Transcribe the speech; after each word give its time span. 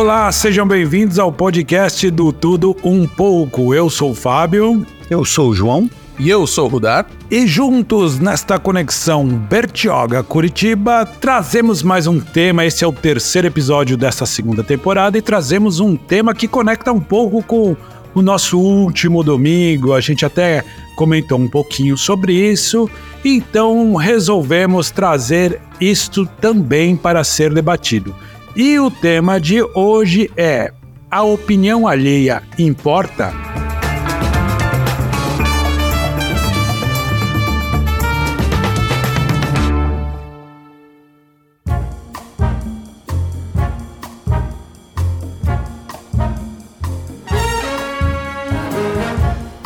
Olá, 0.00 0.32
sejam 0.32 0.66
bem-vindos 0.66 1.18
ao 1.18 1.30
podcast 1.30 2.10
do 2.10 2.32
Tudo 2.32 2.74
Um 2.82 3.06
Pouco. 3.06 3.74
Eu 3.74 3.90
sou 3.90 4.12
o 4.12 4.14
Fábio. 4.14 4.86
Eu 5.10 5.26
sou 5.26 5.50
o 5.50 5.54
João. 5.54 5.90
E 6.18 6.30
eu 6.30 6.46
sou 6.46 6.64
o 6.64 6.68
Rudar. 6.68 7.06
E 7.30 7.46
juntos 7.46 8.18
nesta 8.18 8.58
conexão 8.58 9.26
Bertioga 9.26 10.22
Curitiba, 10.22 11.04
trazemos 11.04 11.82
mais 11.82 12.06
um 12.06 12.18
tema. 12.18 12.64
Esse 12.64 12.82
é 12.82 12.86
o 12.86 12.94
terceiro 12.94 13.48
episódio 13.48 13.94
desta 13.94 14.24
segunda 14.24 14.64
temporada 14.64 15.18
e 15.18 15.22
trazemos 15.22 15.80
um 15.80 15.94
tema 15.94 16.34
que 16.34 16.48
conecta 16.48 16.90
um 16.90 17.00
pouco 17.00 17.42
com 17.42 17.76
o 18.14 18.22
nosso 18.22 18.58
último 18.58 19.22
domingo. 19.22 19.92
A 19.92 20.00
gente 20.00 20.24
até 20.24 20.64
comentou 20.96 21.38
um 21.38 21.46
pouquinho 21.46 21.98
sobre 21.98 22.32
isso, 22.32 22.88
então 23.22 23.94
resolvemos 23.96 24.90
trazer 24.90 25.60
isto 25.78 26.24
também 26.40 26.96
para 26.96 27.22
ser 27.22 27.52
debatido. 27.52 28.14
E 28.56 28.78
o 28.80 28.90
tema 28.90 29.40
de 29.40 29.62
hoje 29.62 30.30
é: 30.36 30.72
a 31.10 31.22
opinião 31.22 31.86
alheia 31.86 32.42
importa? 32.58 33.32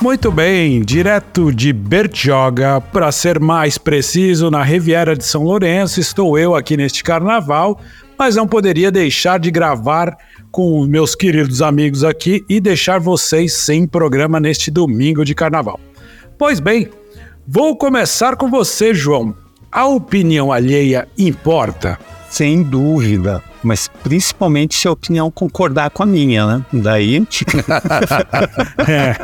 Muito 0.05 0.31
bem, 0.31 0.83
direto 0.83 1.51
de 1.51 1.73
Bertioga, 1.73 2.79
para 2.79 3.11
ser 3.11 3.41
mais 3.41 3.79
preciso, 3.79 4.51
na 4.51 4.63
Riviera 4.63 5.17
de 5.17 5.25
São 5.25 5.43
Lourenço, 5.43 5.99
estou 5.99 6.39
eu 6.39 6.55
aqui 6.55 6.77
neste 6.77 7.03
carnaval, 7.03 7.81
mas 8.19 8.37
não 8.37 8.47
poderia 8.47 8.91
deixar 8.91 9.39
de 9.39 9.51
gravar 9.51 10.17
com 10.51 10.85
meus 10.87 11.15
queridos 11.15 11.61
amigos 11.61 12.05
aqui 12.05 12.45
e 12.49 12.61
deixar 12.61 13.01
vocês 13.01 13.53
sem 13.53 13.87
programa 13.87 14.39
neste 14.39 14.71
domingo 14.71 15.25
de 15.25 15.35
carnaval. 15.35 15.81
Pois 16.39 16.61
bem, 16.61 16.89
vou 17.47 17.77
começar 17.77 18.37
com 18.37 18.51
você, 18.51 18.95
João. 18.95 19.35
A 19.71 19.87
opinião 19.87 20.53
alheia 20.53 21.09
importa? 21.17 21.99
Sem 22.31 22.63
dúvida 22.63 23.43
mas 23.65 23.89
principalmente 24.03 24.75
se 24.75 24.87
a 24.87 24.93
opinião 24.93 25.31
concordar 25.31 25.91
com 25.91 26.03
a 26.03 26.07
minha, 26.07 26.47
né? 26.47 26.65
Daí. 26.73 27.27
é. 28.87 29.17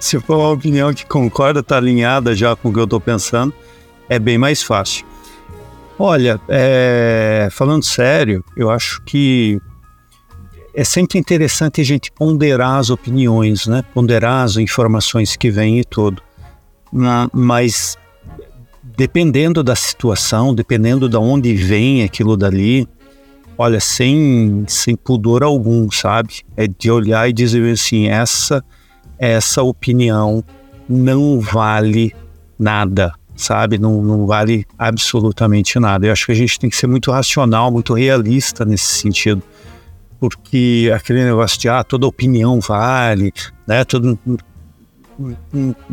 Se 0.00 0.20
for 0.20 0.36
uma 0.36 0.50
opinião 0.50 0.92
que 0.92 1.06
concorda, 1.06 1.62
tá 1.62 1.76
alinhada 1.76 2.34
já 2.34 2.54
com 2.56 2.68
o 2.68 2.72
que 2.72 2.80
eu 2.80 2.86
tô 2.86 3.00
pensando, 3.00 3.54
é 4.08 4.18
bem 4.18 4.36
mais 4.36 4.62
fácil. 4.62 5.06
Olha, 5.98 6.40
é, 6.48 7.48
falando 7.52 7.84
sério, 7.84 8.44
eu 8.56 8.68
acho 8.70 9.00
que 9.02 9.60
é 10.74 10.82
sempre 10.82 11.18
interessante 11.18 11.80
a 11.80 11.84
gente 11.84 12.10
ponderar 12.10 12.78
as 12.78 12.90
opiniões, 12.90 13.66
né? 13.66 13.84
Ponderar 13.94 14.44
as 14.44 14.56
informações 14.56 15.36
que 15.36 15.50
vêm 15.50 15.78
e 15.78 15.84
tudo. 15.84 16.20
Mas 17.32 17.96
dependendo 18.96 19.62
da 19.62 19.76
situação, 19.76 20.54
dependendo 20.54 21.08
de 21.08 21.16
onde 21.16 21.54
vem 21.54 22.02
aquilo 22.02 22.36
dali, 22.36 22.88
olha, 23.56 23.78
sem, 23.78 24.64
sem 24.66 24.96
pudor 24.96 25.42
algum, 25.42 25.90
sabe? 25.90 26.42
É 26.56 26.66
de 26.66 26.90
olhar 26.90 27.28
e 27.28 27.32
dizer 27.32 27.72
assim, 27.72 28.08
essa, 28.08 28.64
essa 29.18 29.62
opinião 29.62 30.44
não 30.88 31.40
vale 31.40 32.12
nada, 32.58 33.12
sabe? 33.36 33.78
Não, 33.78 34.02
não 34.02 34.26
vale 34.26 34.66
absolutamente 34.78 35.78
nada. 35.78 36.06
Eu 36.06 36.12
acho 36.12 36.26
que 36.26 36.32
a 36.32 36.36
gente 36.36 36.58
tem 36.58 36.70
que 36.70 36.76
ser 36.76 36.86
muito 36.86 37.10
racional, 37.10 37.70
muito 37.70 37.94
realista 37.94 38.64
nesse 38.64 38.86
sentido. 38.86 39.42
Porque 40.18 40.90
aquele 40.94 41.24
negócio 41.24 41.58
de, 41.58 41.68
ah, 41.68 41.84
toda 41.84 42.06
opinião 42.06 42.60
vale, 42.60 43.32
né? 43.66 43.84
Todo, 43.84 44.18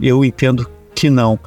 eu 0.02 0.24
entendo 0.24 0.70
que 0.96 1.10
não. 1.10 1.40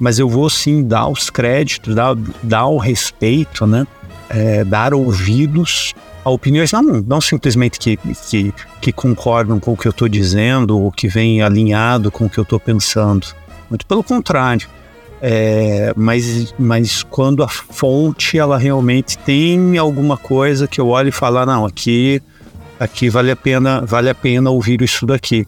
Mas 0.00 0.18
eu 0.18 0.28
vou 0.28 0.50
sim 0.50 0.82
dar 0.82 1.08
os 1.08 1.30
créditos, 1.30 1.94
dar, 1.94 2.14
dar 2.42 2.66
o 2.66 2.78
respeito, 2.78 3.66
né? 3.66 3.86
é, 4.28 4.64
dar 4.64 4.94
ouvidos 4.94 5.94
a 6.24 6.30
opiniões 6.30 6.72
não, 6.72 6.82
não 6.82 7.20
simplesmente 7.20 7.78
que, 7.78 7.96
que, 7.96 8.52
que 8.80 8.92
concordam 8.92 9.58
com 9.58 9.72
o 9.72 9.76
que 9.76 9.88
eu 9.88 9.90
estou 9.90 10.08
dizendo 10.08 10.78
ou 10.78 10.92
que 10.92 11.08
vem 11.08 11.40
alinhado 11.42 12.10
com 12.10 12.26
o 12.26 12.30
que 12.30 12.38
eu 12.38 12.42
estou 12.42 12.60
pensando. 12.60 13.26
Muito 13.70 13.86
pelo 13.86 14.02
contrário. 14.02 14.68
É, 15.20 15.92
mas, 15.96 16.54
mas 16.58 17.02
quando 17.02 17.42
a 17.42 17.48
fonte 17.48 18.38
ela 18.38 18.56
realmente 18.56 19.18
tem 19.18 19.76
alguma 19.76 20.16
coisa 20.16 20.68
que 20.68 20.80
eu 20.80 20.88
olho 20.88 21.08
e 21.08 21.12
falo, 21.12 21.38
ah, 21.38 21.46
não, 21.46 21.66
aqui, 21.66 22.22
aqui 22.78 23.08
vale 23.08 23.30
a 23.30 23.36
pena, 23.36 23.80
vale 23.84 24.08
a 24.08 24.14
pena 24.14 24.50
ouvir 24.50 24.80
isso 24.80 25.04
daqui, 25.06 25.46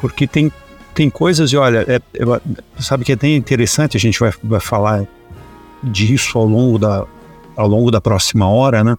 porque 0.00 0.26
tem, 0.26 0.52
tem 0.94 1.10
coisas 1.10 1.50
e 1.52 1.56
olha, 1.56 1.84
é, 1.88 1.96
é, 1.96 2.40
sabe 2.78 3.04
que 3.04 3.12
é 3.12 3.16
bem 3.16 3.36
interessante 3.36 3.96
a 3.96 4.00
gente 4.00 4.20
vai, 4.20 4.32
vai 4.42 4.60
falar 4.60 5.04
disso 5.82 6.38
ao 6.38 6.46
longo 6.46 6.78
da, 6.78 7.04
ao 7.56 7.66
longo 7.66 7.90
da 7.90 8.00
próxima 8.00 8.48
hora, 8.48 8.84
né? 8.84 8.96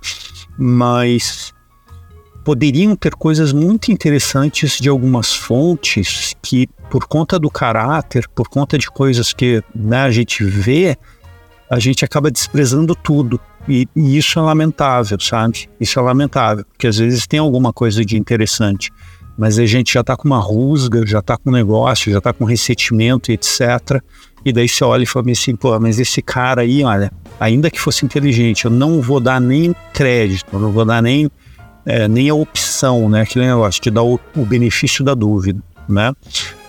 Mas 0.58 1.54
poderiam 2.44 2.96
ter 2.96 3.14
coisas 3.16 3.54
muito 3.54 3.92
interessantes 3.92 4.78
de 4.80 4.90
algumas 4.90 5.34
fontes 5.34 6.36
que, 6.42 6.68
por 6.90 7.06
conta 7.06 7.38
do 7.38 7.50
caráter, 7.50 8.28
por 8.34 8.48
conta 8.48 8.78
de 8.78 8.90
coisas 8.90 9.34
que 9.34 9.64
né, 9.76 10.02
a 10.02 10.12
gente 10.12 10.44
vê, 10.44 10.98
a 11.70 11.80
gente 11.80 12.04
acaba 12.04 12.32
desprezando 12.32 12.96
tudo. 12.96 13.40
E, 13.68 13.88
e, 13.96 14.18
isso 14.18 14.40
é 14.40 14.42
lamentável, 14.42 15.20
sabe? 15.20 15.70
Isso 15.80 16.00
é 16.00 16.02
lamentável, 16.02 16.66
porque 16.66 16.88
às 16.88 16.98
vezes 16.98 17.28
tem 17.28 17.40
alguma 17.40 17.72
coisa 17.72 18.04
de 18.04 18.18
interessante, 18.18 18.92
mas 19.38 19.60
a 19.60 19.66
gente 19.66 19.94
já 19.94 20.02
está 20.02 20.18
com 20.18 20.28
uma 20.28 20.40
rusga, 20.40 21.06
já 21.06 21.20
está 21.20 21.38
com 21.38 21.50
um 21.50 21.54
negócio, 21.54 22.12
já 22.12 22.18
está 22.18 22.34
com 22.34 22.46
ressentimento, 22.46 23.32
etc. 23.32 24.02
E 24.44 24.52
daí 24.52 24.68
você 24.68 24.84
olha 24.84 25.04
e 25.04 25.06
fala 25.06 25.30
assim, 25.32 25.56
pô, 25.56 25.78
mas 25.80 26.00
esse 26.00 26.22
cara 26.22 26.62
aí, 26.62 26.84
olha, 26.84 27.12
ainda 27.40 27.70
que 27.70 27.80
fosse 27.80 28.06
inteligente, 28.06 28.66
eu 28.66 28.72
não 28.72 29.02
vou 29.02 29.20
dar 29.20 29.40
nem 29.40 29.76
crédito, 29.94 30.58
não 30.58 30.72
vou 30.72 30.86
dar 30.86 31.02
nem, 31.02 31.30
é, 31.90 32.08
nem 32.08 32.30
a 32.30 32.36
opção, 32.36 33.10
né? 33.10 33.22
Aquele 33.22 33.48
negócio, 33.48 33.82
de 33.82 33.90
dar 33.90 34.04
o, 34.04 34.20
o 34.36 34.46
benefício 34.46 35.04
da 35.04 35.16
dúvida, 35.16 35.60
né? 35.88 36.14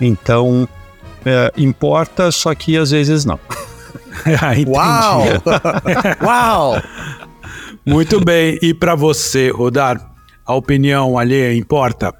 Então, 0.00 0.66
é, 1.26 1.52
importa, 1.58 2.32
só 2.32 2.54
que 2.54 2.74
às 2.74 2.90
vezes 2.90 3.26
não. 3.26 3.38
ah, 4.40 4.54
Uau! 4.66 5.24
Uau! 6.24 6.82
Muito 7.84 8.18
bem. 8.24 8.58
E 8.62 8.72
para 8.72 8.94
você, 8.94 9.50
Rodar, 9.50 10.10
a 10.46 10.54
opinião 10.54 11.18
alheia 11.18 11.54
importa? 11.54 12.14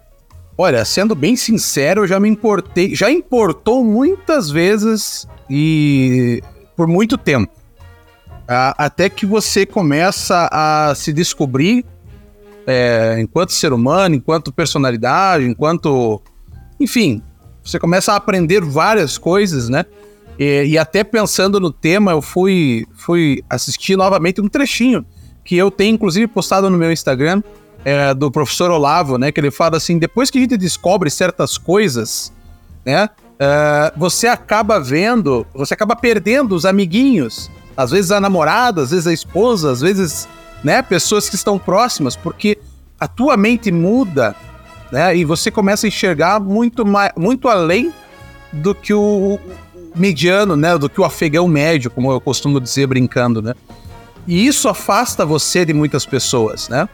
Olha, 0.59 0.85
sendo 0.85 1.15
bem 1.15 1.37
sincero, 1.37 2.03
eu 2.03 2.07
já 2.07 2.21
me 2.21 2.29
importei, 2.29 2.95
já 2.95 3.11
importou 3.11 3.83
muitas 3.83 4.51
vezes 4.51 5.27
e 5.49 6.43
por 6.77 6.87
muito 6.87 7.17
tempo 7.17 7.51
até 8.77 9.09
que 9.09 9.25
você 9.25 9.65
começa 9.65 10.49
a 10.51 10.93
se 10.97 11.13
descobrir 11.13 11.85
é, 12.71 13.21
enquanto 13.21 13.53
ser 13.53 13.73
humano, 13.73 14.15
enquanto 14.15 14.53
personalidade, 14.53 15.45
enquanto. 15.45 16.23
Enfim, 16.79 17.21
você 17.63 17.79
começa 17.79 18.13
a 18.13 18.17
aprender 18.17 18.65
várias 18.65 19.19
coisas, 19.19 19.69
né? 19.69 19.85
E, 20.39 20.65
e, 20.65 20.79
até 20.79 21.03
pensando 21.03 21.59
no 21.59 21.71
tema, 21.71 22.13
eu 22.13 22.23
fui, 22.23 22.87
fui 22.95 23.43
assistir 23.51 23.97
novamente 23.97 24.41
um 24.41 24.49
trechinho 24.49 25.05
que 25.45 25.57
eu 25.57 25.71
tenho, 25.71 25.95
inclusive, 25.95 26.27
postado 26.29 26.71
no 26.71 26.79
meu 26.79 26.93
Instagram, 26.93 27.43
é, 27.85 28.15
do 28.15 28.31
professor 28.31 28.71
Olavo, 28.71 29.19
né? 29.19 29.33
Que 29.33 29.41
ele 29.41 29.51
fala 29.51 29.77
assim: 29.77 29.99
depois 29.99 30.31
que 30.31 30.39
a 30.39 30.41
gente 30.41 30.57
descobre 30.57 31.11
certas 31.11 31.59
coisas, 31.59 32.33
né? 32.87 33.09
Uh, 33.41 33.99
você 33.99 34.27
acaba 34.27 34.79
vendo, 34.79 35.47
você 35.55 35.73
acaba 35.73 35.97
perdendo 35.97 36.55
os 36.55 36.67
amiguinhos 36.67 37.51
às 37.75 37.91
vezes 37.91 38.11
a 38.11 38.21
namorada, 38.21 38.83
às 38.83 38.91
vezes 38.91 39.07
a 39.07 39.13
esposa, 39.13 39.71
às 39.73 39.81
vezes, 39.81 40.29
né, 40.63 40.83
pessoas 40.83 41.29
que 41.29 41.37
estão 41.37 41.59
próximas, 41.59 42.17
porque 42.17 42.59
a 42.99 43.09
tua 43.09 43.37
mente 43.37 43.71
muda, 43.73 44.35
né, 44.93 45.17
e 45.17 45.25
você 45.25 45.51
começa 45.51 45.87
a 45.87 45.89
enxergar 45.89 46.41
muito 46.41 46.85
mais, 46.85 47.13
muito 47.17 47.49
além 47.49 47.93
do 48.53 48.75
que 48.75 48.93
o 48.93 49.39
mediano, 49.95 50.57
né, 50.57 50.77
do 50.77 50.89
que 50.89 51.01
o 51.01 51.05
afegão 51.05 51.47
médio, 51.49 51.91
como 51.91 52.11
eu 52.13 52.21
costumo 52.21 52.61
dizer 52.61 52.87
brincando, 52.87 53.41
né? 53.41 53.55
E 54.27 54.47
isso 54.47 54.69
afasta 54.69 55.25
você 55.25 55.65
de 55.65 55.73
muitas 55.73 56.05
pessoas, 56.05 56.69
né? 56.69 56.89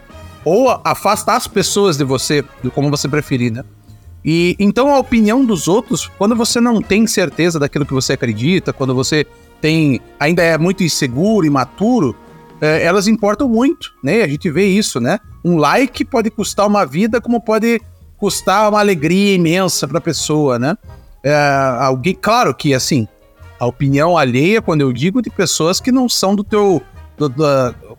Ou 0.45 0.81
afasta 0.85 1.33
as 1.33 1.47
pessoas 1.47 1.97
de 1.97 2.05
você, 2.05 2.45
como 2.75 2.89
você 2.89 3.09
preferir, 3.09 3.53
né? 3.53 3.65
E 4.25 4.57
então 4.59 4.93
a 4.93 4.99
opinião 4.99 5.45
dos 5.45 5.69
outros, 5.69 6.11
quando 6.19 6.35
você 6.35 6.61
não 6.61 6.81
tem 6.81 7.07
certeza 7.07 7.59
daquilo 7.59 7.87
que 7.87 7.95
você 7.95 8.15
acredita, 8.15 8.73
quando 8.73 8.95
você 8.95 9.27
tem 9.61 10.01
ainda 10.19 10.43
é 10.43 10.57
muito 10.59 10.83
inseguro, 10.83 11.47
imaturo, 11.47 12.17
é, 12.61 12.85
elas 12.85 13.07
importam 13.07 13.49
muito, 13.49 13.93
né? 14.03 14.23
A 14.23 14.29
gente 14.29 14.51
vê 14.51 14.67
isso, 14.67 15.01
né? 15.01 15.19
Um 15.45 15.57
like 15.57 16.05
pode 16.05 16.31
custar 16.31 16.67
uma 16.67 16.85
vida, 16.85 17.21
como 17.21 17.41
pode 17.41 17.81
custar 18.17 18.69
uma 18.71 18.81
alegria 18.81 19.35
imensa 19.35 19.87
para 19.87 19.99
a 19.99 20.01
pessoa, 20.01 20.59
né? 20.59 20.77
É, 21.23 21.35
alguém, 21.81 22.15
claro 22.15 22.55
que 22.55 22.73
assim, 22.73 23.07
a 23.59 23.67
opinião 23.67 24.17
alheia, 24.17 24.63
quando 24.63 24.81
eu 24.81 24.93
digo 24.93 25.21
de 25.21 25.31
pessoas 25.31 25.81
que 25.81 25.93
não 25.93 26.09
são 26.09 26.35
do 26.35 26.45
teu, 26.45 26.81
do, 27.17 27.29
do, 27.29 27.45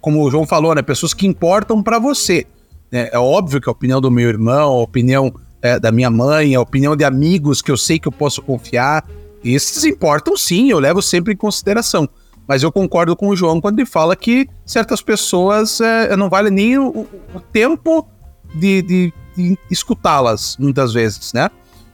como 0.02 0.24
o 0.24 0.32
João 0.32 0.46
falou, 0.46 0.74
né? 0.74 0.82
Pessoas 0.82 1.14
que 1.14 1.28
importam 1.28 1.84
para 1.84 2.00
você. 2.00 2.46
É, 2.92 3.12
é, 3.14 3.20
óbvio 3.20 3.60
que 3.60 3.70
a 3.70 3.72
opinião 3.72 4.00
do 4.00 4.10
meu 4.10 4.30
irmão, 4.30 4.72
a 4.74 4.82
opinião 4.82 5.34
é, 5.62 5.80
da 5.80 5.92
minha 5.92 6.10
mãe, 6.10 6.56
a 6.56 6.62
opinião 6.62 6.96
de 6.96 7.04
amigos 7.04 7.62
que 7.62 7.72
eu 7.72 7.78
sei 7.78 8.00
que 8.00 8.08
eu 8.08 8.12
posso 8.12 8.42
confiar, 8.42 9.06
esses 9.44 9.84
importam 9.84 10.36
sim, 10.36 10.70
eu 10.70 10.80
levo 10.80 11.02
sempre 11.02 11.34
em 11.34 11.38
consideração. 11.38 12.08
Mas 12.48 12.64
eu 12.64 12.72
concordo 12.72 13.16
com 13.16 13.28
o 13.28 13.36
João 13.36 13.60
quando 13.60 13.80
ele 13.80 13.86
fala 13.86 14.16
que 14.16 14.48
certas 14.66 15.02
pessoas 15.02 15.82
é, 15.82 16.16
não 16.16 16.30
vale 16.30 16.50
nem 16.50 16.78
o, 16.78 17.06
o 17.36 17.40
tempo 17.52 18.08
de, 18.56 18.82
de, 18.82 19.14
de 19.36 19.60
escutá-las, 19.70 20.56
muitas 20.58 20.94
vezes, 20.94 21.34
né? 21.34 21.50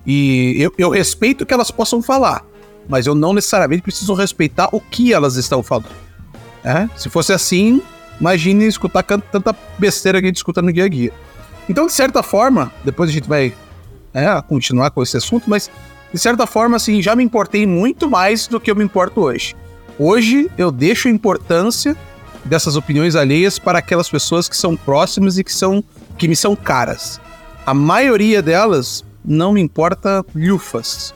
E 0.05 0.55
eu, 0.59 0.71
eu 0.77 0.89
respeito 0.89 1.45
que 1.45 1.53
elas 1.53 1.71
possam 1.71 2.01
falar, 2.01 2.45
mas 2.88 3.07
eu 3.07 3.15
não 3.15 3.33
necessariamente 3.33 3.81
preciso 3.81 4.13
respeitar 4.13 4.69
o 4.71 4.79
que 4.79 5.13
elas 5.13 5.38
estão 5.38 5.63
falando. 5.63 5.89
É? 6.63 6.88
Se 6.95 7.09
fosse 7.09 7.33
assim, 7.33 7.81
imagine 8.19 8.65
escutar 8.65 9.03
tanta 9.03 9.55
besteira 9.77 10.19
que 10.19 10.25
a 10.25 10.29
gente 10.29 10.38
escuta 10.38 10.61
no 10.61 10.71
dia. 10.71 11.11
Então, 11.67 11.88
de 11.88 11.94
certa 11.94 12.21
forma, 12.21 12.71
depois 12.83 13.09
a 13.09 13.13
gente 13.13 13.27
vai 13.27 13.53
é, 14.13 14.41
continuar 14.41 14.91
com 14.91 15.01
esse 15.01 15.17
assunto, 15.17 15.50
mas 15.50 15.71
de 16.13 16.19
certa 16.19 16.45
forma, 16.45 16.75
assim, 16.75 17.01
já 17.01 17.15
me 17.15 17.23
importei 17.23 17.65
muito 17.65 18.09
mais 18.09 18.47
do 18.47 18.59
que 18.59 18.69
eu 18.69 18.75
me 18.75 18.83
importo 18.83 19.21
hoje. 19.21 19.55
Hoje 19.98 20.50
eu 20.57 20.72
deixo 20.72 21.07
a 21.07 21.12
importância 21.12 21.95
dessas 22.44 22.75
opiniões 22.75 23.16
alheias 23.16 23.60
para 23.60 23.80
aquelas 23.80 24.10
pessoas 24.10 24.50
que 24.50 24.57
são 24.57 24.75
próximas 24.75 25.38
e 25.38 25.44
que 25.44 25.54
são 25.54 25.84
que 26.18 26.28
me 26.28 26.36
são 26.36 26.56
caras. 26.56 27.19
A 27.66 27.74
maioria 27.74 28.42
delas 28.42 29.04
não 29.24 29.54
me 29.54 29.62
importa 29.62 30.25
lufas. 30.36 31.13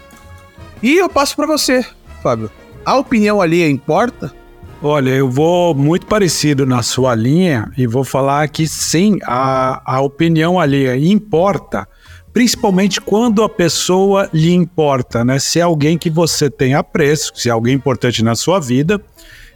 E 0.81 0.97
eu 0.97 1.09
passo 1.09 1.35
para 1.35 1.47
você, 1.47 1.85
Fábio. 2.21 2.49
A 2.85 2.95
opinião 2.95 3.41
alheia 3.41 3.69
importa? 3.69 4.33
Olha, 4.81 5.09
eu 5.09 5.29
vou 5.29 5.73
muito 5.73 6.05
parecido 6.05 6.65
na 6.65 6.83
sua 6.83 7.15
linha 7.15 7.71
e 7.75 7.87
vou 7.87 8.03
falar 8.03 8.47
que 8.47 8.67
sim, 8.67 9.17
a, 9.23 9.81
a 9.83 10.01
opinião 10.01 10.59
alheia 10.59 10.95
importa, 10.95 11.87
principalmente 12.37 13.01
quando 13.01 13.41
a 13.41 13.49
pessoa 13.49 14.29
lhe 14.31 14.53
importa, 14.53 15.25
né? 15.25 15.39
Se 15.39 15.57
é 15.57 15.63
alguém 15.63 15.97
que 15.97 16.07
você 16.07 16.51
tem 16.51 16.75
apreço, 16.75 17.31
se 17.33 17.49
é 17.49 17.51
alguém 17.51 17.73
importante 17.73 18.23
na 18.23 18.35
sua 18.35 18.59
vida, 18.59 19.01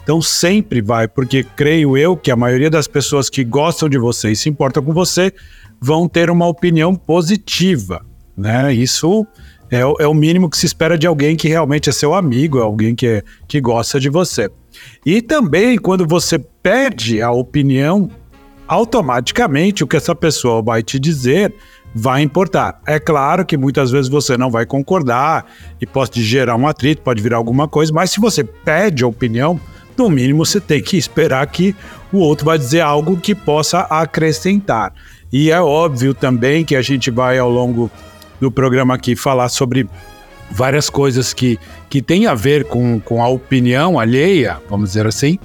então 0.01 0.19
sempre 0.19 0.81
vai, 0.81 1.07
porque 1.07 1.43
creio 1.43 1.95
eu 1.95 2.17
que 2.17 2.31
a 2.31 2.35
maioria 2.35 2.71
das 2.71 2.87
pessoas 2.87 3.29
que 3.29 3.43
gostam 3.43 3.87
de 3.87 3.99
você 3.99 4.31
e 4.31 4.35
se 4.35 4.49
importam 4.49 4.83
com 4.83 4.93
você 4.93 5.31
vão 5.79 6.09
ter 6.09 6.31
uma 6.31 6.47
opinião 6.47 6.95
positiva, 6.95 8.03
né? 8.35 8.73
Isso 8.73 9.27
é, 9.69 9.81
é 9.81 10.07
o 10.07 10.13
mínimo 10.15 10.49
que 10.49 10.57
se 10.57 10.65
espera 10.65 10.97
de 10.97 11.05
alguém 11.05 11.35
que 11.35 11.47
realmente 11.47 11.87
é 11.87 11.93
seu 11.93 12.15
amigo, 12.15 12.57
é 12.57 12.63
alguém 12.63 12.95
que, 12.95 13.05
é, 13.05 13.23
que 13.47 13.61
gosta 13.61 13.99
de 13.99 14.09
você. 14.09 14.49
E 15.05 15.21
também 15.21 15.77
quando 15.77 16.07
você 16.07 16.39
pede 16.39 17.21
a 17.21 17.29
opinião, 17.29 18.09
automaticamente 18.71 19.83
o 19.83 19.87
que 19.87 19.97
essa 19.97 20.15
pessoa 20.15 20.61
vai 20.61 20.81
te 20.81 20.97
dizer 20.97 21.53
vai 21.93 22.21
importar. 22.21 22.79
É 22.85 22.99
claro 22.99 23.45
que 23.45 23.57
muitas 23.57 23.91
vezes 23.91 24.09
você 24.09 24.37
não 24.37 24.49
vai 24.49 24.65
concordar 24.65 25.45
e 25.79 25.85
pode 25.85 26.23
gerar 26.23 26.55
um 26.55 26.67
atrito, 26.67 27.01
pode 27.01 27.21
virar 27.21 27.37
alguma 27.37 27.67
coisa, 27.67 27.93
mas 27.93 28.11
se 28.11 28.19
você 28.19 28.43
pede 28.43 29.03
a 29.03 29.07
opinião, 29.07 29.59
no 29.97 30.09
mínimo 30.09 30.45
você 30.45 30.59
tem 30.59 30.81
que 30.81 30.97
esperar 30.97 31.45
que 31.47 31.75
o 32.11 32.17
outro 32.17 32.45
vai 32.45 32.57
dizer 32.57 32.81
algo 32.81 33.17
que 33.17 33.35
possa 33.35 33.81
acrescentar. 33.81 34.93
E 35.31 35.51
é 35.51 35.61
óbvio 35.61 36.13
também 36.13 36.65
que 36.65 36.75
a 36.75 36.81
gente 36.81 37.09
vai 37.11 37.37
ao 37.37 37.49
longo 37.49 37.89
do 38.39 38.51
programa 38.51 38.95
aqui 38.95 39.15
falar 39.15 39.49
sobre 39.49 39.87
várias 40.49 40.89
coisas 40.89 41.33
que, 41.33 41.57
que 41.89 42.01
têm 42.01 42.27
a 42.27 42.33
ver 42.33 42.65
com, 42.65 42.99
com 42.99 43.23
a 43.23 43.27
opinião 43.29 43.97
alheia, 43.97 44.57
vamos 44.69 44.89
dizer 44.89 45.07
assim, 45.07 45.39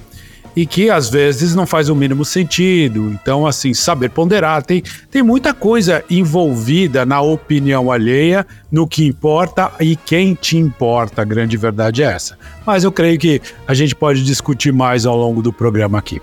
e 0.57 0.65
que 0.65 0.89
às 0.89 1.07
vezes 1.07 1.53
não 1.53 1.67
faz 1.67 1.87
o 1.87 1.95
mínimo 1.95 2.25
sentido. 2.25 3.11
Então, 3.11 3.45
assim, 3.45 3.75
saber 3.75 4.09
ponderar. 4.09 4.63
Tem, 4.63 4.81
tem 5.11 5.21
muita 5.21 5.53
coisa 5.53 6.03
envolvida 6.09 7.05
na 7.05 7.21
opinião 7.21 7.91
alheia, 7.91 8.43
no 8.71 8.87
que 8.87 9.05
importa 9.05 9.71
e 9.79 9.95
quem 9.95 10.33
te 10.33 10.57
importa. 10.57 11.21
A 11.21 11.25
grande 11.25 11.55
verdade 11.57 12.01
é 12.01 12.07
essa. 12.07 12.39
Mas 12.65 12.83
eu 12.83 12.91
creio 12.91 13.19
que 13.19 13.39
a 13.67 13.75
gente 13.75 13.93
pode 13.93 14.23
discutir 14.23 14.73
mais 14.73 15.05
ao 15.05 15.15
longo 15.15 15.43
do 15.43 15.53
programa 15.53 15.99
aqui. 15.99 16.19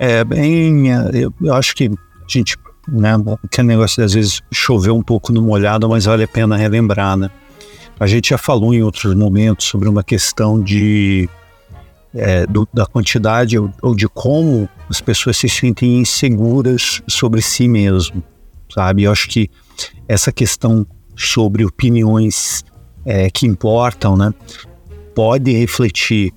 É, 0.00 0.24
bem, 0.24 0.88
eu, 1.14 1.32
eu 1.40 1.54
acho 1.54 1.72
que 1.76 1.84
a 1.84 2.26
gente, 2.26 2.56
né, 2.88 3.12
que 3.48 3.62
negócio 3.62 4.02
às 4.02 4.12
vezes 4.12 4.42
choveu 4.52 4.96
um 4.96 5.02
pouco 5.04 5.32
no 5.32 5.40
molhado, 5.40 5.88
mas 5.88 6.04
vale 6.04 6.24
a 6.24 6.28
pena 6.28 6.56
relembrar, 6.56 7.16
né? 7.16 7.30
A 8.00 8.08
gente 8.08 8.30
já 8.30 8.38
falou 8.38 8.74
em 8.74 8.82
outros 8.82 9.14
momentos 9.14 9.66
sobre 9.66 9.88
uma 9.88 10.02
questão 10.02 10.60
de 10.60 11.28
é, 12.14 12.46
do, 12.46 12.66
da 12.72 12.86
quantidade 12.86 13.58
ou, 13.58 13.70
ou, 13.82 13.94
de 13.94 14.08
como 14.08 14.68
as 14.88 15.00
pessoas 15.00 15.36
se 15.36 15.48
sentem 15.48 15.98
inseguras 16.00 17.02
sobre 17.06 17.42
si 17.42 17.68
mesmo, 17.68 18.22
sabe? 18.72 19.04
Eu 19.04 19.12
acho 19.12 19.28
que 19.28 19.50
essa 20.06 20.32
questão 20.32 20.86
sobre 21.16 21.64
opiniões 21.64 22.64
é, 23.04 23.30
que 23.30 23.46
importam, 23.46 24.16
né, 24.16 24.32
pode 25.14 25.52
refletir 25.52 26.32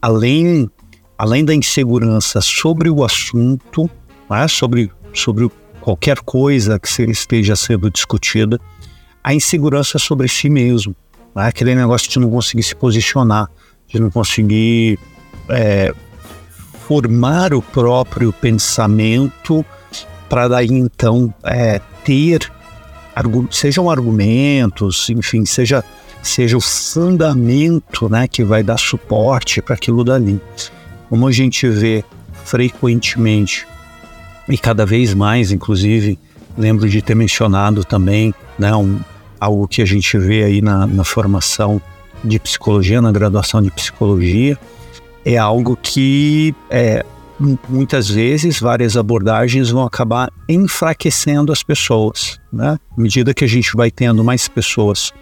além 0.00 0.70
além 1.18 1.44
da 1.44 1.54
insegurança 1.54 2.40
sobre 2.40 2.90
o 2.90 3.04
assunto, 3.04 3.88
né, 4.28 4.48
sobre 4.48 4.90
sobre 5.14 5.50
qualquer 5.80 6.18
coisa 6.20 6.78
que 6.78 7.02
esteja 7.02 7.54
sendo 7.54 7.90
discutida, 7.90 8.58
a 9.22 9.34
insegurança 9.34 9.98
sobre 9.98 10.28
si 10.28 10.48
mesmo, 10.48 10.96
né, 11.34 11.46
aquele 11.46 11.74
negócio 11.74 12.10
de 12.10 12.18
não 12.18 12.30
conseguir 12.30 12.62
se 12.62 12.74
posicionar 12.74 13.48
de 13.92 14.00
não 14.00 14.10
conseguir 14.10 14.98
é, 15.48 15.94
formar 16.86 17.52
o 17.52 17.60
próprio 17.60 18.32
pensamento 18.32 19.64
para 20.28 20.48
daí 20.48 20.68
então 20.72 21.32
é, 21.44 21.80
ter 22.04 22.50
sejam 23.50 23.90
argumentos, 23.90 25.10
enfim, 25.10 25.44
seja 25.44 25.84
seja 26.22 26.56
o 26.56 26.60
fundamento, 26.60 28.08
né, 28.08 28.28
que 28.28 28.44
vai 28.44 28.62
dar 28.62 28.78
suporte 28.78 29.60
para 29.60 29.74
aquilo 29.74 30.04
dali. 30.04 30.40
Como 31.08 31.26
a 31.26 31.32
gente 31.32 31.68
vê 31.68 32.04
frequentemente 32.44 33.66
e 34.48 34.56
cada 34.56 34.86
vez 34.86 35.14
mais, 35.14 35.50
inclusive, 35.50 36.18
lembro 36.56 36.88
de 36.88 37.02
ter 37.02 37.16
mencionado 37.16 37.84
também, 37.84 38.32
né, 38.56 38.74
um, 38.74 39.00
algo 39.38 39.66
que 39.66 39.82
a 39.82 39.84
gente 39.84 40.16
vê 40.16 40.44
aí 40.44 40.62
na, 40.62 40.86
na 40.86 41.02
formação 41.04 41.82
de 42.24 42.38
psicologia, 42.38 43.00
na 43.00 43.12
graduação 43.12 43.62
de 43.62 43.70
psicologia, 43.70 44.58
é 45.24 45.36
algo 45.36 45.76
que 45.80 46.54
é, 46.70 47.04
muitas 47.68 48.08
vezes 48.08 48.60
várias 48.60 48.96
abordagens 48.96 49.70
vão 49.70 49.84
acabar 49.84 50.30
enfraquecendo 50.48 51.52
as 51.52 51.62
pessoas. 51.62 52.40
Né? 52.52 52.78
À 52.96 53.00
medida 53.00 53.34
que 53.34 53.44
a 53.44 53.48
gente 53.48 53.76
vai 53.76 53.90
tendo 53.90 54.22
mais 54.22 54.48
pessoas 54.48 55.12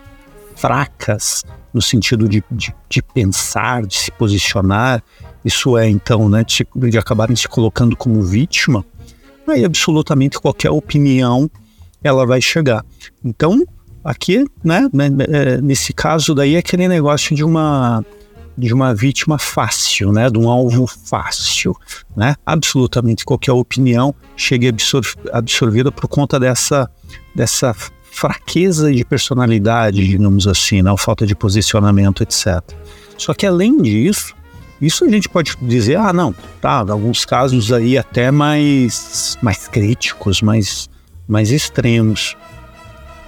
fracas 0.57 1.43
no 1.73 1.81
sentido 1.81 2.29
de, 2.29 2.43
de, 2.51 2.75
de 2.89 3.03
pensar, 3.03 3.87
de 3.87 3.97
se 3.97 4.11
posicionar, 4.11 5.03
isso 5.45 5.79
é 5.79 5.89
então 5.89 6.29
né, 6.29 6.45
de, 6.45 6.67
de 6.91 6.99
acabarem 6.99 7.37
se 7.37 7.49
colocando 7.49 7.97
como 7.97 8.23
vítima, 8.23 8.85
aí 9.49 9.65
absolutamente 9.65 10.39
qualquer 10.39 10.71
opinião 10.71 11.51
ela 12.03 12.27
vai 12.27 12.41
chegar. 12.41 12.85
Então, 13.25 13.63
Aqui, 14.03 14.45
né, 14.65 14.89
né, 14.93 15.11
é, 15.29 15.61
nesse 15.61 15.93
caso 15.93 16.35
daí 16.35 16.55
é 16.55 16.59
aquele 16.59 16.89
negócio 16.89 17.35
de 17.35 17.45
uma 17.45 18.05
de 18.57 18.75
uma 18.75 18.95
vítima 18.95 19.39
fácil, 19.39 20.13
né, 20.13 20.29
de 20.29 20.39
um 20.39 20.49
alvo 20.49 20.87
fácil, 20.87 21.75
né? 22.15 22.35
Absolutamente 22.45 23.25
qualquer 23.25 23.53
opinião 23.53 24.15
chega 24.37 24.69
absor 24.69 25.03
absorvida 25.33 25.91
por 25.91 26.09
conta 26.09 26.39
dessa 26.39 26.91
dessa 27.35 27.75
fraqueza 28.11 28.93
de 28.93 29.05
personalidade, 29.05 30.07
digamos 30.07 30.47
assim, 30.47 30.83
né, 30.83 30.95
falta 30.99 31.27
de 31.27 31.35
posicionamento, 31.35 32.23
etc. 32.23 32.61
Só 33.17 33.33
que 33.33 33.47
além 33.47 33.81
disso, 33.81 34.35
isso 34.81 35.05
a 35.05 35.09
gente 35.09 35.29
pode 35.29 35.57
dizer, 35.63 35.97
ah, 35.97 36.13
não, 36.13 36.35
tá, 36.61 36.81
alguns 36.89 37.25
casos 37.25 37.73
aí 37.73 37.97
até 37.97 38.31
mais 38.31 39.39
mais 39.43 39.69
críticos, 39.69 40.43
mais 40.43 40.89
mais 41.27 41.51
extremos 41.51 42.37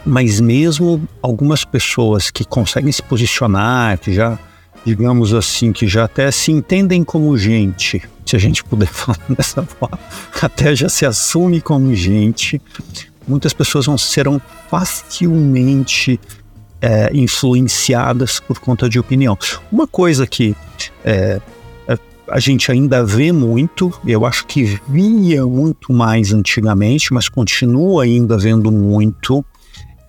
mas 0.05 0.41
mesmo 0.41 1.07
algumas 1.21 1.65
pessoas 1.65 2.31
que 2.31 2.45
conseguem 2.45 2.91
se 2.91 3.03
posicionar, 3.03 3.99
que 3.99 4.13
já, 4.13 4.39
digamos 4.85 5.33
assim, 5.33 5.73
que 5.73 5.87
já 5.87 6.05
até 6.05 6.31
se 6.31 6.51
entendem 6.51 7.05
como 7.05 7.37
gente, 7.37 8.03
se 8.27 8.37
a 8.37 8.39
gente 8.39 8.65
puder 8.65 8.89
falar 8.93 9.19
dessa 9.29 9.63
forma, 9.63 9.99
até 10.41 10.75
já 10.75 10.89
se 10.89 11.07
assume 11.07 11.61
como 11.61 11.95
gente, 11.95 12.61
muitas 13.27 13.53
pessoas 13.53 13.87
vão 13.87 13.97
serão 13.97 14.41
facilmente 14.69 16.19
é, 16.81 17.11
influenciadas 17.15 18.41
por 18.41 18.59
conta 18.59 18.89
de 18.89 18.99
opinião. 18.99 19.39
Uma 19.71 19.87
coisa 19.87 20.27
que 20.27 20.57
é, 21.05 21.41
é 21.87 21.99
a 22.29 22.41
gente 22.41 22.73
ainda 22.73 23.05
vê 23.05 23.31
muito, 23.31 23.93
eu 24.05 24.27
acho 24.27 24.47
que 24.47 24.81
via 24.89 25.47
muito 25.47 25.93
mais 25.93 26.33
antigamente, 26.33 27.13
mas 27.13 27.29
continua 27.29 28.03
ainda 28.03 28.37
vendo 28.37 28.73
muito, 28.73 29.45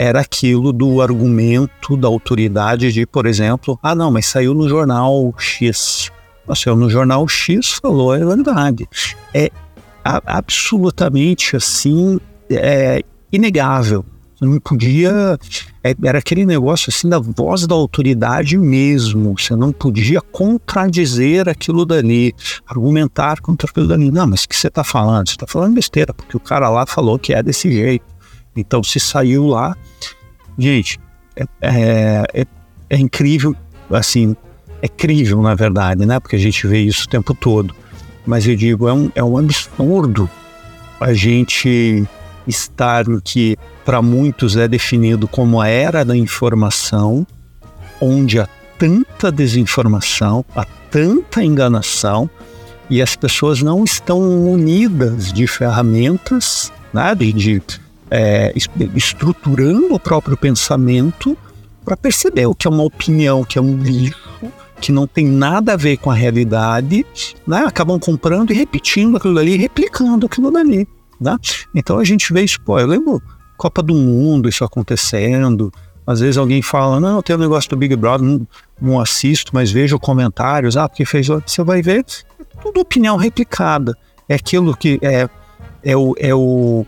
era 0.03 0.19
aquilo 0.19 0.73
do 0.73 1.01
argumento 1.01 1.95
da 1.95 2.09
autoridade 2.09 2.91
de, 2.91 3.05
por 3.05 3.25
exemplo, 3.25 3.79
ah, 3.81 3.95
não, 3.95 4.11
mas 4.11 4.25
saiu 4.25 4.53
no 4.53 4.67
jornal 4.67 5.33
X. 5.37 6.11
Saiu 6.53 6.75
no 6.75 6.89
jornal 6.89 7.25
X, 7.25 7.79
falou, 7.81 8.13
é 8.13 8.19
verdade. 8.19 8.85
É 9.33 9.49
absolutamente 10.03 11.55
assim 11.55 12.19
é, 12.49 13.01
inegável. 13.31 14.03
Você 14.35 14.45
não 14.45 14.59
podia. 14.59 15.39
É, 15.81 15.95
era 16.03 16.19
aquele 16.19 16.45
negócio 16.45 16.89
assim 16.89 17.07
da 17.07 17.19
voz 17.19 17.65
da 17.65 17.73
autoridade 17.73 18.57
mesmo. 18.57 19.39
Você 19.39 19.55
não 19.55 19.71
podia 19.71 20.19
contradizer 20.19 21.47
aquilo 21.47 21.85
dali, 21.85 22.35
argumentar 22.67 23.39
contra 23.39 23.69
aquilo 23.69 23.87
dali. 23.87 24.11
Não, 24.11 24.27
mas 24.27 24.43
o 24.43 24.49
que 24.49 24.55
você 24.57 24.67
está 24.67 24.83
falando? 24.83 25.29
Você 25.29 25.35
está 25.35 25.47
falando 25.47 25.75
besteira, 25.75 26.13
porque 26.13 26.35
o 26.35 26.41
cara 26.41 26.69
lá 26.69 26.85
falou 26.85 27.17
que 27.17 27.33
é 27.33 27.41
desse 27.41 27.71
jeito. 27.71 28.12
Então 28.55 28.83
se 28.83 28.99
saiu 28.99 29.47
lá. 29.47 29.75
Gente, 30.57 30.99
é, 31.35 31.45
é, 31.61 32.23
é, 32.33 32.45
é 32.89 32.97
incrível, 32.97 33.55
assim, 33.89 34.35
é 34.81 34.87
crível 34.87 35.41
na 35.41 35.55
verdade, 35.55 36.05
né? 36.05 36.19
Porque 36.19 36.35
a 36.35 36.39
gente 36.39 36.67
vê 36.67 36.81
isso 36.81 37.05
o 37.05 37.09
tempo 37.09 37.33
todo. 37.33 37.75
Mas 38.25 38.47
eu 38.47 38.55
digo, 38.55 38.87
é 38.87 38.93
um, 38.93 39.11
é 39.15 39.23
um 39.23 39.37
absurdo 39.37 40.29
a 40.99 41.13
gente 41.13 42.05
estar 42.47 43.07
no 43.07 43.21
que 43.21 43.57
para 43.83 44.01
muitos 44.01 44.55
é 44.55 44.67
definido 44.67 45.27
como 45.27 45.59
a 45.59 45.67
era 45.67 46.05
da 46.05 46.15
informação, 46.15 47.27
onde 47.99 48.39
há 48.39 48.47
tanta 48.77 49.31
desinformação, 49.31 50.45
há 50.55 50.65
tanta 50.89 51.43
enganação 51.43 52.29
e 52.89 53.01
as 53.01 53.15
pessoas 53.15 53.61
não 53.61 53.83
estão 53.83 54.21
munidas 54.21 55.31
de 55.33 55.47
ferramentas, 55.47 56.71
né, 56.93 57.13
de, 57.15 57.33
de 57.33 57.61
é, 58.15 58.53
estruturando 58.95 59.95
o 59.95 59.99
próprio 59.99 60.37
pensamento 60.37 61.35
para 61.83 61.97
perceber 61.97 62.45
o 62.45 62.53
que 62.53 62.67
é 62.67 62.69
uma 62.69 62.83
opinião, 62.83 63.43
que 63.43 63.57
é 63.57 63.61
um 63.61 63.75
lixo, 63.75 64.51
que 64.79 64.91
não 64.91 65.07
tem 65.07 65.25
nada 65.25 65.73
a 65.73 65.75
ver 65.75 65.97
com 65.97 66.11
a 66.11 66.13
realidade, 66.13 67.03
né? 67.47 67.63
acabam 67.65 67.99
comprando 67.99 68.51
e 68.51 68.53
repetindo 68.53 69.17
aquilo 69.17 69.39
ali, 69.39 69.57
replicando 69.57 70.27
aquilo 70.27 70.51
dali. 70.51 70.87
Né? 71.19 71.35
Então 71.73 71.97
a 71.97 72.03
gente 72.03 72.31
vê 72.31 72.43
isso, 72.43 72.61
pô, 72.61 72.79
eu 72.79 72.85
lembro 72.85 73.19
Copa 73.57 73.81
do 73.81 73.95
Mundo, 73.95 74.47
isso 74.47 74.63
acontecendo. 74.63 75.73
Às 76.05 76.19
vezes 76.19 76.37
alguém 76.37 76.61
fala, 76.61 76.99
não, 76.99 77.19
tem 77.23 77.35
um 77.35 77.39
negócio 77.39 77.67
do 77.71 77.77
Big 77.77 77.95
Brother, 77.95 78.27
não, 78.27 78.47
não, 78.79 78.99
assisto, 78.99 79.51
mas 79.55 79.71
vejo 79.71 79.97
comentários, 79.97 80.77
ah, 80.77 80.87
porque 80.87 81.03
fez. 81.03 81.27
Você 81.27 81.63
vai 81.63 81.81
ver, 81.81 82.05
é 82.39 82.43
tudo 82.61 82.79
opinião 82.79 83.15
replicada. 83.15 83.97
É 84.29 84.35
aquilo 84.35 84.77
que 84.77 84.99
é, 85.01 85.27
é 85.81 85.97
o. 85.97 86.13
É, 86.19 86.35
o, 86.35 86.85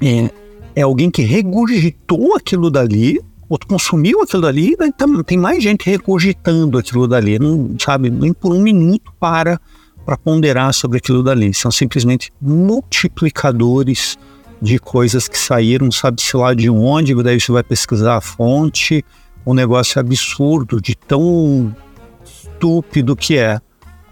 é, 0.00 0.43
é 0.74 0.82
alguém 0.82 1.10
que 1.10 1.22
regurgitou 1.22 2.34
aquilo 2.36 2.70
dali, 2.70 3.20
outro 3.48 3.68
consumiu 3.68 4.22
aquilo 4.22 4.42
dali, 4.42 4.72
e 4.72 4.92
tá, 4.92 5.06
tem 5.24 5.38
mais 5.38 5.62
gente 5.62 5.88
regurgitando 5.88 6.78
aquilo 6.78 7.06
dali, 7.06 7.38
não 7.38 7.76
sabe, 7.78 8.10
nem 8.10 8.32
por 8.32 8.52
um 8.52 8.60
minuto 8.60 9.12
para 9.18 9.60
para 10.04 10.18
ponderar 10.18 10.72
sobre 10.74 10.98
aquilo 10.98 11.22
dali. 11.22 11.54
São 11.54 11.70
simplesmente 11.70 12.30
multiplicadores 12.40 14.18
de 14.60 14.78
coisas 14.78 15.28
que 15.28 15.38
saíram, 15.38 15.90
sabe-se 15.90 16.36
lá 16.36 16.54
de 16.54 16.68
onde, 16.70 17.14
daí 17.22 17.40
você 17.40 17.50
vai 17.50 17.62
pesquisar 17.62 18.16
a 18.16 18.20
fonte, 18.20 19.04
um 19.46 19.54
negócio 19.54 20.00
absurdo, 20.00 20.80
de 20.80 20.94
tão 20.94 21.74
estúpido 22.24 23.16
que 23.16 23.36
é. 23.36 23.60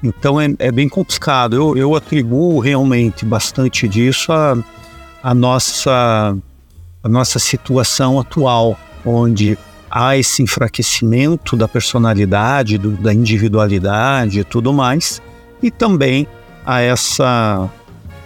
Então 0.02 0.40
é, 0.40 0.48
é 0.58 0.72
bem 0.72 0.88
complicado. 0.88 1.54
Eu, 1.54 1.76
eu 1.76 1.94
atribuo 1.94 2.58
realmente 2.58 3.24
bastante 3.24 3.88
disso 3.88 4.32
a, 4.32 4.56
a, 5.22 5.34
nossa, 5.34 6.36
a 7.02 7.08
nossa 7.08 7.38
situação 7.38 8.18
atual, 8.20 8.78
onde 9.04 9.58
há 9.90 10.16
esse 10.16 10.42
enfraquecimento 10.42 11.56
da 11.56 11.68
personalidade, 11.68 12.78
do, 12.78 12.92
da 12.92 13.12
individualidade 13.12 14.40
e 14.40 14.44
tudo 14.44 14.72
mais, 14.72 15.20
e 15.62 15.70
também 15.70 16.26
a 16.64 16.80
essa 16.80 17.70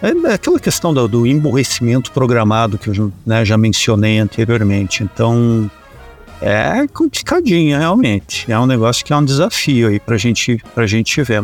é, 0.01 0.09
é 0.09 0.33
aquela 0.33 0.59
questão 0.59 0.93
do, 0.93 1.07
do 1.07 1.25
programado 2.11 2.77
que 2.77 2.89
eu 2.89 3.11
né, 3.25 3.43
já 3.43 3.57
mencionei 3.57 4.19
anteriormente. 4.19 5.03
Então, 5.03 5.69
é 6.41 6.87
complicadinho, 6.87 7.77
realmente. 7.77 8.51
É 8.51 8.59
um 8.59 8.65
negócio 8.65 9.03
que 9.03 9.11
é 9.11 9.15
um 9.15 9.25
desafio 9.25 9.89
aí 9.89 9.99
pra 9.99 10.17
gente, 10.17 10.61
pra 10.73 10.85
gente 10.85 11.21
ver, 11.23 11.43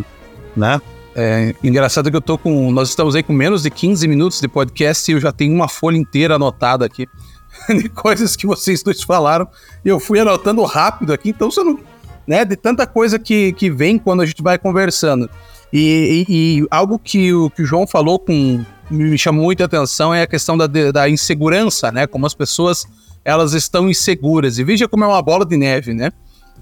né? 0.56 0.80
É 1.16 1.54
engraçado 1.64 2.10
que 2.10 2.18
eu 2.18 2.22
tô 2.22 2.38
com. 2.38 2.72
Nós 2.72 2.90
estamos 2.90 3.16
aí 3.16 3.22
com 3.22 3.34
menos 3.34 3.64
de 3.64 3.70
15 3.70 4.08
minutos 4.08 4.42
de 4.42 4.48
podcast 4.48 5.12
e 5.12 5.16
eu 5.16 5.20
já 5.20 5.32
tenho 5.32 5.54
uma 5.54 5.68
folha 5.68 5.98
inteira 5.98 6.36
anotada 6.36 6.86
aqui 6.86 7.08
de 7.70 7.88
coisas 7.90 8.36
que 8.36 8.48
vocês 8.48 8.82
dois 8.82 9.04
falaram. 9.04 9.48
E 9.86 9.90
eu 9.90 10.00
fui 10.00 10.20
anotando 10.20 10.64
rápido 10.64 11.14
aqui, 11.14 11.30
então 11.30 11.52
você 11.52 11.64
não. 11.64 11.80
Né, 12.26 12.46
de 12.46 12.56
tanta 12.56 12.88
coisa 12.88 13.20
que, 13.20 13.52
que 13.52 13.70
vem 13.70 14.00
quando 14.00 14.22
a 14.22 14.26
gente 14.26 14.42
vai 14.42 14.58
conversando. 14.58 15.30
E, 15.74 16.26
e, 16.30 16.62
e, 16.62 16.68
algo 16.72 16.98
que 16.98 17.34
o, 17.34 17.50
que 17.50 17.64
o 17.64 17.66
João 17.66 17.86
falou 17.86 18.18
com 18.18 18.64
me 18.90 19.18
chamou 19.18 19.46
muita 19.46 19.66
atenção 19.66 20.14
é 20.14 20.22
a 20.22 20.28
questão 20.28 20.56
da, 20.56 20.68
da 20.68 21.10
insegurança, 21.10 21.92
né? 21.92 22.08
Como 22.08 22.26
as 22.26 22.34
pessoas 22.34 22.86
elas 23.26 23.54
estão 23.54 23.90
inseguras. 23.90 24.58
E 24.58 24.64
veja 24.64 24.88
como 24.88 25.04
é 25.04 25.08
uma 25.08 25.22
bola 25.22 25.46
de 25.46 25.58
neve, 25.58 25.94
né? 25.94 26.12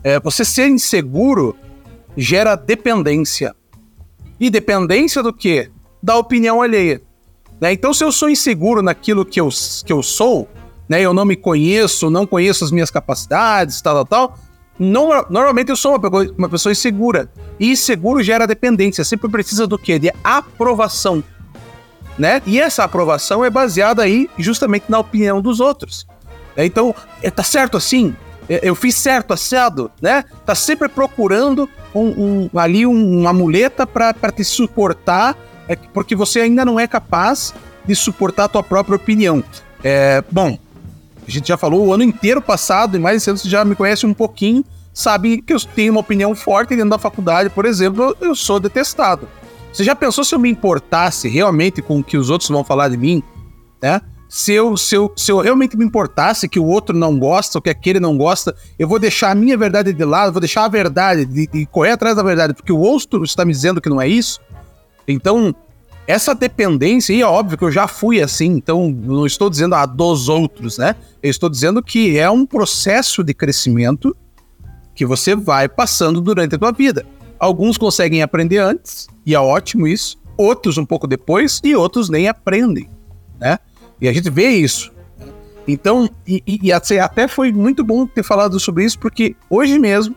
É, 0.04 0.20
você 0.20 0.44
ser 0.44 0.68
inseguro 0.68 1.56
gera 2.18 2.56
dependência. 2.56 3.56
E 4.42 4.50
dependência 4.50 5.22
do 5.22 5.32
quê? 5.32 5.70
Da 6.02 6.18
opinião 6.18 6.64
alheia. 6.64 7.00
Né? 7.62 7.74
Então, 7.74 7.94
se 7.94 8.04
eu 8.04 8.12
sou 8.12 8.28
inseguro 8.28 8.82
naquilo 8.82 9.24
que 9.24 9.40
eu, 9.40 9.50
que 9.86 9.94
eu 9.94 10.02
sou, 10.02 10.50
né? 10.90 11.00
eu 11.00 11.14
não 11.14 11.24
me 11.24 11.36
conheço, 11.36 12.10
não 12.10 12.26
conheço 12.26 12.64
as 12.64 12.72
minhas 12.72 12.90
capacidades, 12.90 13.80
tal, 13.84 14.04
tal, 14.04 14.06
tal, 14.30 14.40
normalmente 15.30 15.70
eu 15.70 15.76
sou 15.76 15.96
uma, 15.96 16.10
uma 16.36 16.50
pessoa 16.50 16.72
insegura. 16.72 17.30
E 17.60 17.72
inseguro 17.72 18.24
gera 18.24 18.48
dependência. 18.48 19.04
Sempre 19.04 19.30
precisa 19.30 19.68
do 19.68 19.78
quê? 19.78 20.00
De 20.00 20.12
aprovação. 20.24 21.24
Né? 22.18 22.42
E 22.48 22.60
essa 22.60 22.84
aprovação 22.84 23.46
é 23.46 23.50
baseada 23.50 24.02
aí 24.02 24.28
justamente 24.40 24.86
na 24.90 24.98
opinião 24.98 25.40
dos 25.40 25.60
outros. 25.60 26.08
É, 26.56 26.66
então, 26.66 26.96
é, 27.22 27.30
tá 27.30 27.44
certo 27.44 27.78
assim? 27.78 28.16
É, 28.50 28.60
eu 28.64 28.74
fiz 28.74 28.96
certo, 28.96 29.34
assado, 29.34 29.92
né? 30.02 30.26
Tá 30.48 30.56
sempre 30.56 30.90
procurando 30.90 31.70
um, 31.94 32.50
um, 32.54 32.60
ali 32.60 32.86
um, 32.86 33.20
uma 33.20 33.34
muleta 33.34 33.86
para 33.86 34.32
te 34.32 34.44
suportar, 34.44 35.38
é, 35.68 35.76
porque 35.76 36.16
você 36.16 36.42
ainda 36.42 36.66
não 36.66 36.80
é 36.80 36.88
capaz 36.88 37.54
de 37.86 37.96
suportar 37.96 38.46
a 38.46 38.48
tua 38.48 38.64
própria 38.64 38.96
opinião. 38.96 39.44
É, 39.84 40.24
bom, 40.32 40.58
a 41.28 41.32
gente 41.32 41.48
já 41.48 41.58
falou 41.58 41.88
o 41.88 41.94
ano 41.94 42.04
inteiro 42.04 42.42
passado, 42.42 42.98
e 42.98 43.00
mais 43.00 43.18
esse 43.18 43.30
ano 43.30 43.40
você 43.40 43.50
já 43.50 43.64
me 43.64 43.76
conhece 43.76 44.06
um 44.06 44.14
pouquinho, 44.14 44.64
sabe 44.94 45.42
que 45.42 45.54
eu 45.54 45.60
tenho 45.60 45.94
uma 45.94 46.02
opinião 46.02 46.36
forte 46.36 46.76
dentro 46.76 46.90
da 46.90 46.98
faculdade, 46.98 47.50
por 47.50 47.66
exemplo, 47.66 48.16
eu 48.20 48.36
sou 48.36 48.60
detestado. 48.60 49.28
Você 49.72 49.84
já 49.84 49.96
pensou 49.96 50.24
se 50.24 50.36
eu 50.36 50.40
me 50.40 50.50
importasse 50.50 51.30
realmente 51.30 51.82
com 51.82 52.00
o 52.00 52.04
que 52.04 52.18
os 52.18 52.30
outros 52.30 52.50
vão 52.50 52.64
falar 52.64 52.90
de 52.90 52.98
mim, 52.98 53.24
né? 53.82 54.02
Se 54.34 54.54
eu, 54.54 54.78
se, 54.78 54.96
eu, 54.96 55.12
se 55.14 55.30
eu 55.30 55.40
realmente 55.42 55.76
me 55.76 55.84
importasse 55.84 56.48
que 56.48 56.58
o 56.58 56.66
outro 56.66 56.98
não 56.98 57.20
gosta, 57.20 57.58
ou 57.58 57.62
que 57.62 57.70
aquele 57.70 58.00
não 58.00 58.18
gosta, 58.18 58.56
eu 58.80 58.88
vou 58.88 58.98
deixar 58.98 59.32
a 59.32 59.36
minha 59.36 59.58
verdade 59.58 59.92
de 59.92 60.06
lado, 60.06 60.32
vou 60.32 60.40
deixar 60.40 60.64
a 60.64 60.70
verdade, 60.70 61.26
de, 61.26 61.48
de 61.48 61.66
correr 61.66 61.92
atrás 61.92 62.16
da 62.16 62.24
verdade, 62.24 62.54
porque 62.54 62.72
o 62.72 62.80
outro 62.80 63.26
está 63.26 63.44
me 63.44 63.52
dizendo 63.52 63.82
que 63.82 63.90
não 63.90 64.00
é 64.00 64.08
isso. 64.08 64.40
Então, 65.06 65.54
essa 66.08 66.34
dependência, 66.34 67.12
e 67.12 67.22
é 67.22 67.26
óbvio 67.26 67.58
que 67.58 67.64
eu 67.66 67.72
já 67.74 67.90
fui 67.90 68.22
assim, 68.22 68.46
então 68.46 68.90
não 68.90 69.26
estou 69.26 69.50
dizendo 69.50 69.76
a 69.76 69.86
dos 69.86 70.30
outros, 70.30 70.78
né? 70.78 70.96
Eu 71.22 71.30
estou 71.30 71.50
dizendo 71.50 71.84
que 71.84 72.18
é 72.18 72.30
um 72.32 72.46
processo 72.46 73.26
de 73.26 73.34
crescimento 73.34 74.16
que 74.96 75.06
você 75.06 75.36
vai 75.36 75.68
passando 75.68 76.22
durante 76.22 76.56
a 76.56 76.58
tua 76.58 76.72
vida. 76.72 77.06
Alguns 77.38 77.78
conseguem 77.78 78.22
aprender 78.22 78.60
antes, 78.60 79.10
e 79.26 79.36
é 79.36 79.40
ótimo 79.42 79.86
isso, 79.86 80.18
outros 80.38 80.78
um 80.78 80.86
pouco 80.86 81.06
depois, 81.06 81.60
e 81.66 81.76
outros 81.76 82.10
nem 82.10 82.30
aprendem, 82.30 82.90
né? 83.38 83.60
E 84.02 84.10
a 84.10 84.14
gente 84.14 84.30
vê 84.30 84.50
isso. 84.50 84.92
Então, 85.68 86.10
e, 86.28 86.44
e 86.48 86.72
até 86.72 87.28
foi 87.28 87.52
muito 87.52 87.84
bom 87.84 88.08
ter 88.08 88.24
falado 88.24 88.60
sobre 88.60 88.84
isso, 88.84 88.98
porque 88.98 89.36
hoje 89.50 89.78
mesmo 89.78 90.16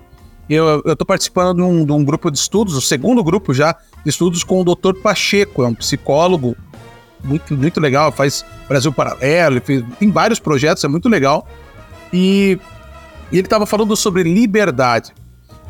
eu 0.49 0.83
estou 0.87 1.07
participando 1.07 1.57
de 1.57 1.63
um, 1.63 1.85
de 1.85 1.93
um, 1.93 2.05
grupo 2.05 2.31
de 2.31 2.39
estudos, 2.39 2.75
o 2.75 2.81
segundo 2.81 3.23
grupo 3.23 3.55
já 3.55 3.77
de 4.03 4.11
estudos 4.11 4.45
com 4.45 4.61
o 4.61 4.65
Dr. 4.65 4.95
Pacheco, 5.03 5.63
é 5.63 5.67
um 5.67 5.75
psicólogo 5.75 6.57
muito, 7.23 7.57
muito 7.57 7.81
legal, 7.81 8.13
faz 8.13 8.45
Brasil 8.69 8.93
Paralelo, 8.93 9.61
fez, 9.61 9.83
tem 9.99 10.11
vários 10.11 10.39
projetos, 10.39 10.85
é 10.85 10.89
muito 10.89 11.09
legal. 11.09 11.47
E, 12.13 12.59
e 13.33 13.39
ele 13.39 13.47
estava 13.47 13.65
falando 13.65 13.97
sobre 13.97 14.23
liberdade. 14.23 15.13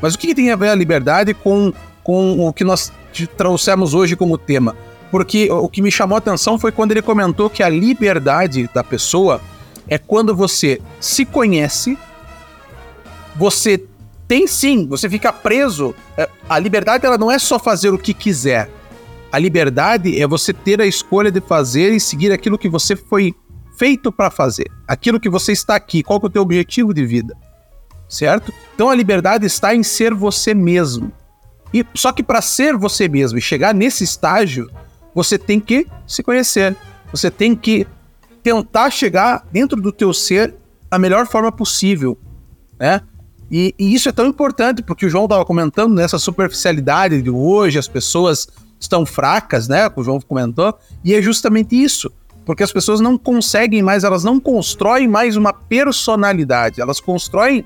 Mas 0.02 0.14
o 0.14 0.18
que, 0.18 0.28
que, 0.28 0.34
tem 0.34 0.50
a 0.50 0.56
ver 0.56 0.68
a 0.68 0.74
liberdade 0.74 1.32
com, 1.32 1.72
com 2.02 2.46
o 2.46 2.52
que 2.52 2.64
nós 2.64 2.92
trouxemos 3.36 3.94
hoje 3.94 4.16
como 4.16 4.36
tema? 4.36 4.76
Porque 5.14 5.48
o 5.48 5.68
que 5.68 5.80
me 5.80 5.92
chamou 5.92 6.16
a 6.16 6.18
atenção 6.18 6.58
foi 6.58 6.72
quando 6.72 6.90
ele 6.90 7.00
comentou 7.00 7.48
que 7.48 7.62
a 7.62 7.68
liberdade 7.68 8.68
da 8.74 8.82
pessoa 8.82 9.40
é 9.86 9.96
quando 9.96 10.34
você 10.34 10.80
se 10.98 11.24
conhece, 11.24 11.96
você 13.36 13.80
tem 14.26 14.48
sim, 14.48 14.88
você 14.88 15.08
fica 15.08 15.32
preso. 15.32 15.94
É, 16.16 16.28
a 16.48 16.58
liberdade 16.58 17.06
ela 17.06 17.16
não 17.16 17.30
é 17.30 17.38
só 17.38 17.60
fazer 17.60 17.90
o 17.90 17.96
que 17.96 18.12
quiser. 18.12 18.68
A 19.30 19.38
liberdade 19.38 20.20
é 20.20 20.26
você 20.26 20.52
ter 20.52 20.80
a 20.80 20.84
escolha 20.84 21.30
de 21.30 21.40
fazer 21.40 21.92
e 21.92 22.00
seguir 22.00 22.32
aquilo 22.32 22.58
que 22.58 22.68
você 22.68 22.96
foi 22.96 23.32
feito 23.78 24.10
para 24.10 24.32
fazer. 24.32 24.68
Aquilo 24.88 25.20
que 25.20 25.30
você 25.30 25.52
está 25.52 25.76
aqui, 25.76 26.02
qual 26.02 26.18
é 26.24 26.26
o 26.26 26.28
teu 26.28 26.42
objetivo 26.42 26.92
de 26.92 27.06
vida. 27.06 27.36
Certo? 28.08 28.52
Então 28.74 28.90
a 28.90 28.94
liberdade 28.96 29.46
está 29.46 29.76
em 29.76 29.84
ser 29.84 30.12
você 30.12 30.52
mesmo. 30.52 31.12
E 31.72 31.86
só 31.94 32.10
que 32.10 32.24
para 32.24 32.42
ser 32.42 32.76
você 32.76 33.06
mesmo 33.06 33.38
e 33.38 33.40
chegar 33.40 33.72
nesse 33.72 34.02
estágio, 34.02 34.68
você 35.14 35.38
tem 35.38 35.60
que 35.60 35.86
se 36.06 36.22
conhecer. 36.22 36.76
Você 37.10 37.30
tem 37.30 37.54
que 37.54 37.86
tentar 38.42 38.90
chegar 38.90 39.46
dentro 39.50 39.80
do 39.80 39.92
teu 39.92 40.12
ser 40.12 40.54
a 40.90 40.98
melhor 40.98 41.26
forma 41.26 41.50
possível, 41.50 42.18
né? 42.78 43.00
E, 43.50 43.74
e 43.78 43.94
isso 43.94 44.08
é 44.08 44.12
tão 44.12 44.26
importante 44.26 44.82
porque 44.82 45.06
o 45.06 45.10
João 45.10 45.24
estava 45.24 45.44
comentando 45.44 45.94
nessa 45.94 46.18
superficialidade 46.18 47.22
de 47.22 47.30
hoje, 47.30 47.78
as 47.78 47.88
pessoas 47.88 48.48
estão 48.78 49.06
fracas, 49.06 49.68
né? 49.68 49.90
O 49.94 50.02
João 50.02 50.20
comentou, 50.20 50.76
e 51.04 51.14
é 51.14 51.22
justamente 51.22 51.80
isso, 51.80 52.10
porque 52.44 52.62
as 52.62 52.72
pessoas 52.72 53.00
não 53.00 53.16
conseguem 53.16 53.82
mais, 53.82 54.04
elas 54.04 54.24
não 54.24 54.38
constroem 54.40 55.08
mais 55.08 55.36
uma 55.36 55.52
personalidade, 55.52 56.80
elas 56.80 57.00
constroem 57.00 57.64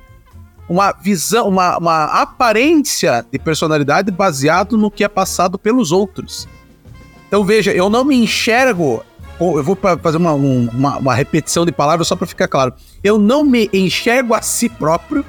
uma 0.68 0.92
visão, 0.92 1.48
uma, 1.48 1.78
uma 1.78 2.04
aparência 2.04 3.24
de 3.32 3.38
personalidade 3.38 4.10
baseado 4.10 4.76
no 4.76 4.90
que 4.90 5.02
é 5.02 5.08
passado 5.08 5.58
pelos 5.58 5.90
outros. 5.90 6.46
Então 7.28 7.44
veja, 7.44 7.72
eu 7.72 7.88
não 7.88 8.04
me 8.04 8.16
enxergo. 8.16 9.04
Eu 9.38 9.62
vou 9.62 9.78
fazer 10.02 10.16
uma, 10.16 10.32
uma, 10.32 10.96
uma 10.96 11.14
repetição 11.14 11.64
de 11.64 11.70
palavras 11.70 12.08
só 12.08 12.16
para 12.16 12.26
ficar 12.26 12.48
claro. 12.48 12.72
Eu 13.04 13.18
não 13.18 13.44
me 13.44 13.70
enxergo 13.72 14.34
a 14.34 14.42
si 14.42 14.68
próprio, 14.68 15.24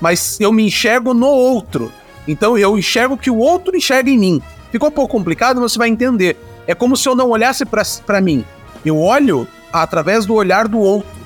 mas 0.00 0.38
eu 0.40 0.52
me 0.52 0.66
enxergo 0.66 1.14
no 1.14 1.28
outro. 1.28 1.90
Então 2.28 2.58
eu 2.58 2.76
enxergo 2.76 3.16
que 3.16 3.30
o 3.30 3.38
outro 3.38 3.74
enxerga 3.74 4.10
em 4.10 4.18
mim. 4.18 4.42
Ficou 4.70 4.88
um 4.88 4.92
pouco 4.92 5.16
complicado, 5.16 5.60
mas 5.60 5.72
você 5.72 5.78
vai 5.78 5.88
entender. 5.88 6.36
É 6.66 6.74
como 6.74 6.96
se 6.96 7.08
eu 7.08 7.14
não 7.14 7.30
olhasse 7.30 7.64
para 7.64 8.20
mim. 8.20 8.44
Eu 8.84 8.98
olho 9.00 9.48
através 9.72 10.26
do 10.26 10.34
olhar 10.34 10.68
do 10.68 10.78
outro. 10.78 11.20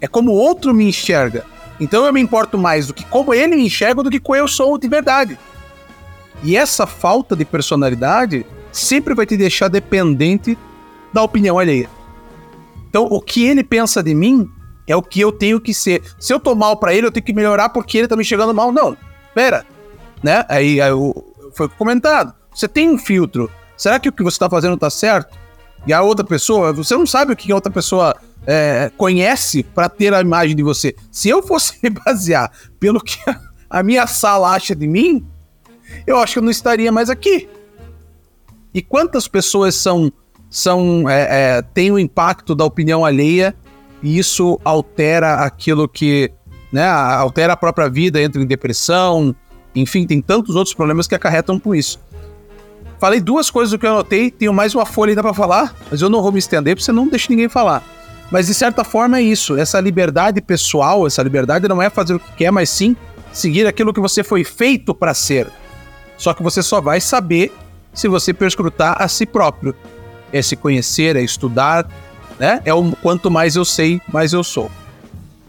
É 0.00 0.06
como 0.06 0.30
o 0.30 0.34
outro 0.34 0.72
me 0.72 0.88
enxerga. 0.88 1.44
Então 1.78 2.06
eu 2.06 2.12
me 2.12 2.20
importo 2.20 2.56
mais 2.56 2.86
do 2.86 2.94
que 2.94 3.04
como 3.04 3.34
ele 3.34 3.56
me 3.56 3.66
enxerga 3.66 4.02
do 4.02 4.10
que 4.10 4.20
como 4.20 4.36
eu 4.36 4.48
sou 4.48 4.78
de 4.78 4.88
verdade. 4.88 5.38
E 6.42 6.56
essa 6.56 6.86
falta 6.86 7.36
de 7.36 7.44
personalidade 7.44 8.46
sempre 8.72 9.14
vai 9.14 9.26
te 9.26 9.36
deixar 9.36 9.68
dependente 9.68 10.56
da 11.12 11.22
opinião 11.22 11.58
alheia. 11.58 11.88
Então, 12.88 13.04
o 13.04 13.20
que 13.20 13.46
ele 13.46 13.62
pensa 13.62 14.02
de 14.02 14.14
mim 14.14 14.48
é 14.86 14.96
o 14.96 15.02
que 15.02 15.20
eu 15.20 15.30
tenho 15.30 15.60
que 15.60 15.72
ser. 15.72 16.02
Se 16.18 16.32
eu 16.32 16.40
tô 16.40 16.54
mal 16.54 16.76
para 16.76 16.92
ele, 16.92 17.06
eu 17.06 17.12
tenho 17.12 17.24
que 17.24 17.32
melhorar 17.32 17.68
porque 17.68 17.98
ele 17.98 18.08
tá 18.08 18.16
me 18.16 18.24
chegando 18.24 18.52
mal. 18.52 18.72
Não, 18.72 18.96
pera. 19.34 19.64
Né? 20.22 20.44
Aí, 20.48 20.80
aí 20.80 20.90
foi 21.54 21.68
comentado. 21.68 22.34
Você 22.52 22.66
tem 22.66 22.90
um 22.90 22.98
filtro. 22.98 23.50
Será 23.76 23.98
que 23.98 24.08
o 24.08 24.12
que 24.12 24.22
você 24.22 24.38
tá 24.38 24.50
fazendo 24.50 24.76
tá 24.76 24.90
certo? 24.90 25.38
E 25.86 25.92
a 25.92 26.02
outra 26.02 26.24
pessoa, 26.24 26.72
você 26.72 26.94
não 26.94 27.06
sabe 27.06 27.32
o 27.32 27.36
que 27.36 27.50
a 27.50 27.54
outra 27.54 27.72
pessoa 27.72 28.14
é, 28.46 28.90
conhece 28.96 29.62
para 29.62 29.88
ter 29.88 30.12
a 30.12 30.20
imagem 30.20 30.56
de 30.56 30.62
você. 30.62 30.94
Se 31.10 31.28
eu 31.28 31.42
fosse 31.42 31.78
me 31.82 31.90
basear 31.90 32.50
pelo 32.78 33.00
que 33.00 33.18
a 33.68 33.82
minha 33.82 34.06
sala 34.06 34.54
acha 34.54 34.74
de 34.74 34.86
mim, 34.86 35.26
eu 36.06 36.18
acho 36.18 36.34
que 36.34 36.38
eu 36.38 36.42
não 36.42 36.50
estaria 36.50 36.90
mais 36.90 37.08
aqui. 37.08 37.48
E 38.72 38.82
quantas 38.82 39.26
pessoas 39.26 39.74
são 39.74 40.12
são 40.48 41.08
é, 41.08 41.58
é, 41.58 41.62
têm 41.62 41.92
o 41.92 41.98
impacto 41.98 42.56
da 42.56 42.64
opinião 42.64 43.04
alheia 43.04 43.54
e 44.02 44.18
isso 44.18 44.60
altera 44.64 45.34
aquilo 45.34 45.88
que 45.88 46.32
né, 46.72 46.86
altera 46.88 47.52
a 47.52 47.56
própria 47.56 47.88
vida, 47.88 48.20
entra 48.20 48.42
em 48.42 48.46
depressão, 48.46 49.34
enfim, 49.74 50.06
tem 50.06 50.20
tantos 50.20 50.56
outros 50.56 50.74
problemas 50.74 51.06
que 51.06 51.14
acarretam 51.14 51.58
com 51.58 51.74
isso. 51.74 52.00
Falei 52.98 53.20
duas 53.20 53.50
coisas 53.50 53.70
do 53.70 53.78
que 53.78 53.86
eu 53.86 53.92
anotei, 53.92 54.30
tenho 54.30 54.52
mais 54.52 54.74
uma 54.74 54.84
folha 54.84 55.12
ainda 55.12 55.22
para 55.22 55.32
falar, 55.32 55.74
mas 55.90 56.02
eu 56.02 56.10
não 56.10 56.20
vou 56.20 56.32
me 56.32 56.38
estender 56.38 56.74
porque 56.74 56.84
você 56.84 56.92
não 56.92 57.08
deixa 57.08 57.28
ninguém 57.30 57.48
falar. 57.48 57.82
Mas 58.30 58.46
de 58.46 58.54
certa 58.54 58.84
forma 58.84 59.18
é 59.18 59.22
isso, 59.22 59.56
essa 59.56 59.80
liberdade 59.80 60.40
pessoal, 60.40 61.06
essa 61.06 61.22
liberdade 61.22 61.66
não 61.66 61.80
é 61.80 61.88
fazer 61.90 62.14
o 62.14 62.20
que 62.20 62.32
quer, 62.32 62.50
mas 62.50 62.70
sim 62.70 62.96
seguir 63.32 63.66
aquilo 63.66 63.92
que 63.92 64.00
você 64.00 64.22
foi 64.22 64.44
feito 64.44 64.94
para 64.94 65.14
ser. 65.14 65.48
Só 66.16 66.34
que 66.34 66.42
você 66.42 66.62
só 66.62 66.80
vai 66.80 67.00
saber 67.00 67.52
se 67.92 68.08
você 68.08 68.32
perscrutar 68.32 68.96
a 69.00 69.08
si 69.08 69.26
próprio. 69.26 69.74
É 70.32 70.40
se 70.42 70.54
conhecer, 70.54 71.16
é 71.16 71.22
estudar, 71.22 71.88
né? 72.38 72.62
É 72.64 72.72
o 72.72 72.92
quanto 73.02 73.30
mais 73.30 73.56
eu 73.56 73.64
sei, 73.64 74.00
mais 74.12 74.32
eu 74.32 74.44
sou. 74.44 74.70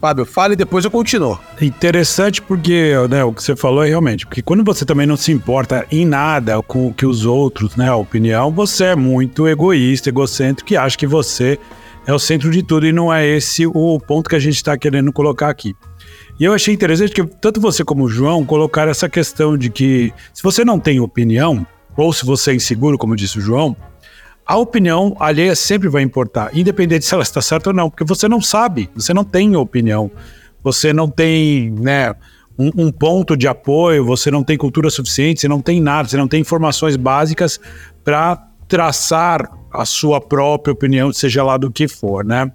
Fábio, 0.01 0.25
fale 0.25 0.53
e 0.53 0.57
depois 0.57 0.83
eu 0.83 0.89
continuo. 0.89 1.39
Interessante 1.61 2.41
porque 2.41 2.93
né, 3.07 3.23
o 3.23 3.31
que 3.31 3.43
você 3.43 3.55
falou 3.55 3.83
é 3.83 3.89
realmente, 3.89 4.25
porque 4.25 4.41
quando 4.41 4.63
você 4.63 4.83
também 4.83 5.05
não 5.05 5.15
se 5.15 5.31
importa 5.31 5.85
em 5.91 6.07
nada 6.07 6.59
com 6.63 6.87
o 6.87 6.93
que 6.93 7.05
os 7.05 7.23
outros, 7.23 7.75
né, 7.75 7.87
a 7.87 7.95
opinião, 7.95 8.51
você 8.51 8.85
é 8.85 8.95
muito 8.95 9.47
egoísta, 9.47 10.09
egocêntrico 10.09 10.73
e 10.73 10.77
acha 10.77 10.97
que 10.97 11.05
você 11.05 11.59
é 12.07 12.11
o 12.11 12.17
centro 12.17 12.49
de 12.49 12.63
tudo 12.63 12.87
e 12.87 12.91
não 12.91 13.13
é 13.13 13.27
esse 13.27 13.67
o 13.67 13.99
ponto 13.99 14.27
que 14.27 14.35
a 14.35 14.39
gente 14.39 14.55
está 14.55 14.75
querendo 14.75 15.13
colocar 15.13 15.49
aqui. 15.49 15.75
E 16.39 16.43
eu 16.43 16.53
achei 16.53 16.73
interessante 16.73 17.13
que 17.13 17.23
tanto 17.23 17.61
você 17.61 17.85
como 17.85 18.05
o 18.05 18.09
João 18.09 18.43
colocaram 18.43 18.89
essa 18.89 19.07
questão 19.07 19.55
de 19.55 19.69
que 19.69 20.11
se 20.33 20.41
você 20.41 20.65
não 20.65 20.79
tem 20.79 20.99
opinião, 20.99 21.63
ou 22.01 22.11
se 22.11 22.25
você 22.25 22.51
é 22.51 22.55
inseguro, 22.55 22.97
como 22.97 23.15
disse 23.15 23.37
o 23.37 23.41
João, 23.41 23.75
a 24.45 24.57
opinião 24.57 25.15
alheia 25.19 25.55
sempre 25.55 25.87
vai 25.87 26.01
importar, 26.01 26.49
independente 26.53 27.05
se 27.05 27.13
ela 27.13 27.23
está 27.23 27.41
certa 27.41 27.69
ou 27.69 27.75
não, 27.75 27.89
porque 27.89 28.03
você 28.03 28.27
não 28.27 28.41
sabe, 28.41 28.89
você 28.95 29.13
não 29.13 29.23
tem 29.23 29.55
opinião, 29.55 30.11
você 30.63 30.91
não 30.91 31.07
tem, 31.07 31.71
né, 31.71 32.13
um, 32.57 32.71
um, 32.75 32.91
ponto 32.91 33.37
de 33.37 33.47
apoio, 33.47 34.05
você 34.05 34.29
não 34.29 34.43
tem 34.43 34.57
cultura 34.57 34.89
suficiente, 34.89 35.41
você 35.41 35.47
não 35.47 35.61
tem 35.61 35.79
nada, 35.79 36.09
você 36.09 36.17
não 36.17 36.27
tem 36.27 36.41
informações 36.41 36.95
básicas 36.95 37.59
para 38.03 38.47
traçar 38.67 39.49
a 39.71 39.85
sua 39.85 40.19
própria 40.19 40.73
opinião, 40.73 41.13
seja 41.13 41.43
lá 41.43 41.57
do 41.57 41.71
que 41.71 41.87
for, 41.87 42.25
né? 42.25 42.51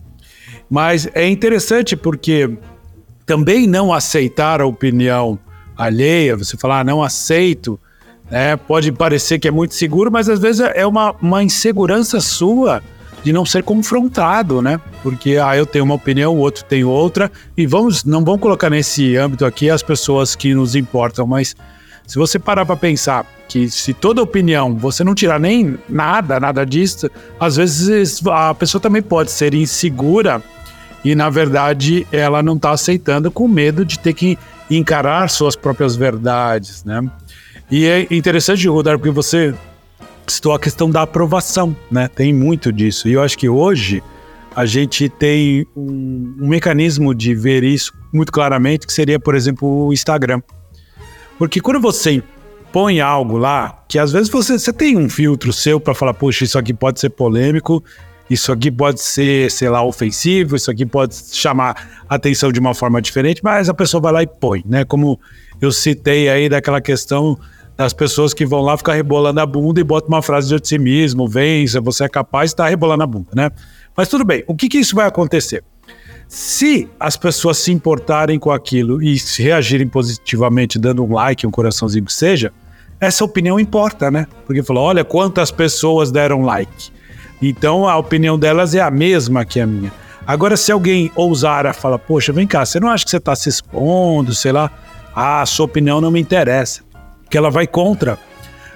Mas 0.69 1.09
é 1.15 1.29
interessante 1.29 1.97
porque 1.97 2.51
também 3.25 3.67
não 3.67 3.93
aceitar 3.93 4.61
a 4.61 4.67
opinião 4.67 5.39
alheia, 5.77 6.37
você 6.37 6.57
falar, 6.57 6.81
ah, 6.81 6.85
não 6.85 7.03
aceito, 7.03 7.79
é, 8.31 8.57
pode 8.57 8.91
parecer 8.93 9.39
que 9.39 9.49
é 9.49 9.51
muito 9.51 9.75
seguro, 9.75 10.11
mas 10.11 10.29
às 10.29 10.39
vezes 10.39 10.61
é 10.75 10.87
uma, 10.87 11.15
uma 11.21 11.43
insegurança 11.43 12.21
sua 12.21 12.83
de 13.23 13.33
não 13.33 13.45
ser 13.45 13.63
confrontado, 13.63 14.63
né? 14.63 14.81
Porque 15.03 15.37
ah, 15.37 15.57
eu 15.57 15.67
tenho 15.67 15.85
uma 15.85 15.95
opinião, 15.95 16.35
o 16.35 16.39
outro 16.39 16.65
tem 16.65 16.85
outra, 16.85 17.31
e 17.57 17.67
vamos, 17.67 18.05
não 18.05 18.25
vamos 18.25 18.41
colocar 18.41 18.71
nesse 18.71 19.17
âmbito 19.17 19.45
aqui 19.45 19.69
as 19.69 19.83
pessoas 19.83 20.37
que 20.37 20.55
nos 20.55 20.77
importam, 20.77 21.27
mas 21.27 21.57
se 22.07 22.17
você 22.19 22.39
parar 22.39 22.65
para 22.65 22.77
pensar 22.77 23.27
que 23.49 23.69
se 23.69 23.93
toda 23.93 24.23
opinião 24.23 24.77
você 24.77 25.03
não 25.03 25.15
tirar 25.15 25.41
nem 25.41 25.77
nada, 25.89 26.39
nada 26.39 26.65
disso, 26.65 27.11
às 27.39 27.57
vezes 27.57 28.25
a 28.27 28.55
pessoa 28.55 28.81
também 28.81 29.03
pode 29.03 29.31
ser 29.33 29.55
insegura 29.55 30.41
e 31.05 31.15
na 31.15 31.29
verdade 31.29 32.07
ela 32.13 32.43
não 32.43 32.55
está 32.55 32.71
aceitando 32.71 33.31
com 33.31 33.49
medo 33.49 33.85
de 33.85 33.99
ter 33.99 34.13
que 34.13 34.39
encarar 34.71 35.29
suas 35.31 35.57
próprias 35.57 35.97
verdades, 35.97 36.85
né? 36.85 37.09
E 37.71 37.85
é 37.87 38.07
interessante, 38.11 38.67
Rodar, 38.69 38.99
porque 38.99 39.11
você 39.11 39.55
citou 40.27 40.53
a 40.53 40.61
questão 40.61 40.91
da 40.91 41.03
aprovação, 41.03 41.77
né? 41.91 42.09
Tem 42.09 42.33
muito 42.33 42.73
disso. 42.73 43.09
E 43.09 43.13
eu 43.13 43.23
acho 43.23 43.37
que 43.37 43.49
hoje 43.49 44.03
a 44.55 44.65
gente 44.65 45.09
tem 45.09 45.67
um, 45.77 46.35
um 46.41 46.49
mecanismo 46.49 47.15
de 47.15 47.35
ver 47.35 47.65
isso 47.65 47.93
muito 48.13 48.33
claramente, 48.33 48.87
que 48.87 48.93
seria, 48.93 49.19
por 49.19 49.35
exemplo, 49.35 49.87
o 49.87 49.93
Instagram. 49.93 50.41
Porque 51.39 51.61
quando 51.61 51.81
você 51.81 52.23
põe 52.73 53.01
algo 53.01 53.37
lá, 53.37 53.85
que 53.89 53.99
às 53.99 54.13
vezes 54.13 54.29
você, 54.29 54.59
você 54.59 54.73
tem 54.73 54.97
um 54.97 55.09
filtro 55.09 55.53
seu 55.53 55.81
para 55.81 55.95
falar, 55.95 56.15
poxa, 56.15 56.45
isso 56.45 56.59
aqui 56.59 56.73
pode 56.73 57.01
ser 57.01 57.11
polêmico, 57.11 57.83
isso 58.29 58.51
aqui 58.51 58.71
pode 58.71 59.01
ser, 59.01 59.51
sei 59.51 59.69
lá, 59.69 59.83
ofensivo, 59.83 60.57
isso 60.57 60.71
aqui 60.71 60.87
pode 60.87 61.15
chamar 61.33 62.05
atenção 62.09 62.51
de 62.51 62.59
uma 62.59 62.75
forma 62.75 63.01
diferente, 63.01 63.41
mas 63.43 63.69
a 63.69 63.75
pessoa 63.75 64.01
vai 64.01 64.13
lá 64.13 64.23
e 64.23 64.27
põe, 64.27 64.63
né? 64.67 64.85
Como 64.85 65.19
eu 65.61 65.71
citei 65.71 66.29
aí 66.29 66.49
daquela 66.49 66.81
questão 66.81 67.39
das 67.77 67.93
pessoas 67.93 68.33
que 68.33 68.47
vão 68.47 68.63
lá 68.63 68.77
ficar 68.77 68.95
rebolando 68.95 69.41
a 69.41 69.47
bunda 69.47 69.81
e 69.81 69.85
botam 69.85 70.09
uma 70.09 70.23
frase 70.23 70.49
de 70.49 70.55
otimismo, 70.55 71.29
vença, 71.29 71.81
você 71.81 72.05
é 72.05 72.09
capaz, 72.09 72.51
está 72.51 72.67
rebolando 72.67 73.03
a 73.03 73.07
bunda, 73.07 73.29
né? 73.35 73.51
Mas 73.95 74.09
tudo 74.09 74.25
bem, 74.25 74.43
o 74.47 74.55
que, 74.55 74.69
que 74.69 74.79
isso 74.79 74.97
vai 74.97 75.07
acontecer? 75.07 75.63
Se 76.27 76.89
as 76.99 77.17
pessoas 77.17 77.59
se 77.59 77.71
importarem 77.71 78.39
com 78.39 78.51
aquilo 78.51 79.03
e 79.03 79.19
se 79.19 79.43
reagirem 79.43 79.87
positivamente, 79.87 80.79
dando 80.79 81.05
um 81.05 81.13
like, 81.15 81.47
um 81.47 81.51
coraçãozinho 81.51 82.05
que 82.05 82.13
seja, 82.13 82.53
essa 82.99 83.25
opinião 83.25 83.61
importa, 83.61 84.11
né? 84.11 84.27
Porque 84.47 84.63
falou, 84.63 84.85
olha 84.85 85.05
quantas 85.05 85.51
pessoas 85.51 86.11
deram 86.11 86.43
like. 86.43 86.91
Então 87.41 87.87
a 87.87 87.97
opinião 87.97 88.39
delas 88.39 88.75
é 88.75 88.81
a 88.81 88.91
mesma 88.91 89.45
que 89.45 89.61
a 89.61 89.67
minha. 89.67 89.93
Agora, 90.27 90.57
se 90.57 90.73
alguém 90.73 91.13
ousar 91.15 91.67
a 91.67 91.73
falar, 91.73 91.99
poxa, 91.99 92.33
vem 92.33 92.47
cá, 92.47 92.65
você 92.65 92.81
não 92.81 92.89
acha 92.89 93.05
que 93.05 93.11
você 93.11 93.19
está 93.19 93.37
se 93.37 93.49
expondo, 93.49 94.35
sei 94.35 94.51
lá, 94.51 94.71
ah, 95.15 95.43
a 95.43 95.47
sua 95.47 95.67
opinião 95.67 96.01
não 96.01 96.11
me 96.11 96.21
interessa 96.21 96.87
que 97.29 97.37
ela 97.37 97.51
vai 97.51 97.67
contra 97.67 98.19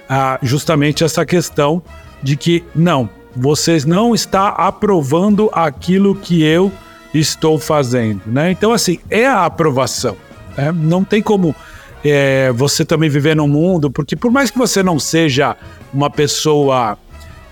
ah, 0.09 0.37
justamente 0.41 1.03
essa 1.03 1.25
questão 1.25 1.81
de 2.21 2.35
que 2.35 2.63
não, 2.75 3.09
vocês 3.35 3.85
não 3.85 4.13
está 4.13 4.49
aprovando 4.49 5.49
aquilo 5.53 6.15
que 6.15 6.43
eu 6.43 6.71
estou 7.13 7.57
fazendo, 7.57 8.21
né? 8.25 8.51
Então 8.51 8.71
assim 8.73 8.99
é 9.09 9.25
a 9.25 9.45
aprovação, 9.45 10.17
né? 10.57 10.71
não 10.71 11.03
tem 11.03 11.21
como 11.21 11.55
é, 12.03 12.51
você 12.51 12.83
também 12.83 13.09
viver 13.09 13.35
num 13.35 13.47
mundo 13.47 13.89
porque 13.89 14.15
por 14.15 14.31
mais 14.31 14.51
que 14.51 14.57
você 14.57 14.83
não 14.83 14.99
seja 14.99 15.55
uma 15.93 16.09
pessoa 16.09 16.97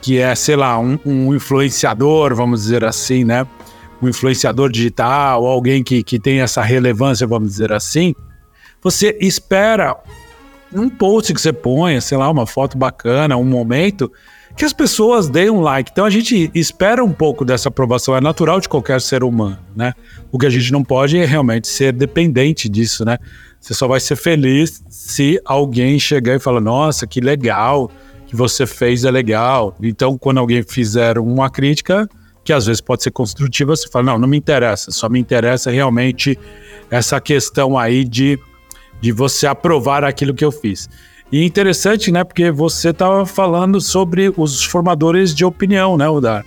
que 0.01 0.17
é 0.17 0.33
sei 0.35 0.55
lá 0.55 0.79
um, 0.79 0.97
um 1.05 1.35
influenciador, 1.35 2.35
vamos 2.35 2.63
dizer 2.63 2.83
assim, 2.83 3.23
né? 3.23 3.45
Um 4.01 4.07
influenciador 4.07 4.69
digital, 4.69 5.45
alguém 5.45 5.83
que, 5.83 6.03
que 6.03 6.17
tem 6.19 6.39
essa 6.39 6.61
relevância, 6.61 7.27
vamos 7.27 7.49
dizer 7.49 7.73
assim, 7.73 8.15
você 8.81 9.17
espera 9.19 9.95
um 10.73 10.89
post 10.89 11.33
que 11.33 11.41
você 11.41 11.51
ponha, 11.51 11.99
sei 12.01 12.17
lá, 12.17 12.29
uma 12.29 12.45
foto 12.45 12.77
bacana, 12.77 13.35
um 13.37 13.43
momento, 13.43 14.11
que 14.55 14.65
as 14.65 14.73
pessoas 14.73 15.29
deem 15.29 15.49
um 15.49 15.61
like. 15.61 15.89
Então 15.91 16.05
a 16.05 16.09
gente 16.09 16.51
espera 16.53 17.03
um 17.03 17.11
pouco 17.11 17.45
dessa 17.45 17.69
aprovação, 17.69 18.15
é 18.15 18.21
natural 18.21 18.59
de 18.59 18.67
qualquer 18.67 19.01
ser 19.01 19.23
humano, 19.23 19.59
né? 19.75 19.93
O 20.31 20.37
que 20.37 20.45
a 20.45 20.49
gente 20.49 20.71
não 20.71 20.83
pode 20.83 21.17
é 21.17 21.25
realmente 21.25 21.67
ser 21.67 21.93
dependente 21.93 22.67
disso, 22.67 23.05
né? 23.05 23.17
Você 23.59 23.73
só 23.73 23.87
vai 23.87 23.99
ser 23.99 24.15
feliz 24.15 24.83
se 24.89 25.39
alguém 25.45 25.99
chegar 25.99 26.35
e 26.35 26.39
falar: 26.39 26.61
"Nossa, 26.61 27.07
que 27.07 27.19
legal, 27.19 27.89
que 28.27 28.35
você 28.35 28.65
fez 28.65 29.05
é 29.05 29.11
legal". 29.11 29.75
Então, 29.81 30.17
quando 30.17 30.39
alguém 30.39 30.61
fizer 30.63 31.17
uma 31.17 31.49
crítica, 31.49 32.07
que 32.43 32.53
às 32.53 32.65
vezes 32.65 32.81
pode 32.81 33.03
ser 33.03 33.11
construtiva, 33.11 33.75
você 33.75 33.87
fala: 33.87 34.05
"Não, 34.05 34.19
não 34.19 34.27
me 34.27 34.37
interessa, 34.37 34.91
só 34.91 35.09
me 35.09 35.19
interessa 35.19 35.71
realmente 35.71 36.37
essa 36.91 37.19
questão 37.21 37.77
aí 37.77 38.03
de 38.03 38.37
de 39.01 39.11
você 39.11 39.47
aprovar 39.47 40.03
aquilo 40.03 40.33
que 40.33 40.45
eu 40.45 40.51
fiz". 40.51 40.89
E 41.31 41.43
interessante, 41.43 42.11
né? 42.11 42.23
Porque 42.23 42.49
você 42.51 42.89
estava 42.89 43.25
falando 43.25 43.79
sobre 43.79 44.33
os 44.35 44.63
formadores 44.63 45.33
de 45.33 45.45
opinião, 45.45 45.95
né, 45.95 46.09
Udar? 46.09 46.45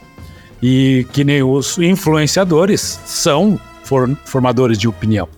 E 0.61 1.07
que 1.13 1.25
nem 1.25 1.43
os 1.43 1.79
influenciadores 1.79 3.01
são 3.05 3.61
for 3.85 4.17
formadores 4.25 4.79
de 4.79 4.89
opinião. 4.89 5.29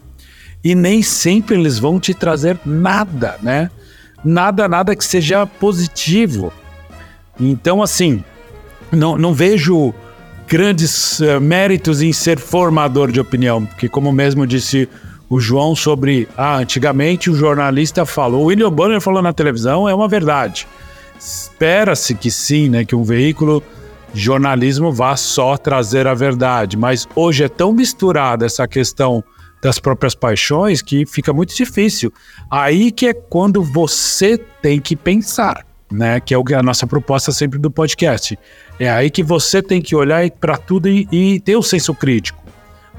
E 0.63 0.75
nem 0.75 1.03
sempre 1.03 1.57
eles 1.57 1.79
vão 1.79 2.01
te 2.01 2.15
trazer 2.15 2.59
nada, 2.65 3.37
né? 3.43 3.71
Nada, 4.25 4.67
nada 4.67 4.97
que 4.97 5.05
seja 5.05 5.47
positivo. 5.47 6.53
Então, 7.39 7.83
assim, 7.83 8.25
não, 8.91 9.19
não 9.19 9.35
vejo 9.35 9.93
grandes 10.47 11.21
uh, 11.21 11.41
méritos 11.41 12.01
em 12.01 12.13
ser 12.13 12.39
formador 12.39 13.11
de 13.11 13.21
opinião, 13.21 13.67
porque, 13.67 13.89
como 13.89 14.13
mesmo 14.13 14.47
disse 14.47 14.89
o 15.35 15.41
João 15.41 15.75
sobre. 15.75 16.29
Ah, 16.37 16.59
antigamente 16.59 17.29
o 17.29 17.35
jornalista 17.35 18.07
falou, 18.07 18.43
o 18.43 18.45
William 18.47 18.71
Bonner 18.71 19.01
falou 19.01 19.21
na 19.21 19.33
televisão, 19.33 19.89
é 19.89 19.95
uma 19.95 20.07
verdade. 20.07 20.67
Espera-se 21.19 22.15
que 22.15 22.31
sim, 22.31 22.69
né? 22.69 22.85
Que 22.85 22.95
um 22.95 23.03
veículo 23.03 23.63
de 24.13 24.21
jornalismo 24.21 24.93
vá 24.93 25.17
só 25.17 25.57
trazer 25.57 26.07
a 26.07 26.15
verdade. 26.15 26.77
Mas 26.77 27.09
hoje 27.17 27.43
é 27.43 27.49
tão 27.49 27.73
misturada 27.73 28.47
essa 28.47 28.69
questão 28.69 29.25
das 29.61 29.81
próprias 29.81 30.15
paixões 30.15 30.81
que 30.81 31.05
fica 31.05 31.33
muito 31.33 31.55
difícil. 31.55 32.13
Aí 32.49 32.93
que 32.93 33.09
é 33.09 33.15
quando 33.15 33.61
você 33.61 34.39
tem 34.39 34.81
que 34.81 34.95
pensar, 34.95 35.67
né? 35.91 36.21
Que 36.21 36.33
é 36.33 36.43
que 36.45 36.55
a 36.55 36.63
nossa 36.63 36.87
proposta 36.87 37.33
sempre 37.33 37.59
do 37.59 37.73
podcast. 37.73 38.39
É 38.79 38.89
aí 38.89 39.11
que 39.11 39.23
você 39.25 39.61
tem 39.61 39.83
que 39.83 39.97
olhar 39.97 40.31
para 40.31 40.57
tudo 40.57 40.89
e, 40.89 41.09
e 41.11 41.41
ter 41.41 41.57
o 41.57 41.63
senso 41.63 41.93
crítico 41.93 42.44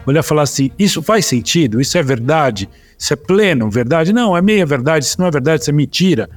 olhar 0.05 0.21
e 0.21 0.23
falar 0.23 0.43
assim: 0.43 0.71
isso 0.77 1.01
faz 1.01 1.25
sentido? 1.25 1.81
Isso 1.81 1.97
é 1.97 2.03
verdade? 2.03 2.69
Isso 2.97 3.13
é 3.13 3.15
pleno, 3.15 3.69
verdade? 3.69 4.13
Não, 4.13 4.35
é 4.35 4.41
meia 4.41 4.65
verdade, 4.65 5.05
isso 5.05 5.19
não 5.19 5.27
é 5.27 5.31
verdade, 5.31 5.61
isso 5.61 5.69
é 5.69 5.73
mentira. 5.73 6.29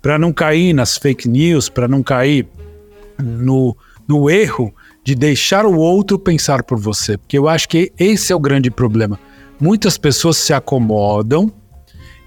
Para 0.00 0.18
não 0.18 0.32
cair 0.32 0.72
nas 0.72 0.96
fake 0.96 1.28
news, 1.28 1.68
para 1.68 1.88
não 1.88 2.02
cair 2.02 2.46
no, 3.18 3.76
no 4.06 4.30
erro 4.30 4.72
de 5.04 5.14
deixar 5.14 5.66
o 5.66 5.76
outro 5.76 6.18
pensar 6.18 6.62
por 6.62 6.78
você. 6.78 7.16
Porque 7.16 7.38
eu 7.38 7.48
acho 7.48 7.68
que 7.68 7.92
esse 7.98 8.32
é 8.32 8.36
o 8.36 8.40
grande 8.40 8.70
problema. 8.70 9.18
Muitas 9.60 9.96
pessoas 9.96 10.36
se 10.36 10.52
acomodam 10.52 11.50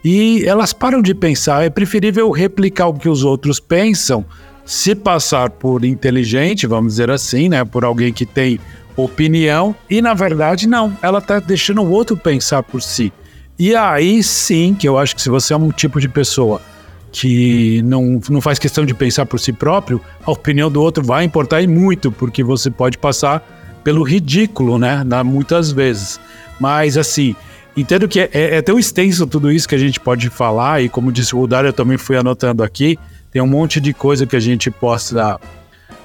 e 0.03 0.43
elas 0.45 0.73
param 0.73 1.01
de 1.01 1.13
pensar. 1.13 1.63
É 1.63 1.69
preferível 1.69 2.31
replicar 2.31 2.87
o 2.87 2.93
que 2.93 3.09
os 3.09 3.23
outros 3.23 3.59
pensam, 3.59 4.25
se 4.65 4.95
passar 4.95 5.49
por 5.49 5.83
inteligente, 5.83 6.67
vamos 6.67 6.93
dizer 6.93 7.09
assim, 7.09 7.49
né? 7.49 7.65
Por 7.65 7.83
alguém 7.83 8.13
que 8.13 8.25
tem 8.25 8.59
opinião 9.03 9.75
e 9.89 10.01
na 10.01 10.13
verdade 10.13 10.67
não, 10.67 10.95
ela 11.01 11.19
está 11.19 11.39
deixando 11.39 11.81
o 11.81 11.89
outro 11.89 12.17
pensar 12.17 12.63
por 12.63 12.81
si. 12.81 13.11
E 13.57 13.75
aí 13.75 14.23
sim, 14.23 14.73
que 14.73 14.87
eu 14.87 14.97
acho 14.97 15.15
que 15.15 15.21
se 15.21 15.29
você 15.29 15.53
é 15.53 15.57
um 15.57 15.71
tipo 15.71 15.99
de 15.99 16.07
pessoa 16.07 16.61
que 17.11 17.81
não, 17.83 18.19
não 18.29 18.41
faz 18.41 18.59
questão 18.59 18.85
de 18.85 18.93
pensar 18.93 19.25
por 19.25 19.39
si 19.39 19.51
próprio, 19.51 19.99
a 20.23 20.31
opinião 20.31 20.71
do 20.71 20.81
outro 20.81 21.03
vai 21.03 21.23
importar 21.23 21.61
e 21.61 21.67
muito, 21.67 22.11
porque 22.11 22.43
você 22.43 22.69
pode 22.69 22.97
passar 22.97 23.81
pelo 23.83 24.03
ridículo, 24.03 24.77
né? 24.77 25.03
Muitas 25.25 25.71
vezes. 25.71 26.19
Mas 26.59 26.97
assim, 26.97 27.35
entendo 27.75 28.07
que 28.07 28.19
é, 28.19 28.29
é, 28.33 28.61
tão 28.61 28.77
extenso 28.77 29.25
tudo 29.25 29.51
isso 29.51 29.67
que 29.67 29.75
a 29.75 29.79
gente 29.79 29.99
pode 29.99 30.29
falar, 30.29 30.83
e 30.83 30.89
como 30.89 31.11
disse 31.11 31.35
o 31.35 31.47
Dário, 31.47 31.69
eu 31.69 31.73
também 31.73 31.97
fui 31.97 32.17
anotando 32.17 32.63
aqui, 32.63 32.97
tem 33.31 33.41
um 33.41 33.47
monte 33.47 33.79
de 33.79 33.93
coisa 33.93 34.25
que 34.25 34.35
a 34.35 34.39
gente 34.39 34.69
possa 34.69 35.39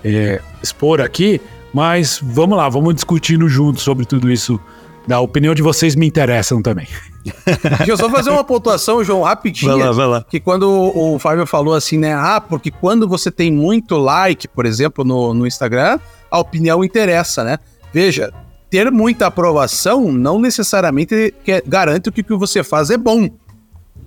é, 0.05 0.41
expor 0.63 1.01
aqui, 1.01 1.41
mas 1.75 2.21
vamos 2.23 2.57
lá, 2.57 2.69
vamos 2.69 2.95
discutindo 2.95 3.49
juntos 3.49 3.83
sobre 3.83 4.07
tudo 4.07 4.31
isso. 4.31 4.61
Da 5.07 5.21
opinião 5.21 5.55
de 5.55 5.61
vocês 5.61 5.95
me 5.95 6.07
interessam 6.07 6.63
também. 6.63 6.89
Deixa 7.79 7.93
eu 7.93 7.97
só 7.97 8.09
fazer 8.09 8.31
uma 8.31 8.43
pontuação, 8.43 9.05
João, 9.05 9.21
rapidinho. 9.21 9.77
Vai 9.77 9.87
lá, 9.87 9.93
vai 9.93 10.07
lá. 10.07 10.25
Que 10.31 10.41
quando 10.41 10.63
o, 10.63 11.17
o 11.17 11.19
Fábio 11.19 11.47
falou 11.47 11.75
assim, 11.75 11.99
né? 11.99 12.15
Ah, 12.15 12.41
porque 12.41 12.71
quando 12.71 13.07
você 13.07 13.31
tem 13.31 13.53
muito 13.53 13.99
like, 13.99 14.49
por 14.49 14.65
exemplo, 14.65 15.05
no, 15.05 15.35
no 15.35 15.47
Instagram, 15.47 15.99
a 16.31 16.39
opinião 16.39 16.83
interessa, 16.83 17.45
né? 17.45 17.59
Veja, 17.93 18.33
ter 18.71 18.91
muita 18.91 19.27
aprovação 19.27 20.11
não 20.11 20.39
necessariamente 20.39 21.35
garante 21.67 22.11
que 22.11 22.23
o 22.23 22.25
que 22.25 22.35
você 22.35 22.65
faz 22.65 22.89
é 22.89 22.97
bom. 22.97 23.29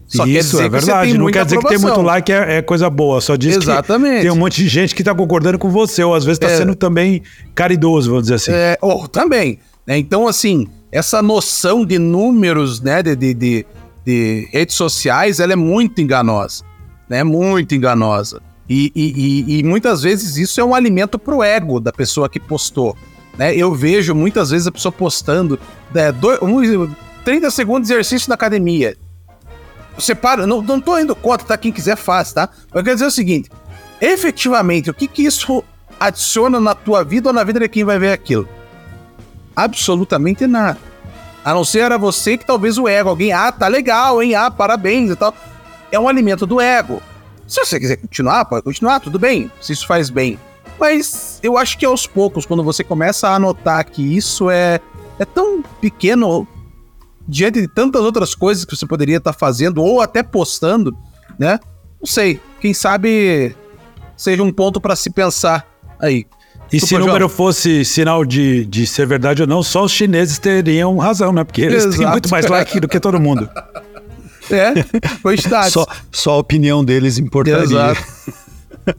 Só 0.07 0.25
Isso, 0.25 0.61
é 0.61 0.69
verdade. 0.69 1.17
Não 1.17 1.29
quer 1.29 1.43
dizer 1.43 1.57
aprovação. 1.57 1.79
que 1.79 1.85
ter 1.85 1.95
muito 1.95 2.01
like 2.01 2.31
é, 2.31 2.57
é, 2.57 2.61
coisa 2.61 2.89
boa. 2.89 3.19
Só 3.19 3.35
diz 3.35 3.57
Exatamente. 3.57 4.15
que 4.15 4.21
tem 4.21 4.31
um 4.31 4.37
monte 4.37 4.63
de 4.63 4.69
gente 4.69 4.95
que 4.95 5.01
está 5.01 5.13
concordando 5.13 5.59
com 5.59 5.69
você, 5.69 6.01
ou 6.01 6.15
às 6.15 6.23
vezes 6.23 6.37
está 6.37 6.49
é, 6.49 6.57
sendo 6.57 6.73
também 6.75 7.21
caridoso, 7.53 8.09
vamos 8.09 8.23
dizer 8.23 8.35
assim. 8.35 8.51
É, 8.53 8.77
ou 8.81 9.07
também. 9.07 9.59
Né? 9.85 9.97
Então, 9.97 10.25
assim, 10.25 10.67
essa 10.91 11.21
noção 11.21 11.85
de 11.85 11.99
números 11.99 12.79
né, 12.79 13.03
de, 13.03 13.15
de, 13.17 13.33
de, 13.33 13.65
de 14.05 14.49
redes 14.51 14.75
sociais, 14.75 15.41
ela 15.41 15.51
é 15.51 15.57
muito 15.57 16.01
enganosa. 16.01 16.63
Né? 17.09 17.21
Muito 17.23 17.75
enganosa. 17.75 18.41
E, 18.69 18.91
e, 18.95 19.55
e, 19.55 19.59
e 19.59 19.63
muitas 19.63 20.01
vezes 20.01 20.37
isso 20.37 20.61
é 20.61 20.63
um 20.63 20.73
alimento 20.73 21.19
para 21.19 21.35
o 21.35 21.43
ego 21.43 21.81
da 21.81 21.91
pessoa 21.91 22.29
que 22.29 22.39
postou. 22.39 22.95
Né? 23.37 23.53
Eu 23.53 23.75
vejo 23.75 24.15
muitas 24.15 24.51
vezes 24.51 24.67
a 24.67 24.71
pessoa 24.71 24.91
postando 24.91 25.59
né, 25.93 26.13
dois, 26.13 26.39
um, 26.41 26.89
30 27.25 27.51
segundos 27.51 27.87
de 27.89 27.93
exercício 27.93 28.29
na 28.29 28.35
academia 28.35 28.95
separa, 30.01 30.45
não, 30.45 30.61
não 30.61 30.79
tô 30.79 30.97
indo 30.97 31.15
contra, 31.15 31.47
tá? 31.47 31.57
Quem 31.57 31.71
quiser 31.71 31.95
faz, 31.95 32.33
tá? 32.33 32.49
Mas 32.67 32.75
eu 32.75 32.83
quero 32.83 32.95
dizer 32.95 33.07
o 33.07 33.11
seguinte: 33.11 33.49
efetivamente, 34.01 34.89
o 34.89 34.93
que 34.93 35.07
que 35.07 35.23
isso 35.23 35.63
adiciona 35.99 36.59
na 36.59 36.75
tua 36.75 37.03
vida 37.03 37.29
ou 37.29 37.33
na 37.33 37.43
vida 37.43 37.59
de 37.59 37.67
quem 37.67 37.83
vai 37.83 37.97
ver 37.97 38.11
aquilo? 38.11 38.47
Absolutamente 39.55 40.45
nada. 40.45 40.79
A 41.43 41.53
não 41.53 41.63
ser 41.63 41.79
era 41.79 41.97
você 41.97 42.37
que 42.37 42.45
talvez 42.45 42.77
o 42.77 42.87
ego, 42.87 43.09
alguém, 43.09 43.31
ah, 43.31 43.51
tá 43.51 43.67
legal, 43.67 44.21
hein? 44.21 44.35
Ah, 44.35 44.51
parabéns 44.51 45.11
e 45.11 45.15
tal. 45.15 45.33
É 45.91 45.99
um 45.99 46.07
alimento 46.07 46.45
do 46.45 46.59
ego. 46.59 47.01
Se 47.47 47.63
você 47.63 47.79
quiser 47.79 47.95
continuar, 47.95 48.43
pode 48.45 48.63
continuar, 48.63 48.99
tudo 48.99 49.17
bem, 49.17 49.49
se 49.61 49.71
isso 49.71 49.87
faz 49.87 50.09
bem. 50.09 50.37
Mas 50.77 51.39
eu 51.41 51.57
acho 51.57 51.77
que 51.77 51.85
aos 51.85 52.05
poucos, 52.05 52.45
quando 52.45 52.63
você 52.63 52.83
começa 52.83 53.29
a 53.29 53.39
notar 53.39 53.83
que 53.85 54.15
isso 54.15 54.49
é, 54.49 54.79
é 55.17 55.25
tão 55.25 55.63
pequeno 55.81 56.45
diante 57.27 57.61
de 57.61 57.67
tantas 57.67 58.01
outras 58.01 58.33
coisas 58.33 58.63
que 58.63 58.75
você 58.75 58.85
poderia 58.85 59.17
estar 59.17 59.33
tá 59.33 59.37
fazendo 59.37 59.83
ou 59.83 60.01
até 60.01 60.23
postando, 60.23 60.95
né? 61.37 61.59
Não 61.99 62.07
sei, 62.07 62.39
quem 62.61 62.73
sabe 62.73 63.55
seja 64.15 64.41
um 64.41 64.51
ponto 64.51 64.79
para 64.79 64.95
se 64.95 65.09
pensar 65.09 65.67
aí. 65.99 66.25
E 66.71 66.79
se 66.79 66.95
o 66.95 66.99
número 66.99 67.19
João. 67.19 67.29
fosse 67.29 67.85
sinal 67.85 68.25
de, 68.25 68.65
de 68.65 68.85
ser 68.85 69.05
verdade 69.07 69.41
ou 69.41 69.47
não, 69.47 69.63
só 69.63 69.85
os 69.85 69.91
chineses 69.91 70.37
teriam 70.37 70.97
razão, 70.97 71.31
né? 71.31 71.43
Porque 71.43 71.61
eles 71.61 71.85
Exato. 71.85 71.97
têm 71.97 72.07
muito 72.07 72.29
mais 72.29 72.45
like 72.47 72.79
do 72.79 72.87
que 72.87 72.99
todo 72.99 73.19
mundo. 73.19 73.49
É, 74.51 74.73
quantidade. 75.21 75.71
só, 75.71 75.85
só 76.11 76.31
a 76.31 76.37
opinião 76.37 76.83
deles 76.83 77.17
importaria. 77.17 77.63
Exato. 77.63 78.01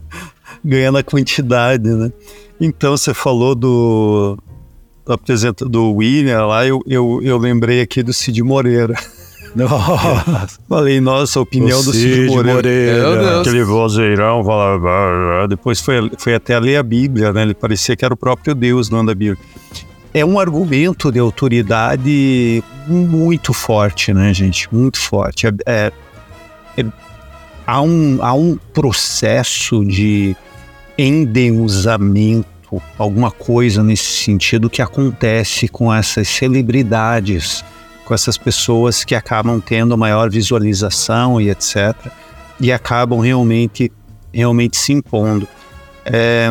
Ganhando 0.65 0.97
a 0.97 1.03
quantidade, 1.03 1.87
né? 1.87 2.11
Então, 2.59 2.97
você 2.97 3.13
falou 3.13 3.55
do, 3.55 4.37
apresenta 5.13 5.65
do 5.65 5.93
William 5.93 6.45
lá, 6.45 6.65
eu, 6.65 6.81
eu, 6.87 7.19
eu 7.23 7.37
lembrei 7.37 7.81
aqui 7.81 8.03
do 8.03 8.13
Cid 8.13 8.41
Moreira. 8.43 8.95
Nossa. 9.55 10.59
Falei, 10.69 11.01
nossa, 11.01 11.39
a 11.39 11.41
opinião 11.41 11.79
o 11.79 11.83
do 11.83 11.91
Cid, 11.91 12.03
Cid 12.03 12.27
Moreira. 12.27 12.53
Moreira. 12.53 13.41
Aquele 13.41 13.63
vozeirão, 13.63 14.43
falava, 14.43 15.47
depois 15.47 15.81
foi, 15.81 16.11
foi 16.19 16.35
até 16.35 16.53
a 16.55 16.59
ler 16.59 16.77
a 16.77 16.83
Bíblia, 16.83 17.33
né? 17.33 17.41
Ele 17.41 17.55
parecia 17.55 17.95
que 17.95 18.05
era 18.05 18.13
o 18.13 18.17
próprio 18.17 18.53
Deus 18.53 18.91
no 18.91 19.03
da 19.03 19.15
Bíblia. 19.15 19.37
É 20.13 20.25
um 20.25 20.39
argumento 20.39 21.11
de 21.11 21.19
autoridade 21.19 22.63
muito 22.87 23.53
forte, 23.53 24.13
né, 24.13 24.33
gente? 24.33 24.67
Muito 24.73 24.99
forte. 24.99 25.47
É, 25.47 25.53
é, 25.65 25.91
é, 26.77 26.85
há, 27.65 27.81
um, 27.81 28.17
há 28.21 28.33
um 28.33 28.57
processo 28.73 29.85
de 29.85 30.35
endeusamento 30.97 32.58
alguma 32.97 33.31
coisa 33.31 33.83
nesse 33.83 34.23
sentido 34.23 34.69
que 34.69 34.81
acontece 34.81 35.67
com 35.67 35.93
essas 35.93 36.27
celebridades, 36.27 37.63
com 38.05 38.13
essas 38.13 38.37
pessoas 38.37 39.03
que 39.03 39.15
acabam 39.15 39.59
tendo 39.59 39.97
maior 39.97 40.29
visualização 40.29 41.39
e 41.39 41.49
etc. 41.49 41.95
E 42.59 42.71
acabam 42.71 43.19
realmente, 43.19 43.91
realmente 44.33 44.77
se 44.77 44.93
impondo. 44.93 45.47
É, 46.05 46.49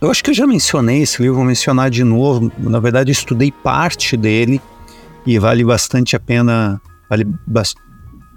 eu 0.00 0.10
acho 0.10 0.22
que 0.22 0.30
eu 0.30 0.34
já 0.34 0.46
mencionei 0.46 1.02
esse 1.02 1.20
livro, 1.22 1.36
vou 1.36 1.44
mencionar 1.44 1.90
de 1.90 2.04
novo. 2.04 2.52
Na 2.58 2.80
verdade, 2.80 3.10
eu 3.10 3.12
estudei 3.12 3.50
parte 3.50 4.16
dele 4.16 4.60
e 5.26 5.38
vale 5.38 5.64
bastante 5.64 6.16
a 6.16 6.20
pena, 6.20 6.80
vale 7.08 7.26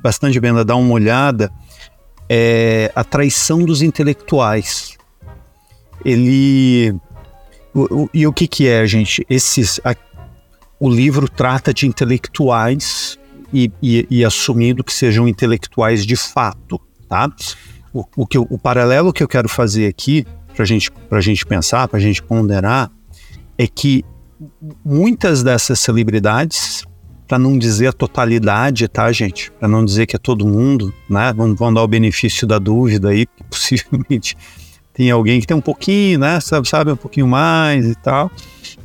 bastante 0.01 0.37
a 0.37 0.41
pena 0.41 0.63
dar 0.63 0.75
uma 0.75 0.93
olhada. 0.93 1.51
É 2.29 2.91
A 2.95 3.03
Traição 3.03 3.63
dos 3.63 3.81
Intelectuais 3.81 4.96
ele 6.05 6.93
o, 7.73 8.03
o, 8.03 8.09
e 8.13 8.25
o 8.25 8.33
que 8.33 8.47
que 8.47 8.67
é, 8.67 8.85
gente? 8.87 9.25
Esses 9.29 9.79
a, 9.83 9.95
o 10.79 10.89
livro 10.89 11.29
trata 11.29 11.73
de 11.73 11.85
intelectuais 11.85 13.19
e, 13.53 13.71
e, 13.81 14.07
e, 14.09 14.25
assumindo 14.25 14.83
que 14.83 14.93
sejam 14.93 15.27
intelectuais 15.27 16.05
de 16.05 16.15
fato, 16.15 16.81
tá? 17.07 17.31
O, 17.93 18.03
o, 18.15 18.27
que, 18.27 18.37
o 18.37 18.57
paralelo 18.57 19.13
que 19.13 19.23
eu 19.23 19.27
quero 19.27 19.47
fazer 19.47 19.87
aqui 19.87 20.25
para 20.55 20.65
gente, 20.65 20.91
a 21.09 21.21
gente 21.21 21.45
pensar, 21.45 21.87
para 21.87 21.97
a 21.97 22.01
gente 22.01 22.21
ponderar, 22.21 22.91
é 23.57 23.67
que 23.67 24.03
muitas 24.83 25.43
dessas 25.43 25.79
celebridades, 25.79 26.83
para 27.27 27.37
não 27.37 27.57
dizer 27.57 27.87
a 27.87 27.93
totalidade, 27.93 28.87
tá, 28.87 29.11
gente? 29.11 29.51
Para 29.51 29.67
não 29.67 29.85
dizer 29.85 30.07
que 30.07 30.15
é 30.15 30.19
todo 30.19 30.47
mundo, 30.47 30.93
né? 31.09 31.31
Vamos, 31.33 31.57
vamos 31.57 31.75
dar 31.75 31.83
o 31.83 31.87
benefício 31.87 32.47
da 32.47 32.57
dúvida 32.57 33.09
aí, 33.09 33.27
possivelmente 33.49 34.35
tem 34.97 35.11
alguém 35.11 35.39
que 35.39 35.45
tem 35.45 35.55
um 35.55 35.61
pouquinho, 35.61 36.17
né? 36.17 36.39
Sabe, 36.39 36.67
sabe 36.67 36.91
um 36.91 36.95
pouquinho 36.95 37.27
mais 37.27 37.85
e 37.85 37.93
tal, 37.93 38.31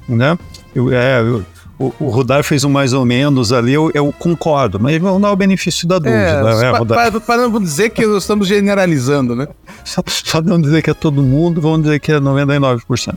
né? 0.06 0.38
Eu, 0.74 0.92
é, 0.92 1.20
eu, 1.22 1.42
o, 1.78 1.92
o 1.98 2.10
Rudar 2.10 2.44
fez 2.44 2.64
um 2.64 2.68
mais 2.68 2.92
ou 2.92 3.06
menos 3.06 3.50
ali, 3.50 3.72
eu, 3.72 3.90
eu 3.94 4.12
concordo, 4.12 4.78
mas 4.78 5.00
vamos 5.00 5.22
dar 5.22 5.32
o 5.32 5.36
benefício 5.36 5.88
da 5.88 5.98
dúvida. 5.98 6.18
É, 6.18 6.42
né, 6.42 6.84
para, 6.84 7.18
para 7.18 7.48
não 7.48 7.58
dizer 7.58 7.90
que 7.90 8.06
nós 8.06 8.24
estamos 8.24 8.46
generalizando, 8.46 9.34
né? 9.34 9.48
Só, 9.84 10.02
só 10.06 10.40
não 10.40 10.60
dizer 10.60 10.80
que 10.82 10.90
é 10.90 10.94
todo 10.94 11.22
mundo, 11.22 11.60
vamos 11.60 11.82
dizer 11.82 11.98
que 11.98 12.12
é 12.12 12.20
99%. 12.20 13.16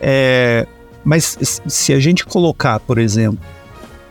É, 0.00 0.66
mas 1.04 1.60
se 1.66 1.92
a 1.92 1.98
gente 1.98 2.24
colocar, 2.24 2.80
por 2.80 2.96
exemplo, 2.96 3.38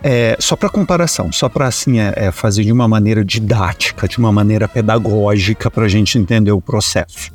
é, 0.03 0.35
só 0.39 0.55
para 0.55 0.69
comparação, 0.69 1.31
só 1.31 1.49
para 1.49 1.65
assim 1.65 1.99
é, 1.99 2.13
é, 2.15 2.31
fazer 2.31 2.63
de 2.63 2.71
uma 2.71 2.87
maneira 2.87 3.25
didática, 3.25 4.07
de 4.07 4.19
uma 4.19 4.31
maneira 4.31 4.67
pedagógica 4.67 5.71
para 5.71 5.85
a 5.85 5.87
gente 5.87 6.17
entender 6.17 6.51
o 6.51 6.61
processo. 6.61 7.31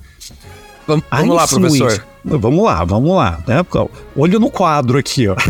Vamos, 0.88 1.04
vamos 1.10 1.36
lá, 1.36 1.46
professor. 1.46 2.04
Vamos 2.24 2.64
lá, 2.64 2.82
vamos 2.82 3.14
lá. 3.14 3.38
Né? 3.46 3.64
Olho 4.16 4.40
no 4.40 4.50
quadro 4.50 4.96
aqui, 4.96 5.28
ó. 5.28 5.36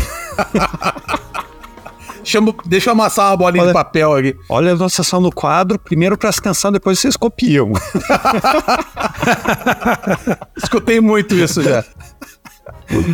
Chamo, 2.25 2.53
deixa 2.65 2.89
eu 2.89 2.91
amassar 2.91 3.29
uma 3.31 3.37
bolinha 3.37 3.63
olha, 3.63 3.71
de 3.71 3.73
papel 3.73 4.13
aqui. 4.13 4.35
Olha 4.49 4.71
a 4.71 4.73
anotação 4.75 5.21
no 5.21 5.31
quadro, 5.31 5.79
primeiro 5.79 6.17
presta 6.17 6.41
atenção, 6.41 6.73
depois 6.73 6.99
vocês 6.99 7.15
copiam. 7.15 7.71
Escutei 10.61 10.99
muito 10.99 11.33
isso 11.33 11.63
já. 11.63 11.85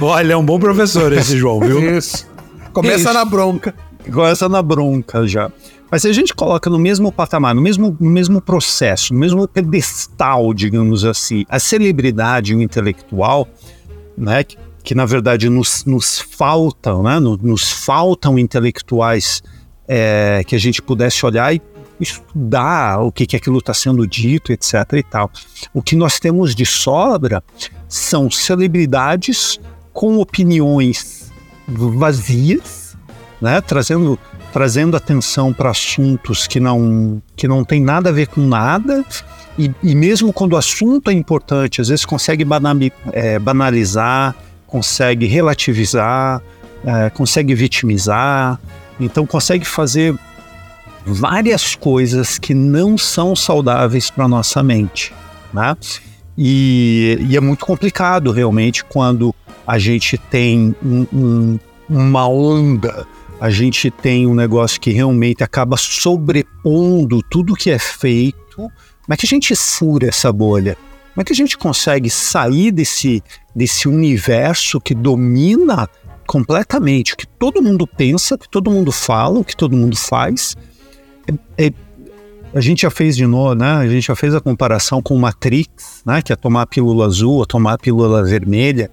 Olha, 0.02 0.34
é 0.34 0.38
um 0.38 0.44
bom 0.44 0.60
professor 0.60 1.14
esse 1.14 1.38
João, 1.38 1.60
viu? 1.60 1.96
Isso. 1.96 2.28
Começa 2.74 2.98
isso. 2.98 3.14
na 3.14 3.24
bronca. 3.24 3.76
Começa 4.12 4.50
na 4.50 4.64
bronca 4.64 5.28
já. 5.28 5.52
Mas 5.92 6.02
se 6.02 6.08
a 6.08 6.14
gente 6.14 6.34
coloca 6.34 6.70
no 6.70 6.80
mesmo 6.80 7.12
patamar, 7.12 7.54
no 7.54 7.62
mesmo, 7.62 7.96
no 8.00 8.10
mesmo 8.10 8.42
processo, 8.42 9.14
no 9.14 9.20
mesmo 9.20 9.48
pedestal, 9.48 10.54
digamos 10.54 11.06
assim, 11.06 11.46
a 11.48 11.60
celebridade 11.60 12.54
e 12.54 12.56
o 12.56 12.62
intelectual, 12.62 13.48
né, 14.18 14.44
que, 14.44 14.58
que 14.84 14.96
na 14.96 15.06
verdade 15.06 15.50
nos, 15.50 15.86
nos 15.86 16.20
faltam, 16.20 17.04
né, 17.04 17.20
nos, 17.20 17.38
nos 17.40 17.72
faltam 17.72 18.40
intelectuais 18.40 19.44
é, 19.88 20.44
que 20.46 20.56
a 20.56 20.60
gente 20.60 20.82
pudesse 20.82 21.26
olhar 21.26 21.54
e 21.54 21.62
estudar 22.00 23.00
o 23.02 23.12
que, 23.12 23.26
que 23.26 23.36
aquilo 23.36 23.60
está 23.60 23.74
sendo 23.74 24.06
dito, 24.06 24.52
etc. 24.52 24.74
e 24.94 25.04
tal. 25.04 25.32
O 25.74 25.82
que 25.82 25.96
nós 25.96 26.20
temos 26.20 26.54
de 26.54 26.66
sobra 26.66 27.44
são 27.88 28.30
celebridades 28.30 29.60
com 29.94 30.20
opiniões 30.20 31.32
vazias, 31.68 32.98
né, 33.40 33.62
trazendo 33.62 34.20
trazendo 34.56 34.96
atenção 34.96 35.52
para 35.52 35.70
assuntos 35.70 36.48
que 36.48 36.62
não, 36.62 37.22
que 37.36 37.46
não 37.46 37.66
tem 37.66 37.82
nada 37.82 38.10
a 38.10 38.14
ver 38.14 38.28
com 38.28 38.40
nada, 38.40 39.04
e, 39.60 39.70
e 39.84 39.94
mesmo 39.94 40.32
quando 40.32 40.54
o 40.54 40.56
assunto 40.56 41.10
é 41.10 41.14
importante, 41.14 41.82
às 41.82 41.90
vezes 41.90 42.06
consegue 42.06 42.48
é, 43.12 43.38
banalizar, 43.38 44.34
consegue 44.66 45.26
relativizar, 45.26 46.42
é, 46.86 47.10
consegue 47.10 47.54
vitimizar, 47.54 48.58
então 48.98 49.26
consegue 49.26 49.66
fazer 49.66 50.16
várias 51.06 51.76
coisas 51.76 52.40
que 52.40 52.54
não 52.54 52.98
são 52.98 53.36
saudáveis 53.36 54.10
para 54.10 54.26
nossa 54.26 54.64
mente, 54.64 55.14
né? 55.54 55.76
E, 56.38 57.18
e, 57.30 57.36
é 57.36 57.42
muito 57.42 57.66
complicado 57.66 58.32
realmente 58.32 58.86
quando 58.86 59.36
a 59.68 59.78
gente 59.78 60.18
tem 60.18 60.74
um, 60.82 61.06
um, 61.12 61.60
uma 61.90 62.26
onda 62.26 63.06
a 63.46 63.50
gente 63.52 63.92
tem 63.92 64.26
um 64.26 64.34
negócio 64.34 64.82
que 64.82 64.90
realmente 64.90 65.44
acaba 65.44 65.78
sobrepondo 65.78 67.22
tudo 67.30 67.54
que 67.54 67.70
é 67.70 67.78
feito. 67.78 68.56
Como 68.56 69.12
é 69.12 69.16
que 69.16 69.28
a 69.28 69.30
gente 69.30 69.56
fura 69.56 70.08
essa 70.08 70.34
bolha? 70.34 70.76
Como 71.14 71.22
é 71.22 71.24
que 71.24 71.32
a 71.32 71.36
gente 71.36 71.56
consegue 71.56 72.10
sair 72.10 72.72
desse, 72.72 73.22
desse 73.56 73.88
universo 73.88 74.82
que 74.82 74.96
domina 74.96 75.88
completamente 76.26 77.14
o 77.14 77.18
que 77.18 77.28
todo 77.28 77.62
mundo 77.62 77.86
pensa, 77.86 78.34
o 78.34 78.38
que 78.40 78.50
todo 78.50 78.72
mundo 78.72 78.92
fala, 78.92 79.38
o 79.38 79.46
que 79.46 79.56
todo 79.56 79.78
mundo 79.78 79.96
faz? 79.96 80.56
É, 81.28 81.68
é, 81.68 81.74
a 82.52 82.62
gente 82.62 82.82
já 82.82 82.90
fez 82.90 83.16
de 83.16 83.28
novo, 83.28 83.54
né? 83.54 83.74
A 83.74 83.88
gente 83.88 84.08
já 84.08 84.16
fez 84.16 84.34
a 84.34 84.42
comparação 84.42 85.04
com 85.04 85.16
Matrix, 85.20 86.02
né? 86.04 86.20
Que 86.24 86.34
é 86.34 86.36
tomar 86.36 86.64
a 86.64 86.66
pílula 86.66 87.06
azul 87.06 87.36
ou 87.36 87.46
tomar 87.46 87.74
a 87.74 87.78
pílula 87.78 88.24
vermelha 88.24 88.90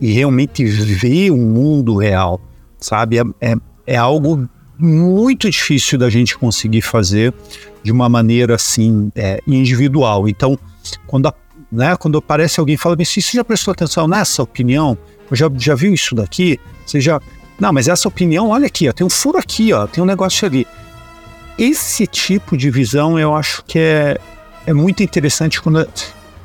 e 0.00 0.10
realmente 0.10 0.64
ver 0.64 1.30
o 1.30 1.36
mundo 1.36 1.98
real, 1.98 2.40
sabe? 2.78 3.18
É, 3.18 3.24
é, 3.42 3.56
é 3.86 3.96
algo 3.96 4.48
muito 4.78 5.50
difícil 5.50 5.98
da 5.98 6.08
gente 6.08 6.36
conseguir 6.38 6.80
fazer 6.80 7.34
de 7.82 7.92
uma 7.92 8.08
maneira 8.08 8.54
assim 8.54 9.12
é, 9.14 9.40
individual. 9.46 10.28
Então, 10.28 10.58
quando, 11.06 11.28
a, 11.28 11.34
né, 11.70 11.94
quando 11.96 12.18
aparece 12.18 12.58
alguém 12.58 12.74
e 12.74 12.78
fala 12.78 12.96
assim, 13.00 13.20
você 13.20 13.36
já 13.36 13.44
prestou 13.44 13.72
atenção 13.72 14.08
nessa 14.08 14.42
opinião? 14.42 14.96
Já, 15.32 15.50
já 15.56 15.74
viu 15.74 15.92
isso 15.94 16.14
daqui? 16.14 16.58
Você 16.84 17.00
já. 17.00 17.20
Não, 17.58 17.72
mas 17.72 17.88
essa 17.88 18.08
opinião, 18.08 18.48
olha 18.48 18.66
aqui, 18.66 18.88
ó, 18.88 18.92
tem 18.92 19.06
um 19.06 19.10
furo 19.10 19.38
aqui, 19.38 19.72
ó, 19.72 19.86
tem 19.86 20.02
um 20.02 20.06
negócio 20.06 20.46
ali. 20.46 20.66
Esse 21.58 22.06
tipo 22.06 22.56
de 22.56 22.70
visão 22.70 23.18
eu 23.18 23.34
acho 23.34 23.62
que 23.66 23.78
é, 23.78 24.18
é 24.66 24.72
muito 24.72 25.02
interessante 25.02 25.60
quando. 25.60 25.86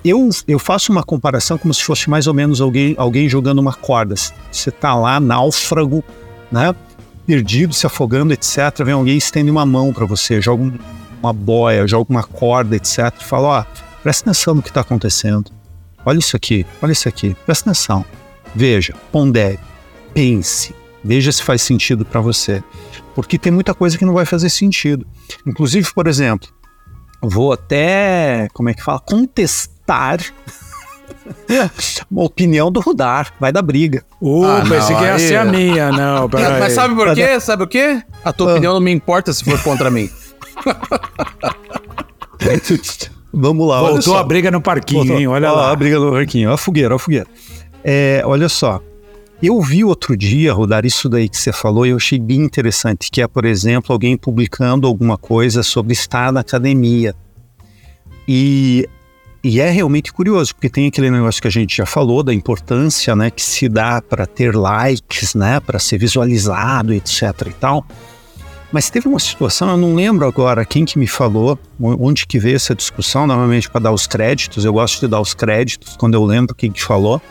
Eu, 0.04 0.30
eu 0.48 0.60
faço 0.60 0.91
uma 0.91 1.04
comparação 1.04 1.58
como 1.58 1.74
se 1.74 1.84
fosse 1.84 2.10
mais 2.10 2.28
ou 2.28 2.34
menos 2.34 2.62
alguém, 2.62 2.93
alguém 2.98 3.28
jogando 3.28 3.58
uma 3.58 3.74
corda. 3.74 4.13
Você 4.52 4.69
tá 4.69 4.93
lá, 4.93 5.19
náufrago, 5.19 6.04
né? 6.52 6.76
Perdido, 7.25 7.73
se 7.73 7.85
afogando, 7.85 8.33
etc., 8.33 8.83
vem 8.83 8.93
alguém 8.93 9.17
estende 9.17 9.49
uma 9.49 9.65
mão 9.65 9.91
para 9.91 10.05
você, 10.05 10.41
joga 10.41 10.71
uma 11.21 11.33
boia, 11.33 11.88
joga 11.88 12.09
uma 12.09 12.23
corda, 12.23 12.75
etc., 12.75 13.11
fala: 13.19 13.47
ó, 13.47 13.61
oh, 13.61 13.99
presta 14.03 14.29
atenção 14.29 14.55
no 14.55 14.61
que 14.61 14.69
está 14.69 14.81
acontecendo. 14.81 15.51
Olha 16.05 16.19
isso 16.19 16.35
aqui, 16.35 16.65
olha 16.81 16.91
isso 16.91 17.09
aqui, 17.09 17.35
presta 17.45 17.69
atenção. 17.69 18.05
Veja, 18.53 18.93
pondere, 19.11 19.59
pense, 20.13 20.73
veja 21.03 21.31
se 21.31 21.41
faz 21.41 21.61
sentido 21.61 22.05
para 22.05 22.21
você. 22.21 22.63
Porque 23.15 23.38
tem 23.38 23.51
muita 23.51 23.73
coisa 23.73 23.97
que 23.97 24.05
não 24.05 24.13
vai 24.13 24.25
fazer 24.25 24.49
sentido. 24.49 25.05
Inclusive, 25.45 25.91
por 25.93 26.05
exemplo, 26.05 26.49
vou 27.21 27.53
até, 27.53 28.47
como 28.53 28.69
é 28.69 28.73
que 28.73 28.83
fala, 28.83 28.99
contestar 28.99 30.19
uma 32.09 32.23
opinião 32.23 32.71
do 32.71 32.79
Rudar, 32.79 33.33
vai 33.39 33.51
dar 33.51 33.61
briga. 33.61 34.03
Uh, 34.21 34.45
ah, 34.45 34.63
pensei 34.67 34.95
que 34.95 35.03
ia 35.03 35.19
ser 35.19 35.35
a 35.38 35.45
minha, 35.45 35.91
não. 35.91 36.29
Mas 36.59 36.73
sabe 36.73 36.95
por 36.95 37.13
quê? 37.13 37.39
Sabe 37.39 37.63
o 37.63 37.67
quê? 37.67 38.01
A 38.23 38.31
tua 38.31 38.49
ah. 38.49 38.53
opinião 38.53 38.73
não 38.73 38.81
me 38.81 38.91
importa 38.91 39.33
se 39.33 39.43
for 39.43 39.61
contra 39.61 39.89
mim. 39.89 40.09
Vamos 43.33 43.67
lá. 43.67 43.81
Voltou 43.81 44.17
a 44.17 44.23
briga 44.23 44.49
no 44.49 44.61
parquinho, 44.61 45.01
Voltou. 45.01 45.19
hein? 45.19 45.27
Olha, 45.27 45.49
olha 45.49 45.57
lá. 45.57 45.71
A 45.71 45.75
briga 45.75 45.99
no 45.99 46.11
parquinho, 46.11 46.51
a 46.51 46.57
fogueira, 46.57 46.95
a 46.95 46.99
fogueira. 46.99 47.27
É, 47.83 48.21
olha 48.25 48.47
só. 48.47 48.81
Eu 49.43 49.61
vi 49.61 49.83
outro 49.83 50.15
dia, 50.15 50.53
Rodar, 50.53 50.85
isso 50.85 51.09
daí 51.09 51.27
que 51.27 51.38
você 51.38 51.51
falou 51.51 51.85
e 51.85 51.89
eu 51.89 51.97
achei 51.97 52.17
bem 52.17 52.39
interessante, 52.39 53.11
que 53.11 53.21
é, 53.21 53.27
por 53.27 53.43
exemplo, 53.43 53.91
alguém 53.91 54.15
publicando 54.15 54.88
alguma 54.88 55.17
coisa 55.17 55.61
sobre 55.61 55.91
estar 55.91 56.31
na 56.31 56.39
academia. 56.39 57.13
E 58.27 58.88
e 59.47 59.62
é 59.62 59.69
realmente 59.69 60.12
curioso, 60.12 60.55
porque 60.55 60.67
tem 60.67 60.88
aquele 60.88 61.12
negócio 61.12 61.39
que 61.39 61.47
a 61.47 61.51
gente 61.51 61.77
já 61.77 61.86
falou 61.86 62.23
da 62.23 62.34
importância, 62.34 63.15
né, 63.15 63.29
que 63.29 63.43
se 63.43 63.69
dá 63.69 64.01
para 64.01 64.25
ter 64.25 64.55
likes, 64.55 65.36
né, 65.36 65.60
para 65.60 65.77
ser 65.77 65.99
visualizado, 65.99 66.91
etc 66.91 67.21
e 67.45 67.53
tal. 67.53 67.86
Mas 68.71 68.89
teve 68.89 69.08
uma 69.08 69.19
situação, 69.19 69.69
eu 69.69 69.77
não 69.77 69.93
lembro 69.93 70.25
agora 70.25 70.65
quem 70.65 70.84
que 70.84 70.97
me 70.97 71.05
falou, 71.05 71.60
onde 71.79 72.25
que 72.25 72.39
veio 72.39 72.55
essa 72.55 72.73
discussão, 72.73 73.27
normalmente 73.27 73.69
para 73.69 73.81
dar 73.81 73.91
os 73.91 74.08
créditos, 74.08 74.65
eu 74.65 74.73
gosto 74.73 75.01
de 75.01 75.08
dar 75.08 75.21
os 75.21 75.36
créditos 75.36 75.95
quando 75.95 76.15
eu 76.15 76.25
lembro 76.25 76.55
quem 76.55 76.71
que 76.71 76.84
falou, 76.84 77.21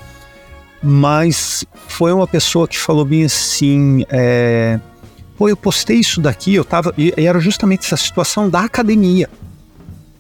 mas 0.81 1.65
foi 1.89 2.13
uma 2.13 2.29
pessoa 2.29 2.69
que 2.69 2.79
falou 2.79 3.05
bem 3.05 3.25
assim, 3.25 4.05
é, 4.09 4.79
pô, 5.37 5.49
eu 5.49 5.57
postei 5.57 5.97
isso 5.97 6.21
daqui, 6.21 6.55
eu 6.55 6.65
tava, 6.65 6.95
e 6.97 7.13
era 7.17 7.41
justamente 7.41 7.85
essa 7.87 7.97
situação 7.97 8.49
da 8.49 8.61
academia. 8.61 9.29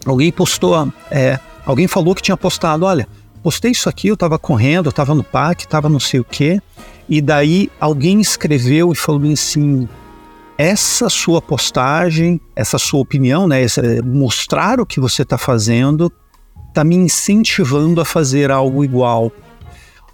Alguém 0.04 0.32
postou, 0.32 0.92
é, 1.08 1.38
Alguém 1.64 1.88
falou 1.88 2.14
que 2.14 2.22
tinha 2.22 2.36
postado, 2.36 2.84
olha, 2.84 3.08
postei 3.42 3.70
isso 3.70 3.88
aqui, 3.88 4.08
eu 4.08 4.14
estava 4.14 4.38
correndo, 4.38 4.86
eu 4.86 4.90
estava 4.90 5.14
no 5.14 5.24
parque, 5.24 5.64
estava 5.64 5.88
não 5.88 6.00
sei 6.00 6.20
o 6.20 6.24
quê, 6.24 6.60
e 7.08 7.20
daí 7.20 7.70
alguém 7.80 8.20
escreveu 8.20 8.92
e 8.92 8.94
falou 8.94 9.30
assim, 9.32 9.88
essa 10.56 11.08
sua 11.08 11.42
postagem, 11.42 12.40
essa 12.54 12.78
sua 12.78 13.00
opinião, 13.00 13.48
né, 13.48 13.60
mostrar 14.04 14.80
o 14.80 14.86
que 14.86 15.00
você 15.00 15.22
está 15.22 15.36
fazendo, 15.36 16.12
está 16.68 16.84
me 16.84 16.96
incentivando 16.96 18.00
a 18.00 18.04
fazer 18.04 18.50
algo 18.50 18.84
igual. 18.84 19.32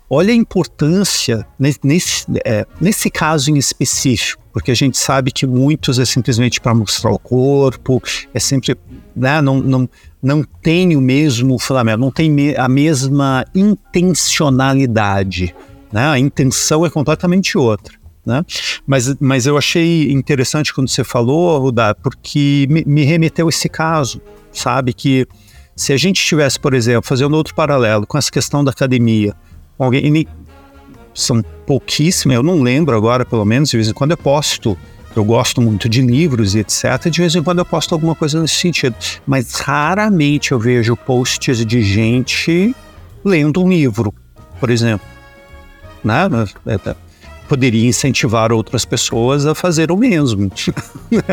olha 0.08 0.32
a 0.32 0.36
importância 0.36 1.46
nesse, 1.58 2.26
é, 2.44 2.66
nesse 2.80 3.10
caso 3.10 3.50
em 3.50 3.56
específico, 3.56 4.42
porque 4.52 4.70
a 4.70 4.74
gente 4.74 4.98
sabe 4.98 5.30
que 5.30 5.46
muitos 5.46 5.98
é 5.98 6.04
simplesmente 6.04 6.60
para 6.60 6.74
mostrar 6.74 7.12
o 7.12 7.18
corpo, 7.18 8.02
é 8.34 8.40
sempre, 8.40 8.76
né, 9.14 9.40
não, 9.40 9.60
não, 9.60 9.88
não 10.22 10.44
tem 10.62 10.96
o 10.96 11.00
mesmo 11.00 11.58
fundamento, 11.58 11.98
não 11.98 12.10
tem 12.10 12.54
a 12.56 12.68
mesma 12.68 13.44
intencionalidade, 13.54 15.54
né, 15.92 16.08
a 16.08 16.18
intenção 16.18 16.86
é 16.86 16.90
completamente 16.90 17.58
outra. 17.58 17.98
Né? 18.24 18.44
Mas, 18.86 19.16
mas 19.18 19.46
eu 19.46 19.56
achei 19.56 20.12
interessante 20.12 20.74
quando 20.74 20.88
você 20.88 21.02
falou, 21.02 21.58
Rudá, 21.58 21.94
porque 21.94 22.66
me, 22.68 22.84
me 22.86 23.02
remeteu 23.02 23.48
esse 23.48 23.68
caso, 23.68 24.20
sabe? 24.52 24.92
Que 24.92 25.26
se 25.74 25.94
a 25.94 25.96
gente 25.96 26.20
estivesse, 26.20 26.60
por 26.60 26.74
exemplo, 26.74 27.08
fazendo 27.08 27.34
outro 27.34 27.54
paralelo 27.54 28.06
com 28.06 28.18
essa 28.18 28.30
questão 28.30 28.62
da 28.62 28.70
academia, 28.70 29.34
alguém. 29.78 30.26
São 31.12 31.42
pouquíssimas, 31.66 32.36
eu 32.36 32.42
não 32.42 32.62
lembro 32.62 32.96
agora, 32.96 33.24
pelo 33.24 33.44
menos, 33.44 33.70
de 33.70 33.76
vez 33.76 33.88
em 33.88 33.92
quando 33.92 34.12
eu 34.12 34.16
posto. 34.16 34.78
Eu 35.14 35.24
gosto 35.24 35.60
muito 35.60 35.88
de 35.88 36.00
livros 36.00 36.54
e 36.54 36.60
etc. 36.60 37.10
De 37.10 37.20
vez 37.20 37.34
em 37.34 37.42
quando 37.42 37.58
eu 37.58 37.64
posto 37.64 37.94
alguma 37.94 38.14
coisa 38.14 38.40
nesse 38.40 38.54
sentido. 38.54 38.94
Mas 39.26 39.54
raramente 39.54 40.52
eu 40.52 40.58
vejo 40.58 40.96
posts 40.96 41.64
de 41.66 41.82
gente 41.82 42.74
lendo 43.24 43.62
um 43.62 43.68
livro, 43.68 44.14
por 44.58 44.70
exemplo. 44.70 45.06
Né? 46.02 46.14
É, 46.66 46.74
é, 46.74 46.96
poderia 47.48 47.88
incentivar 47.88 48.52
outras 48.52 48.84
pessoas 48.84 49.46
a 49.46 49.54
fazer 49.54 49.90
o 49.90 49.96
mesmo. 49.96 50.50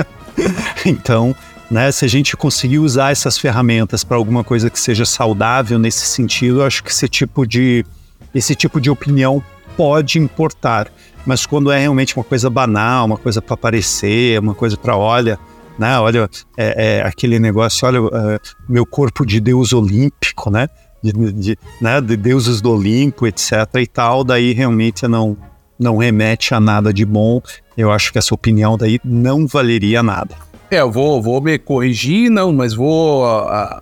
então, 0.83 1.35
né, 1.69 1.91
se 1.91 2.05
a 2.05 2.07
gente 2.07 2.35
conseguir 2.35 2.79
usar 2.79 3.11
essas 3.11 3.37
ferramentas 3.37 4.03
para 4.03 4.17
alguma 4.17 4.43
coisa 4.43 4.69
que 4.69 4.79
seja 4.79 5.05
saudável 5.05 5.77
nesse 5.77 6.05
sentido, 6.07 6.63
acho 6.63 6.83
que 6.83 6.89
esse 6.89 7.07
tipo 7.07 7.45
de, 7.45 7.85
esse 8.33 8.55
tipo 8.55 8.81
de 8.81 8.89
opinião 8.89 9.43
pode 9.75 10.17
importar. 10.17 10.87
Mas 11.27 11.45
quando 11.45 11.69
é 11.69 11.77
realmente 11.77 12.15
uma 12.15 12.23
coisa 12.23 12.49
banal, 12.49 13.05
uma 13.05 13.17
coisa 13.17 13.41
para 13.41 13.53
aparecer, 13.53 14.39
uma 14.39 14.55
coisa 14.55 14.77
para 14.77 14.95
olha, 14.95 15.37
né, 15.77 15.99
olha 15.99 16.29
é, 16.55 16.99
é 16.99 17.01
aquele 17.05 17.37
negócio, 17.37 17.85
olha 17.85 17.97
é, 17.97 18.39
meu 18.67 18.85
corpo 18.85 19.25
de 19.25 19.41
deus 19.41 19.73
olímpico, 19.73 20.49
né, 20.49 20.69
de, 21.03 21.11
de, 21.33 21.59
né, 21.81 21.99
de 21.99 22.15
deuses 22.15 22.61
do 22.61 22.71
Olimpo, 22.71 23.27
etc. 23.27 23.51
e 23.75 23.85
tal, 23.85 24.23
daí 24.23 24.53
realmente 24.53 25.05
não 25.05 25.37
não 25.77 25.97
remete 25.97 26.55
a 26.55 26.59
nada 26.59 26.91
de 26.91 27.05
bom. 27.05 27.39
Eu 27.77 27.91
acho 27.91 28.11
que 28.11 28.17
essa 28.17 28.33
opinião 28.33 28.77
daí 28.77 28.99
não 29.03 29.45
valeria 29.45 30.01
nada. 30.01 30.33
É, 30.71 30.79
eu 30.79 30.91
vou, 30.91 31.21
vou 31.21 31.39
me 31.39 31.59
corrigir, 31.59 32.31
não, 32.31 32.51
mas 32.51 32.73
vou 32.73 33.23
uh, 33.23 33.81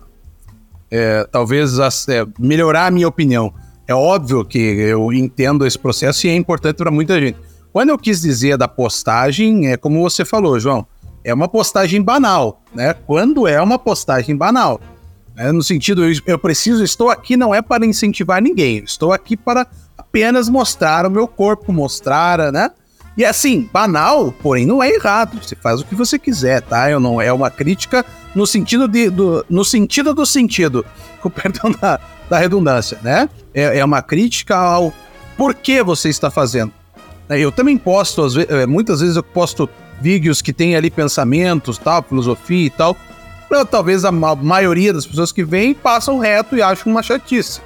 é, 0.91 1.25
talvez 1.31 1.77
é, 2.09 2.25
melhorar 2.37 2.87
a 2.87 2.91
minha 2.91 3.07
opinião. 3.07 3.53
É 3.87 3.93
óbvio 3.93 4.43
que 4.43 4.57
eu 4.57 5.13
entendo 5.13 5.65
esse 5.65 5.77
processo 5.77 6.25
e 6.25 6.29
é 6.29 6.35
importante 6.35 6.77
para 6.77 6.89
muita 6.89 7.19
gente. 7.19 7.37
Quando 7.71 7.89
eu 7.89 7.97
quis 7.97 8.21
dizer 8.21 8.57
da 8.57 8.67
postagem, 8.67 9.67
é 9.67 9.77
como 9.77 10.01
você 10.01 10.23
falou, 10.23 10.59
João, 10.59 10.87
é 11.23 11.33
uma 11.33 11.47
postagem 11.47 12.01
banal, 12.01 12.61
né? 12.73 12.93
Quando 12.93 13.47
é 13.47 13.61
uma 13.61 13.77
postagem 13.77 14.35
banal, 14.35 14.79
né? 15.35 15.51
no 15.51 15.61
sentido 15.61 16.05
eu, 16.05 16.19
eu 16.25 16.39
preciso, 16.39 16.83
estou 16.83 17.09
aqui 17.09 17.35
não 17.35 17.53
é 17.53 17.61
para 17.61 17.85
incentivar 17.85 18.41
ninguém, 18.41 18.83
estou 18.83 19.11
aqui 19.11 19.35
para 19.35 19.67
apenas 19.97 20.47
mostrar 20.47 21.05
o 21.05 21.11
meu 21.11 21.27
corpo, 21.27 21.73
mostrar, 21.73 22.51
né? 22.51 22.71
E 23.17 23.23
assim, 23.23 23.69
banal, 23.71 24.31
porém 24.31 24.65
não 24.65 24.83
é 24.83 24.89
errado. 24.89 25.41
Você 25.41 25.55
faz 25.55 25.79
o 25.79 25.85
que 25.85 25.95
você 25.95 26.19
quiser, 26.19 26.61
tá? 26.61 26.89
Eu 26.89 26.99
não 26.99 27.21
é 27.21 27.31
uma 27.31 27.49
crítica 27.49 28.05
no 28.33 28.45
sentido 28.45 28.87
de, 28.87 29.09
do, 29.09 29.45
no 29.49 29.63
sentido 29.63 30.13
do 30.13 30.25
sentido, 30.25 30.85
com 31.21 31.29
perdão 31.31 31.71
da, 31.71 31.99
da 32.29 32.37
redundância, 32.37 32.97
né? 33.01 33.29
É, 33.53 33.79
é 33.79 33.85
uma 33.85 34.01
crítica 34.01 34.55
ao 34.55 34.93
porquê 35.37 35.83
você 35.83 36.09
está 36.09 36.31
fazendo. 36.31 36.71
É, 37.29 37.39
eu 37.39 37.51
também 37.51 37.77
posto, 37.77 38.25
é, 38.49 38.65
muitas 38.65 38.99
vezes 39.01 39.15
eu 39.15 39.23
posto 39.23 39.69
vídeos 40.01 40.41
que 40.41 40.53
tem 40.53 40.75
ali 40.75 40.89
pensamentos, 40.89 41.77
tal, 41.77 42.03
filosofia 42.03 42.67
e 42.67 42.69
tal. 42.69 42.95
Talvez 43.69 44.03
a 44.03 44.11
maioria 44.11 44.91
das 44.91 45.05
pessoas 45.05 45.31
que 45.31 45.43
vêm 45.43 45.73
passam 45.73 46.19
reto 46.19 46.55
e 46.57 46.61
acham 46.61 46.91
uma 46.91 47.03
chatice. 47.03 47.61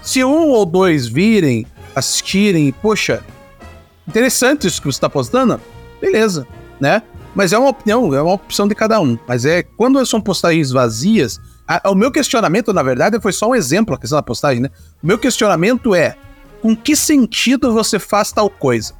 Se 0.00 0.24
um 0.24 0.48
ou 0.48 0.64
dois 0.64 1.06
virem 1.06 1.66
assistirem, 1.94 2.72
poxa, 2.72 3.22
interessante 4.06 4.66
isso 4.66 4.80
que 4.80 4.86
você 4.86 4.96
está 4.96 5.08
postando, 5.08 5.60
beleza, 6.00 6.46
né? 6.80 7.02
Mas 7.34 7.52
é 7.52 7.58
uma 7.58 7.70
opinião, 7.70 8.14
é 8.14 8.22
uma 8.22 8.34
opção 8.34 8.68
de 8.68 8.74
cada 8.74 9.00
um. 9.00 9.18
Mas 9.26 9.44
é 9.44 9.62
quando 9.62 10.04
são 10.06 10.20
postagens 10.20 10.70
vazias, 10.70 11.40
a, 11.66 11.90
o 11.90 11.94
meu 11.94 12.10
questionamento, 12.10 12.72
na 12.72 12.82
verdade, 12.82 13.20
foi 13.20 13.32
só 13.32 13.48
um 13.48 13.54
exemplo, 13.54 13.94
a 13.94 13.98
questão 13.98 14.18
da 14.18 14.22
postagem, 14.22 14.60
né? 14.62 14.70
O 15.02 15.06
meu 15.06 15.18
questionamento 15.18 15.94
é: 15.94 16.16
com 16.60 16.76
que 16.76 16.94
sentido 16.94 17.72
você 17.72 17.98
faz 17.98 18.32
tal 18.32 18.50
coisa? 18.50 18.94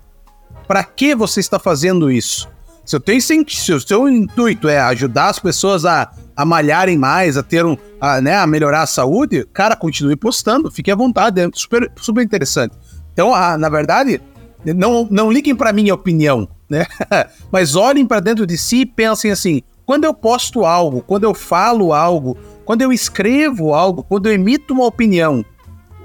Para 0.66 0.83
que 0.83 1.14
você 1.14 1.40
está 1.40 1.59
fazendo 1.59 2.11
isso? 2.11 2.48
Se 2.85 2.96
eu 2.96 3.00
tenho 3.00 3.20
se 3.20 3.72
o 3.72 3.81
seu 3.81 4.09
intuito 4.09 4.68
é 4.68 4.79
ajudar 4.79 5.29
as 5.29 5.38
pessoas 5.38 5.87
a, 5.87 6.11
a 6.37 6.44
malharem 6.44 6.98
mais, 6.98 7.37
a 7.37 7.42
ter 7.42 7.64
um, 7.64 7.77
a, 7.98 8.20
né, 8.20 8.37
a 8.37 8.46
melhorar 8.46 8.83
a 8.83 8.87
saúde, 8.87 9.46
cara, 9.53 9.74
continue 9.74 10.16
postando, 10.16 10.70
fique 10.70 10.90
à 10.90 10.94
vontade, 10.94 11.40
é 11.40 11.48
super, 11.55 11.90
super 11.96 12.22
interessante. 12.22 12.77
Então, 13.12 13.35
a, 13.35 13.57
na 13.57 13.70
verdade, 13.70 14.20
não, 14.64 15.09
não 15.11 15.33
liguem 15.33 15.55
para 15.55 15.72
minha 15.72 15.94
opinião, 15.94 16.46
né? 16.68 16.87
Mas 17.50 17.74
olhem 17.74 18.07
para 18.07 18.20
dentro 18.20 18.46
de 18.46 18.59
si 18.59 18.81
e 18.81 18.87
pensem 18.87 19.31
assim: 19.31 19.62
quando 19.87 20.05
eu 20.05 20.12
posto 20.12 20.64
algo, 20.64 21.03
quando 21.03 21.24
eu 21.24 21.35
falo 21.35 21.92
algo, 21.92 22.37
quando 22.64 22.83
eu 22.83 22.92
escrevo 22.92 23.74
algo, 23.74 24.03
quando 24.03 24.29
eu 24.29 24.33
emito 24.33 24.74
uma 24.74 24.87
opinião 24.87 25.44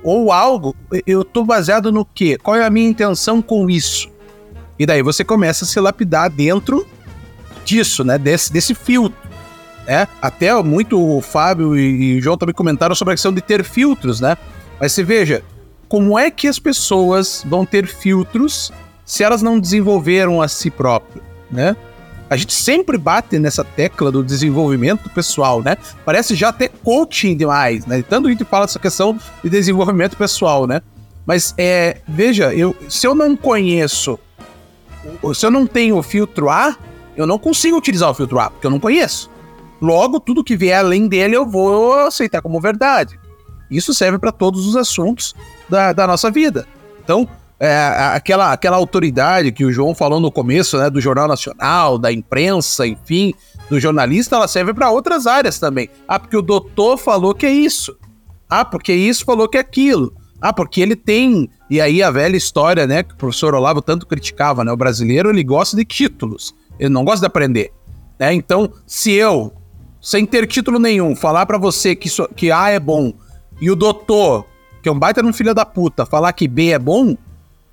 ou 0.04 0.32
algo, 0.32 0.76
eu 1.06 1.22
estou 1.22 1.46
baseado 1.46 1.92
no 1.92 2.06
quê? 2.06 2.38
Qual 2.42 2.56
é 2.56 2.66
a 2.66 2.70
minha 2.70 2.88
intenção 2.88 3.42
com 3.42 3.70
isso? 3.70 4.10
E 4.78 4.86
daí 4.86 5.02
você 5.02 5.24
começa 5.24 5.66
a 5.66 5.68
se 5.68 5.80
lapidar 5.80 6.30
dentro 6.30 6.88
disso, 7.66 8.04
né? 8.04 8.18
Desse, 8.18 8.52
desse 8.52 8.74
filtro. 8.74 9.30
Né? 9.86 10.08
Até 10.22 10.54
muito 10.64 11.00
o 11.00 11.22
Fábio 11.22 11.78
e 11.78 12.18
o 12.18 12.22
João 12.22 12.38
também 12.38 12.56
comentaram 12.56 12.96
sobre 12.96 13.14
a 13.14 13.16
questão 13.16 13.34
de 13.34 13.42
ter 13.42 13.64
filtros, 13.64 14.22
né? 14.22 14.38
Mas 14.80 14.94
você 14.94 15.04
veja, 15.04 15.44
como 15.90 16.18
é 16.18 16.32
que 16.32 16.48
as 16.48 16.60
pessoas 16.60 17.44
vão 17.48 17.66
ter 17.66 17.88
filtros 17.88 18.72
se 19.04 19.24
elas 19.24 19.42
não 19.42 19.60
desenvolveram 19.60 20.42
a 20.42 20.48
si 20.48 20.70
próprias, 20.70 21.26
né? 21.52 21.76
A 22.30 22.38
gente 22.38 22.54
sempre 22.54 22.98
bate 22.98 23.40
nessa 23.40 23.64
tecla 23.64 24.12
do 24.12 24.24
desenvolvimento 24.24 25.10
pessoal, 25.10 25.64
né? 25.64 25.78
Parece 26.06 26.36
já 26.36 26.50
até 26.50 26.68
coaching 26.68 27.36
demais, 27.36 27.86
né? 27.86 28.04
Tanto 28.08 28.28
a 28.28 28.32
gente 28.32 28.46
fala 28.46 28.66
dessa 28.66 28.78
questão 28.78 29.20
de 29.44 29.50
desenvolvimento 29.50 30.16
pessoal, 30.16 30.68
né? 30.68 30.82
Mas 31.26 31.54
é, 31.58 31.98
veja, 32.08 32.54
eu, 32.54 32.76
se 32.88 33.08
eu 33.08 33.16
não 33.16 33.36
conheço, 33.36 34.20
se 35.34 35.46
eu 35.46 35.52
não 35.52 35.66
tenho 35.66 35.98
o 35.98 36.04
filtro 36.04 36.50
A, 36.50 36.78
eu 37.18 37.26
não 37.26 37.40
consigo 37.40 37.78
utilizar 37.78 38.10
o 38.10 38.14
filtro 38.14 38.40
A, 38.40 38.50
porque 38.50 38.68
eu 38.68 38.72
não 38.72 38.80
conheço. 38.80 39.30
Logo, 39.82 40.20
tudo 40.20 40.44
que 40.44 40.56
vier 40.56 40.80
além 40.80 41.08
dele 41.08 41.36
eu 41.36 41.46
vou 41.46 41.94
aceitar 41.94 42.42
como 42.42 42.62
verdade. 42.62 43.20
Isso 43.72 43.94
serve 43.94 44.18
para 44.18 44.32
todos 44.32 44.66
os 44.68 44.76
assuntos 44.76 45.36
da, 45.68 45.94
da 45.94 46.06
nossa 46.06 46.30
vida. 46.30 46.68
Então, 47.04 47.28
é, 47.60 47.76
aquela, 48.16 48.54
aquela 48.54 48.78
autoridade 48.78 49.52
que 49.52 49.66
o 49.66 49.72
João 49.72 49.94
falou 49.94 50.20
no 50.20 50.32
começo, 50.32 50.78
né, 50.78 50.90
do 50.90 51.02
Jornal 51.02 51.28
Nacional, 51.28 51.98
da 51.98 52.12
imprensa, 52.12 52.88
enfim, 52.88 53.34
do 53.70 53.80
jornalista, 53.80 54.36
ela 54.36 54.48
serve 54.48 54.74
para 54.74 54.90
outras 54.90 55.28
áreas 55.28 55.60
também. 55.60 55.90
Ah, 56.08 56.18
porque 56.18 56.38
o 56.38 56.42
doutor 56.42 56.98
falou 56.98 57.36
que 57.36 57.46
é 57.46 57.52
isso. 57.52 57.98
Ah, 58.50 58.64
porque 58.64 58.94
isso 58.94 59.26
falou 59.26 59.48
que 59.48 59.58
é 59.58 59.62
aquilo. 59.62 60.14
Ah, 60.42 60.54
porque 60.54 60.80
ele 60.80 60.96
tem. 60.96 61.50
E 61.70 61.82
aí 61.82 62.02
a 62.02 62.10
velha 62.10 62.38
história, 62.38 62.88
né, 62.88 63.04
que 63.04 63.14
o 63.14 63.18
professor 63.18 63.54
Olavo 63.54 63.82
tanto 63.82 64.08
criticava, 64.08 64.64
né? 64.64 64.72
O 64.72 64.78
brasileiro, 64.78 65.30
ele 65.30 65.44
gosta 65.44 65.76
de 65.76 65.84
títulos. 65.84 66.56
Ele 66.80 66.90
não 66.90 67.04
gosta 67.04 67.20
de 67.20 67.28
aprender. 67.28 67.72
Né? 68.18 68.34
Então, 68.34 68.72
se 68.88 69.12
eu, 69.12 69.54
sem 70.02 70.26
ter 70.26 70.48
título 70.48 70.80
nenhum, 70.80 71.16
falar 71.16 71.46
para 71.46 71.58
você 71.58 71.94
que, 71.94 72.08
isso, 72.08 72.28
que 72.36 72.52
A 72.52 72.70
é 72.70 72.80
bom 72.80 73.14
e 73.62 73.70
o 73.70 73.76
doutor 73.76 74.46
que 74.82 74.90
é 74.90 74.92
um 74.92 74.98
baita 75.00 75.22
no 75.22 75.34
filho 75.34 75.54
da 75.54 75.66
puta, 75.66 76.06
falar 76.06 76.34
que 76.34 76.48
B 76.48 76.70
é 76.70 76.80
bom, 76.80 77.16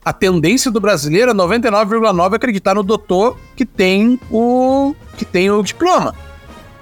a 0.07 0.13
tendência 0.13 0.71
do 0.71 0.81
brasileiro 0.81 1.33
é 1.33 1.35
99,9 1.35 2.37
acreditar 2.37 2.77
no 2.77 2.85
doutor 2.85 3.37
que 3.57 3.67
tem 3.67 4.21
o 4.31 4.95
que 5.17 5.25
tem 5.25 5.51
o 5.51 5.61
diploma. 5.65 6.15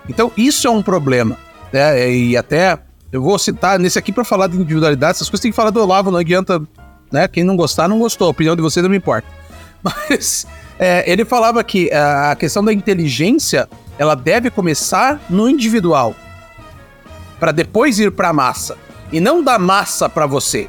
Então 0.07 0.31
isso 0.37 0.66
é 0.66 0.70
um 0.70 0.83
problema, 0.83 1.39
né? 1.72 2.12
E 2.12 2.37
até 2.37 2.79
eu 3.11 3.22
vou 3.22 3.39
citar 3.39 3.79
nesse 3.79 3.99
aqui 3.99 4.12
para 4.12 4.25
falar 4.25 4.49
de 4.49 4.59
individualidade, 4.59 5.12
essas 5.12 5.31
coisas 5.31 5.41
tem 5.41 5.51
que 5.51 5.57
falar 5.57 5.70
do 5.70 5.81
Olavo, 5.81 6.11
não 6.11 6.18
adianta, 6.18 6.61
né? 7.11 7.27
Quem 7.27 7.45
não 7.45 7.57
gostar 7.57 7.89
não 7.89 7.99
gostou, 7.99 8.27
a 8.27 8.31
opinião 8.31 8.55
de 8.55 8.61
vocês 8.61 8.83
não 8.83 8.91
me 8.91 8.99
importa. 8.99 9.27
Mas 9.83 10.47
é, 10.79 11.11
ele 11.11 11.25
falava 11.25 11.64
que 11.64 11.91
a 11.91 12.37
questão 12.37 12.62
da 12.62 12.75
inteligência 12.75 13.66
ela 13.99 14.14
deve 14.14 14.51
começar 14.51 15.18
no 15.31 15.49
individual 15.49 16.14
para 17.41 17.53
depois 17.53 17.99
ir 17.99 18.11
para 18.11 18.29
a 18.29 18.33
massa 18.35 18.77
e 19.11 19.18
não 19.18 19.43
da 19.43 19.59
massa 19.59 20.11
para 20.11 20.27
você, 20.27 20.68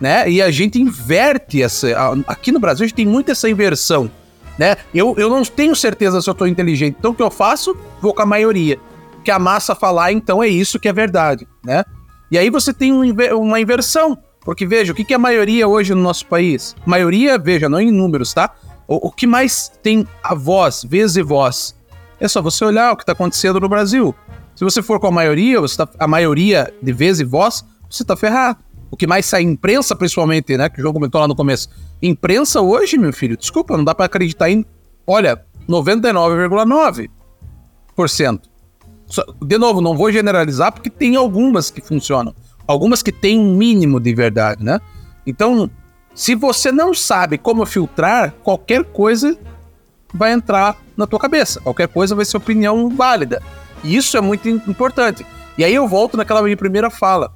né? 0.00 0.30
E 0.30 0.40
a 0.40 0.50
gente 0.50 0.80
inverte 0.80 1.62
essa. 1.62 1.88
Aqui 2.26 2.52
no 2.52 2.60
Brasil 2.60 2.84
a 2.84 2.88
gente 2.88 2.96
tem 2.96 3.06
muito 3.06 3.30
essa 3.30 3.48
inversão, 3.48 4.10
né? 4.58 4.76
Eu, 4.94 5.14
eu 5.18 5.28
não 5.28 5.42
tenho 5.44 5.74
certeza 5.74 6.20
se 6.20 6.28
eu 6.28 6.34
tô 6.34 6.46
inteligente, 6.46 6.96
então 6.98 7.12
o 7.12 7.14
que 7.14 7.22
eu 7.22 7.30
faço? 7.30 7.76
Vou 8.00 8.14
com 8.14 8.22
a 8.22 8.26
maioria. 8.26 8.78
Que 9.24 9.30
a 9.30 9.38
massa 9.38 9.74
falar, 9.74 10.12
então 10.12 10.42
é 10.42 10.48
isso 10.48 10.78
que 10.78 10.88
é 10.88 10.92
verdade, 10.92 11.46
né? 11.64 11.84
E 12.30 12.38
aí 12.38 12.50
você 12.50 12.72
tem 12.72 12.92
um, 12.92 13.02
uma 13.36 13.60
inversão, 13.60 14.18
Porque 14.40 14.66
veja, 14.66 14.92
o 14.92 14.94
que, 14.94 15.04
que 15.04 15.12
é 15.12 15.16
a 15.16 15.18
maioria 15.18 15.66
hoje 15.66 15.94
no 15.94 16.02
nosso 16.02 16.26
país? 16.26 16.74
Maioria, 16.86 17.38
veja, 17.38 17.68
não 17.68 17.80
em 17.80 17.90
números, 17.90 18.32
tá? 18.32 18.54
O, 18.86 19.08
o 19.08 19.12
que 19.12 19.26
mais 19.26 19.70
tem 19.82 20.06
a 20.22 20.34
voz, 20.34 20.84
vez 20.88 21.16
e 21.16 21.22
voz? 21.22 21.74
É 22.20 22.26
só 22.26 22.40
você 22.40 22.64
olhar 22.64 22.92
o 22.92 22.96
que 22.96 23.02
está 23.02 23.12
acontecendo 23.12 23.60
no 23.60 23.68
Brasil. 23.68 24.14
Se 24.54 24.64
você 24.64 24.82
for 24.82 24.98
com 24.98 25.06
a 25.06 25.10
maioria, 25.10 25.60
você 25.60 25.76
tá, 25.76 25.88
a 25.98 26.08
maioria 26.08 26.72
de 26.82 26.92
vez 26.92 27.20
e 27.20 27.24
voz, 27.24 27.64
você 27.88 28.02
está 28.02 28.16
ferrado. 28.16 28.58
O 28.90 28.96
que 28.96 29.06
mais 29.06 29.26
sai 29.26 29.42
imprensa, 29.42 29.94
principalmente, 29.94 30.56
né? 30.56 30.68
Que 30.68 30.80
o 30.80 30.82
João 30.82 30.94
comentou 30.94 31.20
lá 31.20 31.28
no 31.28 31.36
começo. 31.36 31.68
Imprensa 32.02 32.60
hoje, 32.60 32.96
meu 32.96 33.12
filho, 33.12 33.36
desculpa, 33.36 33.76
não 33.76 33.84
dá 33.84 33.94
para 33.94 34.06
acreditar 34.06 34.50
em. 34.50 34.64
Olha, 35.06 35.44
99,9%. 35.68 38.40
De 39.42 39.58
novo, 39.58 39.80
não 39.80 39.96
vou 39.96 40.12
generalizar 40.12 40.72
porque 40.72 40.90
tem 40.90 41.16
algumas 41.16 41.70
que 41.70 41.80
funcionam. 41.80 42.34
Algumas 42.66 43.02
que 43.02 43.12
têm 43.12 43.38
um 43.38 43.54
mínimo 43.54 43.98
de 43.98 44.14
verdade, 44.14 44.64
né? 44.64 44.80
Então, 45.26 45.70
se 46.14 46.34
você 46.34 46.72
não 46.72 46.92
sabe 46.92 47.38
como 47.38 47.64
filtrar, 47.64 48.34
qualquer 48.42 48.84
coisa 48.84 49.38
vai 50.12 50.32
entrar 50.32 50.76
na 50.96 51.06
tua 51.06 51.18
cabeça. 51.18 51.60
Qualquer 51.60 51.88
coisa 51.88 52.14
vai 52.14 52.24
ser 52.24 52.36
opinião 52.36 52.88
válida. 52.90 53.42
E 53.84 53.96
isso 53.96 54.16
é 54.16 54.20
muito 54.20 54.48
importante. 54.48 55.24
E 55.56 55.64
aí 55.64 55.74
eu 55.74 55.88
volto 55.88 56.16
naquela 56.16 56.42
minha 56.42 56.56
primeira 56.56 56.90
fala. 56.90 57.32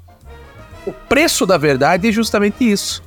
O 0.86 0.92
preço 0.92 1.46
da 1.46 1.56
verdade 1.56 2.08
é 2.08 2.12
justamente 2.12 2.70
isso. 2.70 3.02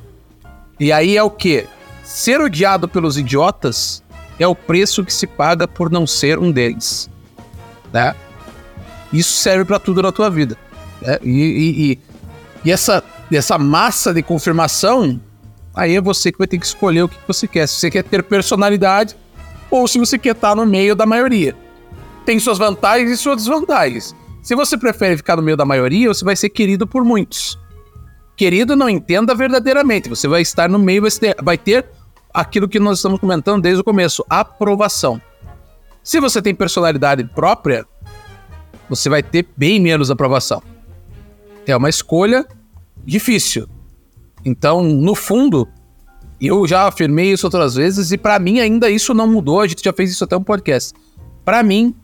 E 0.79 0.91
aí 0.91 1.17
é 1.17 1.23
o 1.23 1.29
que? 1.29 1.65
Ser 2.03 2.39
odiado 2.39 2.87
pelos 2.87 3.17
idiotas 3.17 4.03
é 4.39 4.47
o 4.47 4.55
preço 4.55 5.03
que 5.03 5.13
se 5.13 5.25
paga 5.27 5.67
por 5.67 5.89
não 5.89 6.05
ser 6.05 6.37
um 6.37 6.51
deles. 6.51 7.09
Né? 7.91 8.15
Isso 9.11 9.33
serve 9.33 9.65
para 9.65 9.79
tudo 9.79 10.01
na 10.01 10.11
tua 10.11 10.29
vida. 10.29 10.57
Né? 11.01 11.19
E, 11.23 11.29
e, 11.29 11.91
e, 11.91 11.99
e, 12.65 12.71
essa, 12.71 13.03
essa 13.31 13.57
massa 13.57 14.13
de 14.13 14.21
confirmação, 14.21 15.19
aí 15.73 15.95
é 15.95 16.01
você 16.01 16.31
que 16.31 16.37
vai 16.37 16.47
ter 16.47 16.57
que 16.57 16.65
escolher 16.65 17.03
o 17.03 17.09
que 17.09 17.17
você 17.27 17.47
quer. 17.47 17.67
Se 17.67 17.75
você 17.75 17.91
quer 17.91 18.03
ter 18.03 18.23
personalidade 18.23 19.15
ou 19.69 19.87
se 19.87 19.97
você 19.97 20.17
quer 20.17 20.35
estar 20.35 20.55
no 20.55 20.65
meio 20.65 20.95
da 20.95 21.05
maioria. 21.05 21.55
Tem 22.25 22.39
suas 22.39 22.57
vantagens 22.57 23.11
e 23.11 23.17
suas 23.17 23.37
desvantagens. 23.37 24.15
Se 24.41 24.55
você 24.55 24.77
prefere 24.77 25.17
ficar 25.17 25.35
no 25.35 25.41
meio 25.41 25.57
da 25.57 25.65
maioria, 25.65 26.07
você 26.07 26.23
vai 26.23 26.35
ser 26.35 26.49
querido 26.49 26.85
por 26.85 27.03
muitos. 27.03 27.57
Querido, 28.35 28.75
não 28.75 28.89
entenda 28.89 29.33
verdadeiramente. 29.33 30.09
Você 30.09 30.27
vai 30.27 30.41
estar 30.41 30.69
no 30.69 30.77
meio, 30.77 31.03
vai 31.41 31.57
ter, 31.57 31.85
aquilo 32.33 32.67
que 32.67 32.79
nós 32.79 32.97
estamos 32.97 33.19
comentando 33.19 33.61
desde 33.61 33.81
o 33.81 33.83
começo: 33.83 34.25
aprovação. 34.29 35.21
Se 36.03 36.19
você 36.19 36.41
tem 36.41 36.53
personalidade 36.53 37.23
própria, 37.23 37.85
você 38.89 39.09
vai 39.09 39.23
ter 39.23 39.47
bem 39.55 39.79
menos 39.79 40.11
aprovação. 40.11 40.61
É 41.65 41.75
uma 41.75 41.89
escolha 41.89 42.45
difícil. 43.03 43.67
Então, 44.43 44.83
no 44.83 45.15
fundo, 45.15 45.67
eu 46.39 46.67
já 46.67 46.87
afirmei 46.87 47.31
isso 47.31 47.47
outras 47.47 47.73
vezes 47.73 48.11
e 48.11 48.17
para 48.17 48.37
mim 48.37 48.59
ainda 48.59 48.89
isso 48.89 49.13
não 49.13 49.27
mudou. 49.27 49.61
A 49.61 49.67
gente 49.67 49.83
já 49.83 49.91
fez 49.91 50.11
isso 50.11 50.23
até 50.23 50.37
um 50.37 50.43
podcast. 50.43 50.93
Para 51.43 51.63
mim, 51.63 51.95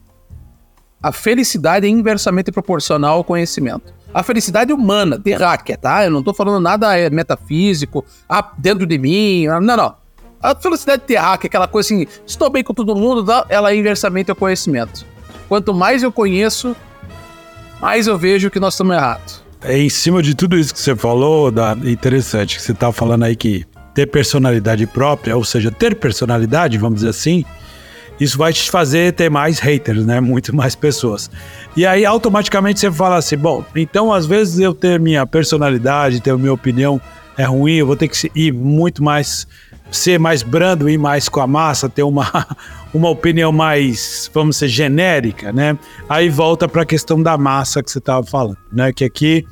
a 1.03 1.11
felicidade 1.11 1.85
é 1.85 1.89
inversamente 1.89 2.51
proporcional 2.51 3.17
ao 3.17 3.23
conhecimento. 3.23 3.93
A 4.13 4.23
felicidade 4.23 4.73
humana, 4.73 5.21
hacker, 5.39 5.77
tá? 5.77 6.03
Eu 6.03 6.11
não 6.11 6.21
tô 6.21 6.33
falando 6.33 6.61
nada 6.61 6.97
é, 6.97 7.09
metafísico, 7.09 8.03
ah, 8.27 8.51
dentro 8.57 8.85
de 8.85 8.97
mim, 8.97 9.45
não, 9.47 9.61
não. 9.77 9.95
A 10.41 10.55
felicidade 10.55 11.03
de 11.07 11.15
hacker, 11.15 11.47
aquela 11.47 11.67
coisa 11.67 11.87
assim, 11.87 12.07
estou 12.25 12.49
bem 12.49 12.63
com 12.63 12.73
todo 12.73 12.95
mundo, 12.95 13.23
tá? 13.23 13.45
ela 13.47 13.71
é 13.71 13.75
inversamente 13.75 14.29
ao 14.29 14.35
conhecimento. 14.35 15.05
Quanto 15.47 15.73
mais 15.73 16.03
eu 16.03 16.11
conheço, 16.11 16.75
mais 17.79 18.07
eu 18.07 18.17
vejo 18.17 18.49
que 18.49 18.59
nós 18.59 18.73
estamos 18.73 18.95
errados. 18.95 19.43
É 19.63 19.77
em 19.77 19.89
cima 19.89 20.23
de 20.23 20.33
tudo 20.33 20.57
isso 20.57 20.73
que 20.73 20.79
você 20.79 20.95
falou, 20.95 21.51
da 21.51 21.77
interessante, 21.83 22.57
que 22.57 22.61
você 22.63 22.73
tá 22.73 22.91
falando 22.91 23.23
aí 23.23 23.35
que 23.35 23.65
ter 23.93 24.07
personalidade 24.07 24.87
própria, 24.87 25.37
ou 25.37 25.43
seja, 25.43 25.69
ter 25.69 25.95
personalidade, 25.95 26.77
vamos 26.77 26.95
dizer 26.95 27.09
assim, 27.09 27.45
isso 28.19 28.37
vai 28.37 28.53
te 28.53 28.69
fazer 28.69 29.13
ter 29.13 29.29
mais 29.29 29.59
haters, 29.59 30.05
né? 30.05 30.19
Muito 30.21 30.55
mais 30.55 30.75
pessoas. 30.75 31.29
E 31.75 31.85
aí 31.85 32.05
automaticamente 32.05 32.79
você 32.79 32.91
fala 32.91 33.17
assim: 33.17 33.37
bom, 33.37 33.63
então 33.75 34.13
às 34.13 34.25
vezes 34.25 34.59
eu 34.59 34.73
ter 34.73 34.99
minha 34.99 35.25
personalidade, 35.25 36.21
ter 36.21 36.35
minha 36.37 36.53
opinião 36.53 36.99
é 37.37 37.43
ruim, 37.43 37.75
eu 37.75 37.87
vou 37.87 37.95
ter 37.95 38.07
que 38.07 38.31
ir 38.35 38.53
muito 38.53 39.03
mais 39.03 39.47
ser 39.91 40.17
mais 40.17 40.41
brando, 40.41 40.89
ir 40.89 40.97
mais 40.97 41.27
com 41.27 41.41
a 41.41 41.47
massa, 41.47 41.89
ter 41.89 42.03
uma, 42.03 42.47
uma 42.93 43.09
opinião 43.09 43.51
mais, 43.51 44.31
vamos 44.33 44.55
dizer, 44.55 44.69
genérica, 44.69 45.51
né? 45.51 45.77
Aí 46.07 46.29
volta 46.29 46.67
para 46.67 46.83
a 46.83 46.85
questão 46.85 47.21
da 47.21 47.37
massa 47.37 47.83
que 47.83 47.91
você 47.91 47.99
estava 47.99 48.25
falando, 48.25 48.57
né? 48.71 48.93
Que 48.93 49.03
aqui 49.03 49.45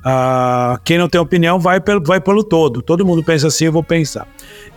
Uh, 0.00 0.80
quem 0.82 0.96
não 0.96 1.08
tem 1.08 1.20
opinião 1.20 1.58
vai 1.58 1.78
pelo, 1.78 2.02
vai 2.02 2.20
pelo 2.20 2.42
todo. 2.42 2.80
Todo 2.80 3.04
mundo 3.04 3.22
pensa 3.22 3.48
assim, 3.48 3.66
eu 3.66 3.72
vou 3.72 3.82
pensar. 3.82 4.26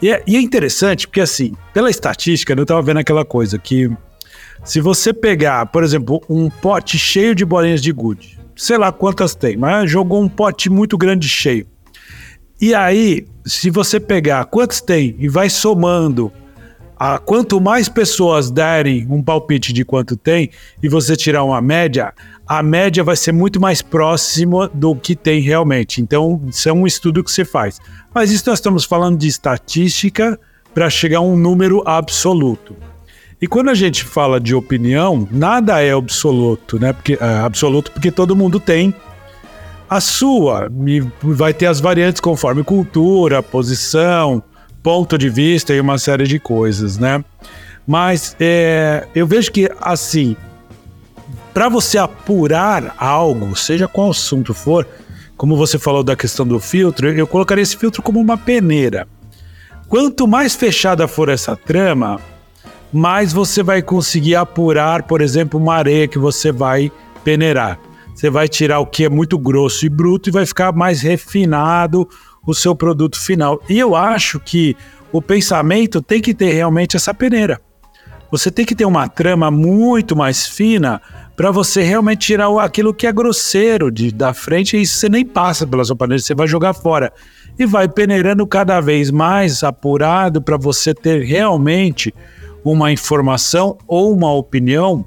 E 0.03 0.11
é, 0.11 0.21
e 0.27 0.35
é 0.35 0.41
interessante 0.41 1.07
porque, 1.07 1.21
assim, 1.21 1.53
pela 1.73 1.89
estatística, 1.89 2.51
eu 2.51 2.63
estava 2.63 2.81
vendo 2.81 2.97
aquela 2.97 3.23
coisa 3.23 3.57
que 3.57 3.89
se 4.61 4.81
você 4.81 5.13
pegar, 5.13 5.65
por 5.67 5.81
exemplo, 5.81 6.21
um 6.29 6.49
pote 6.49 6.99
cheio 6.99 7.33
de 7.33 7.45
bolinhas 7.45 7.81
de 7.81 7.89
gude, 7.93 8.37
sei 8.53 8.77
lá 8.77 8.91
quantas 8.91 9.33
tem, 9.33 9.55
mas 9.55 9.89
jogou 9.89 10.21
um 10.21 10.27
pote 10.27 10.69
muito 10.69 10.97
grande 10.97 11.29
cheio. 11.29 11.65
E 12.59 12.75
aí, 12.75 13.25
se 13.45 13.69
você 13.69 13.97
pegar 13.97 14.43
quantos 14.43 14.81
tem 14.81 15.15
e 15.19 15.29
vai 15.29 15.49
somando 15.49 16.33
a 16.97 17.17
quanto 17.17 17.61
mais 17.61 17.87
pessoas 17.87 18.51
derem 18.51 19.07
um 19.09 19.23
palpite 19.23 19.71
de 19.71 19.85
quanto 19.85 20.17
tem 20.17 20.49
e 20.81 20.89
você 20.89 21.15
tirar 21.15 21.45
uma 21.45 21.61
média, 21.61 22.13
a 22.47 22.61
média 22.61 23.03
vai 23.03 23.15
ser 23.15 23.31
muito 23.31 23.59
mais 23.59 23.81
próxima 23.81 24.69
do 24.73 24.95
que 24.95 25.15
tem 25.15 25.41
realmente. 25.41 26.01
Então, 26.01 26.41
isso 26.47 26.67
é 26.67 26.73
um 26.73 26.85
estudo 26.85 27.23
que 27.23 27.31
você 27.31 27.45
faz. 27.45 27.79
Mas 28.13 28.31
isso 28.31 28.43
nós 28.47 28.59
estamos 28.59 28.83
falando 28.83 29.17
de 29.17 29.27
estatística 29.27 30.39
para 30.73 30.89
chegar 30.89 31.19
a 31.19 31.21
um 31.21 31.37
número 31.37 31.81
absoluto. 31.85 32.75
E 33.41 33.47
quando 33.47 33.69
a 33.69 33.73
gente 33.73 34.03
fala 34.03 34.39
de 34.39 34.55
opinião, 34.55 35.27
nada 35.31 35.81
é 35.81 35.91
absoluto, 35.91 36.79
né? 36.79 36.93
Porque, 36.93 37.17
é, 37.19 37.25
absoluto 37.39 37.91
porque 37.91 38.11
todo 38.11 38.35
mundo 38.35 38.59
tem 38.59 38.93
a 39.89 39.99
sua. 39.99 40.71
E 40.87 41.01
vai 41.21 41.53
ter 41.53 41.67
as 41.67 41.79
variantes 41.79 42.19
conforme 42.19 42.63
cultura, 42.63 43.43
posição, 43.43 44.41
ponto 44.81 45.17
de 45.17 45.29
vista 45.29 45.73
e 45.73 45.79
uma 45.79 45.97
série 45.97 46.25
de 46.25 46.39
coisas, 46.39 46.97
né? 46.97 47.23
Mas 47.85 48.35
é, 48.39 49.07
eu 49.13 49.27
vejo 49.27 49.51
que, 49.51 49.69
assim, 49.81 50.35
para 51.53 51.69
você 51.69 51.97
apurar 51.97 52.95
algo, 52.97 53.55
seja 53.55 53.87
qual 53.87 54.09
assunto 54.09 54.53
for, 54.53 54.87
como 55.37 55.55
você 55.55 55.77
falou 55.77 56.03
da 56.03 56.15
questão 56.15 56.47
do 56.47 56.59
filtro, 56.59 57.09
eu 57.09 57.27
colocaria 57.27 57.61
esse 57.61 57.77
filtro 57.77 58.01
como 58.01 58.19
uma 58.19 58.37
peneira. 58.37 59.07
Quanto 59.87 60.27
mais 60.27 60.55
fechada 60.55 61.07
for 61.07 61.29
essa 61.29 61.55
trama, 61.55 62.19
mais 62.91 63.31
você 63.31 63.61
vai 63.61 63.81
conseguir 63.81 64.35
apurar, 64.35 65.03
por 65.03 65.21
exemplo, 65.21 65.59
uma 65.59 65.75
areia 65.75 66.07
que 66.07 66.17
você 66.17 66.51
vai 66.51 66.91
peneirar. 67.23 67.79
Você 68.15 68.29
vai 68.29 68.47
tirar 68.47 68.79
o 68.79 68.85
que 68.85 69.05
é 69.05 69.09
muito 69.09 69.37
grosso 69.37 69.85
e 69.85 69.89
bruto 69.89 70.29
e 70.29 70.31
vai 70.31 70.45
ficar 70.45 70.71
mais 70.71 71.01
refinado 71.01 72.07
o 72.45 72.53
seu 72.53 72.75
produto 72.75 73.19
final. 73.19 73.61
E 73.69 73.77
eu 73.77 73.95
acho 73.95 74.39
que 74.39 74.75
o 75.11 75.21
pensamento 75.21 76.01
tem 76.01 76.21
que 76.21 76.33
ter 76.33 76.51
realmente 76.53 76.95
essa 76.95 77.13
peneira. 77.13 77.61
Você 78.31 78.49
tem 78.49 78.65
que 78.65 78.73
ter 78.73 78.85
uma 78.85 79.07
trama 79.07 79.51
muito 79.51 80.15
mais 80.15 80.47
fina 80.47 81.01
para 81.35 81.51
você 81.51 81.81
realmente 81.81 82.27
tirar 82.27 82.47
aquilo 82.59 82.93
que 82.93 83.07
é 83.07 83.11
grosseiro 83.11 83.91
de, 83.91 84.11
da 84.11 84.33
frente 84.33 84.77
e 84.77 84.85
você 84.85 85.09
nem 85.09 85.25
passa 85.25 85.65
pela 85.65 85.83
sua 85.83 85.95
panela, 85.95 86.19
você 86.19 86.35
vai 86.35 86.47
jogar 86.47 86.73
fora. 86.73 87.11
E 87.57 87.65
vai 87.65 87.87
peneirando 87.87 88.45
cada 88.47 88.79
vez 88.81 89.11
mais 89.11 89.63
apurado 89.63 90.41
para 90.41 90.57
você 90.57 90.93
ter 90.93 91.23
realmente 91.23 92.13
uma 92.63 92.91
informação 92.91 93.77
ou 93.87 94.13
uma 94.13 94.31
opinião 94.33 95.05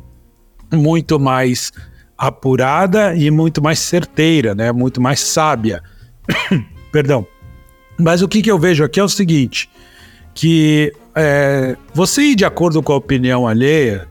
muito 0.72 1.18
mais 1.18 1.72
apurada 2.16 3.14
e 3.14 3.30
muito 3.30 3.62
mais 3.62 3.78
certeira, 3.78 4.54
né? 4.54 4.72
Muito 4.72 5.00
mais 5.00 5.20
sábia. 5.20 5.82
Perdão. 6.92 7.26
Mas 7.98 8.22
o 8.22 8.28
que, 8.28 8.42
que 8.42 8.50
eu 8.50 8.58
vejo 8.58 8.84
aqui 8.84 9.00
é 9.00 9.04
o 9.04 9.08
seguinte, 9.08 9.70
que 10.34 10.92
é, 11.14 11.76
você 11.94 12.22
ir 12.22 12.34
de 12.34 12.44
acordo 12.44 12.82
com 12.82 12.92
a 12.92 12.96
opinião 12.96 13.46
alheia 13.46 14.06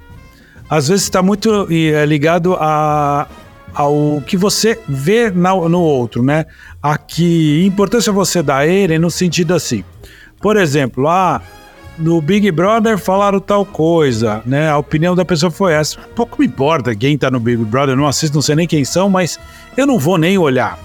às 0.69 0.87
vezes 0.87 1.03
está 1.03 1.21
muito 1.21 1.67
é, 1.71 2.05
ligado 2.05 2.55
a, 2.55 3.27
ao 3.73 4.21
que 4.25 4.37
você 4.37 4.79
vê 4.87 5.29
na, 5.29 5.53
no 5.55 5.81
outro, 5.81 6.23
né? 6.23 6.45
A 6.81 6.97
que 6.97 7.63
importância 7.65 8.11
você 8.11 8.41
dá 8.41 8.57
a 8.57 8.67
ele 8.67 8.97
no 8.97 9.11
sentido 9.11 9.53
assim. 9.53 9.83
Por 10.41 10.57
exemplo, 10.57 11.07
ah, 11.07 11.41
no 11.97 12.21
Big 12.21 12.51
Brother 12.51 12.97
falaram 12.97 13.39
tal 13.39 13.65
coisa, 13.65 14.41
né? 14.45 14.69
A 14.69 14.77
opinião 14.77 15.15
da 15.15 15.25
pessoa 15.25 15.51
foi 15.51 15.73
essa. 15.73 15.99
Pouco 16.15 16.39
me 16.39 16.47
importa 16.47 16.95
quem 16.95 17.17
tá 17.17 17.29
no 17.29 17.39
Big 17.39 17.63
Brother, 17.63 17.95
não 17.95 18.07
assisto, 18.07 18.35
não 18.35 18.41
sei 18.41 18.55
nem 18.55 18.67
quem 18.67 18.83
são, 18.83 19.09
mas 19.09 19.39
eu 19.77 19.85
não 19.85 19.99
vou 19.99 20.17
nem 20.17 20.37
olhar. 20.37 20.79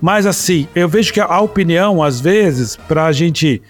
Mas 0.00 0.26
assim, 0.26 0.68
eu 0.74 0.88
vejo 0.88 1.12
que 1.12 1.20
a 1.20 1.40
opinião, 1.40 2.02
às 2.02 2.20
vezes, 2.20 2.76
para 2.76 3.06
a 3.06 3.12
gente 3.12 3.60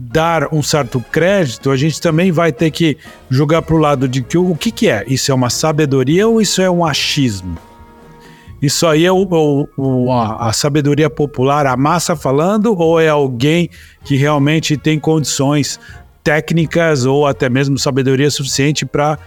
dar 0.00 0.54
um 0.54 0.62
certo 0.62 1.00
crédito, 1.10 1.72
a 1.72 1.76
gente 1.76 2.00
também 2.00 2.30
vai 2.30 2.52
ter 2.52 2.70
que 2.70 2.96
jogar 3.28 3.62
para 3.62 3.74
o 3.74 3.78
lado 3.78 4.06
de 4.06 4.22
que 4.22 4.38
o 4.38 4.54
que, 4.54 4.70
que 4.70 4.88
é? 4.88 5.04
Isso 5.08 5.32
é 5.32 5.34
uma 5.34 5.50
sabedoria 5.50 6.28
ou 6.28 6.40
isso 6.40 6.62
é 6.62 6.70
um 6.70 6.84
achismo? 6.84 7.58
Isso 8.62 8.86
aí 8.86 9.04
é 9.04 9.10
o, 9.10 9.68
o, 9.76 10.12
a, 10.12 10.48
a 10.48 10.52
sabedoria 10.52 11.10
popular, 11.10 11.66
a 11.66 11.76
massa 11.76 12.14
falando, 12.14 12.76
ou 12.78 13.00
é 13.00 13.08
alguém 13.08 13.70
que 14.04 14.16
realmente 14.16 14.76
tem 14.76 15.00
condições 15.00 15.80
técnicas 16.22 17.04
ou 17.04 17.26
até 17.26 17.48
mesmo 17.48 17.76
sabedoria 17.78 18.30
suficiente 18.30 18.86
para 18.86 19.18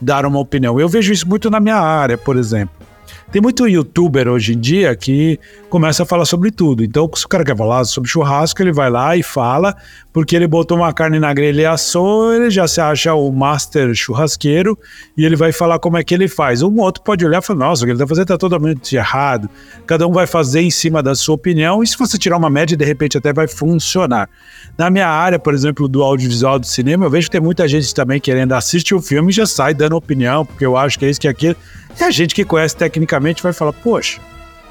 dar 0.00 0.26
uma 0.26 0.40
opinião? 0.40 0.80
Eu 0.80 0.88
vejo 0.88 1.12
isso 1.12 1.28
muito 1.28 1.48
na 1.48 1.60
minha 1.60 1.76
área, 1.76 2.18
por 2.18 2.36
exemplo. 2.36 2.85
Tem 3.32 3.42
muito 3.42 3.66
youtuber 3.66 4.28
hoje 4.28 4.54
em 4.54 4.58
dia 4.58 4.94
que 4.94 5.38
começa 5.68 6.04
a 6.04 6.06
falar 6.06 6.24
sobre 6.24 6.52
tudo. 6.52 6.84
Então, 6.84 7.10
se 7.12 7.26
o 7.26 7.28
cara 7.28 7.44
quer 7.44 7.56
falar 7.56 7.84
sobre 7.84 8.08
churrasco, 8.08 8.62
ele 8.62 8.72
vai 8.72 8.88
lá 8.88 9.16
e 9.16 9.22
fala, 9.22 9.76
porque 10.12 10.36
ele 10.36 10.46
botou 10.46 10.76
uma 10.78 10.92
carne 10.92 11.18
na 11.18 11.34
grelha 11.34 11.62
e 11.62 11.66
assou, 11.66 12.32
ele 12.32 12.50
já 12.50 12.68
se 12.68 12.80
acha 12.80 13.12
o 13.14 13.30
master 13.32 13.92
churrasqueiro 13.94 14.78
e 15.16 15.24
ele 15.24 15.34
vai 15.34 15.50
falar 15.50 15.80
como 15.80 15.98
é 15.98 16.04
que 16.04 16.14
ele 16.14 16.28
faz. 16.28 16.62
Um 16.62 16.76
outro 16.78 17.02
pode 17.02 17.26
olhar 17.26 17.42
e 17.42 17.44
falar: 17.44 17.58
nossa, 17.58 17.82
o 17.82 17.86
que 17.86 17.90
ele 17.90 17.96
está 17.96 18.06
fazendo 18.06 18.22
está 18.22 18.38
totalmente 18.38 18.94
errado. 18.94 19.50
Cada 19.86 20.06
um 20.06 20.12
vai 20.12 20.26
fazer 20.26 20.60
em 20.60 20.70
cima 20.70 21.02
da 21.02 21.14
sua 21.14 21.34
opinião 21.34 21.82
e 21.82 21.86
se 21.86 21.98
você 21.98 22.16
tirar 22.16 22.36
uma 22.36 22.48
média, 22.48 22.76
de 22.76 22.84
repente 22.84 23.18
até 23.18 23.32
vai 23.32 23.48
funcionar. 23.48 24.30
Na 24.78 24.88
minha 24.88 25.08
área, 25.08 25.38
por 25.38 25.52
exemplo, 25.52 25.88
do 25.88 26.02
audiovisual 26.02 26.60
do 26.60 26.66
cinema, 26.66 27.06
eu 27.06 27.10
vejo 27.10 27.26
que 27.26 27.32
tem 27.32 27.40
muita 27.40 27.66
gente 27.66 27.92
também 27.92 28.20
querendo 28.20 28.52
assistir 28.52 28.94
o 28.94 29.02
filme 29.02 29.30
e 29.30 29.34
já 29.34 29.46
sai 29.46 29.74
dando 29.74 29.96
opinião, 29.96 30.46
porque 30.46 30.64
eu 30.64 30.76
acho 30.76 30.96
que 30.96 31.04
é 31.04 31.10
isso 31.10 31.20
que 31.20 31.26
é 31.26 31.30
aquilo. 31.30 31.56
E 31.98 32.04
a 32.04 32.10
gente 32.10 32.34
que 32.34 32.44
conhece 32.44 32.76
tecnicamente 32.76 33.42
vai 33.42 33.52
falar, 33.52 33.72
poxa, 33.72 34.20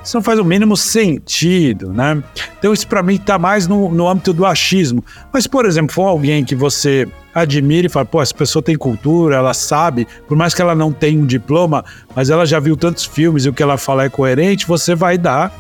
isso 0.04 0.16
não 0.16 0.22
faz 0.22 0.40
o 0.40 0.46
mínimo 0.46 0.78
sentido, 0.78 1.92
né? 1.92 2.22
Então 2.60 2.72
isso 2.72 2.88
para 2.88 3.02
mim 3.02 3.16
está 3.16 3.40
mais 3.40 3.68
no, 3.68 3.90
no 3.90 4.08
âmbito 4.08 4.32
do 4.32 4.46
achismo. 4.46 5.04
Mas, 5.34 5.48
por 5.48 5.66
exemplo, 5.66 5.94
for 5.94 6.04
alguém 6.04 6.46
que 6.46 6.54
você 6.54 7.08
admira 7.34 7.88
e 7.88 7.90
fala, 7.90 8.06
pô, 8.06 8.22
essa 8.22 8.34
pessoa 8.34 8.62
tem 8.62 8.78
cultura, 8.78 9.38
ela 9.38 9.54
sabe, 9.54 10.08
por 10.28 10.38
mais 10.38 10.54
que 10.54 10.62
ela 10.62 10.76
não 10.76 10.92
tenha 10.92 11.20
um 11.20 11.26
diploma, 11.26 11.84
mas 12.16 12.30
ela 12.30 12.46
já 12.46 12.60
viu 12.60 12.78
tantos 12.78 13.04
filmes 13.04 13.46
e 13.46 13.50
o 13.50 13.54
que 13.54 13.64
ela 13.64 13.78
fala 13.78 14.06
é 14.06 14.10
coerente, 14.10 14.68
você 14.68 14.94
vai 14.94 15.18
dar 15.18 15.52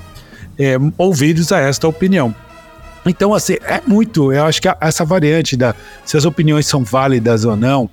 é, 0.59 0.77
ouvidos 0.97 1.51
a 1.51 1.59
esta 1.59 1.87
opinião. 1.87 2.33
Então, 3.03 3.33
assim, 3.33 3.53
é 3.63 3.81
muito. 3.85 4.31
Eu 4.31 4.45
acho 4.45 4.61
que 4.61 4.67
essa 4.79 5.05
variante 5.05 5.55
da 5.55 5.75
se 6.03 6.17
as 6.17 6.25
opiniões 6.25 6.65
são 6.65 6.83
válidas 6.83 7.45
ou 7.45 7.55
não 7.55 7.89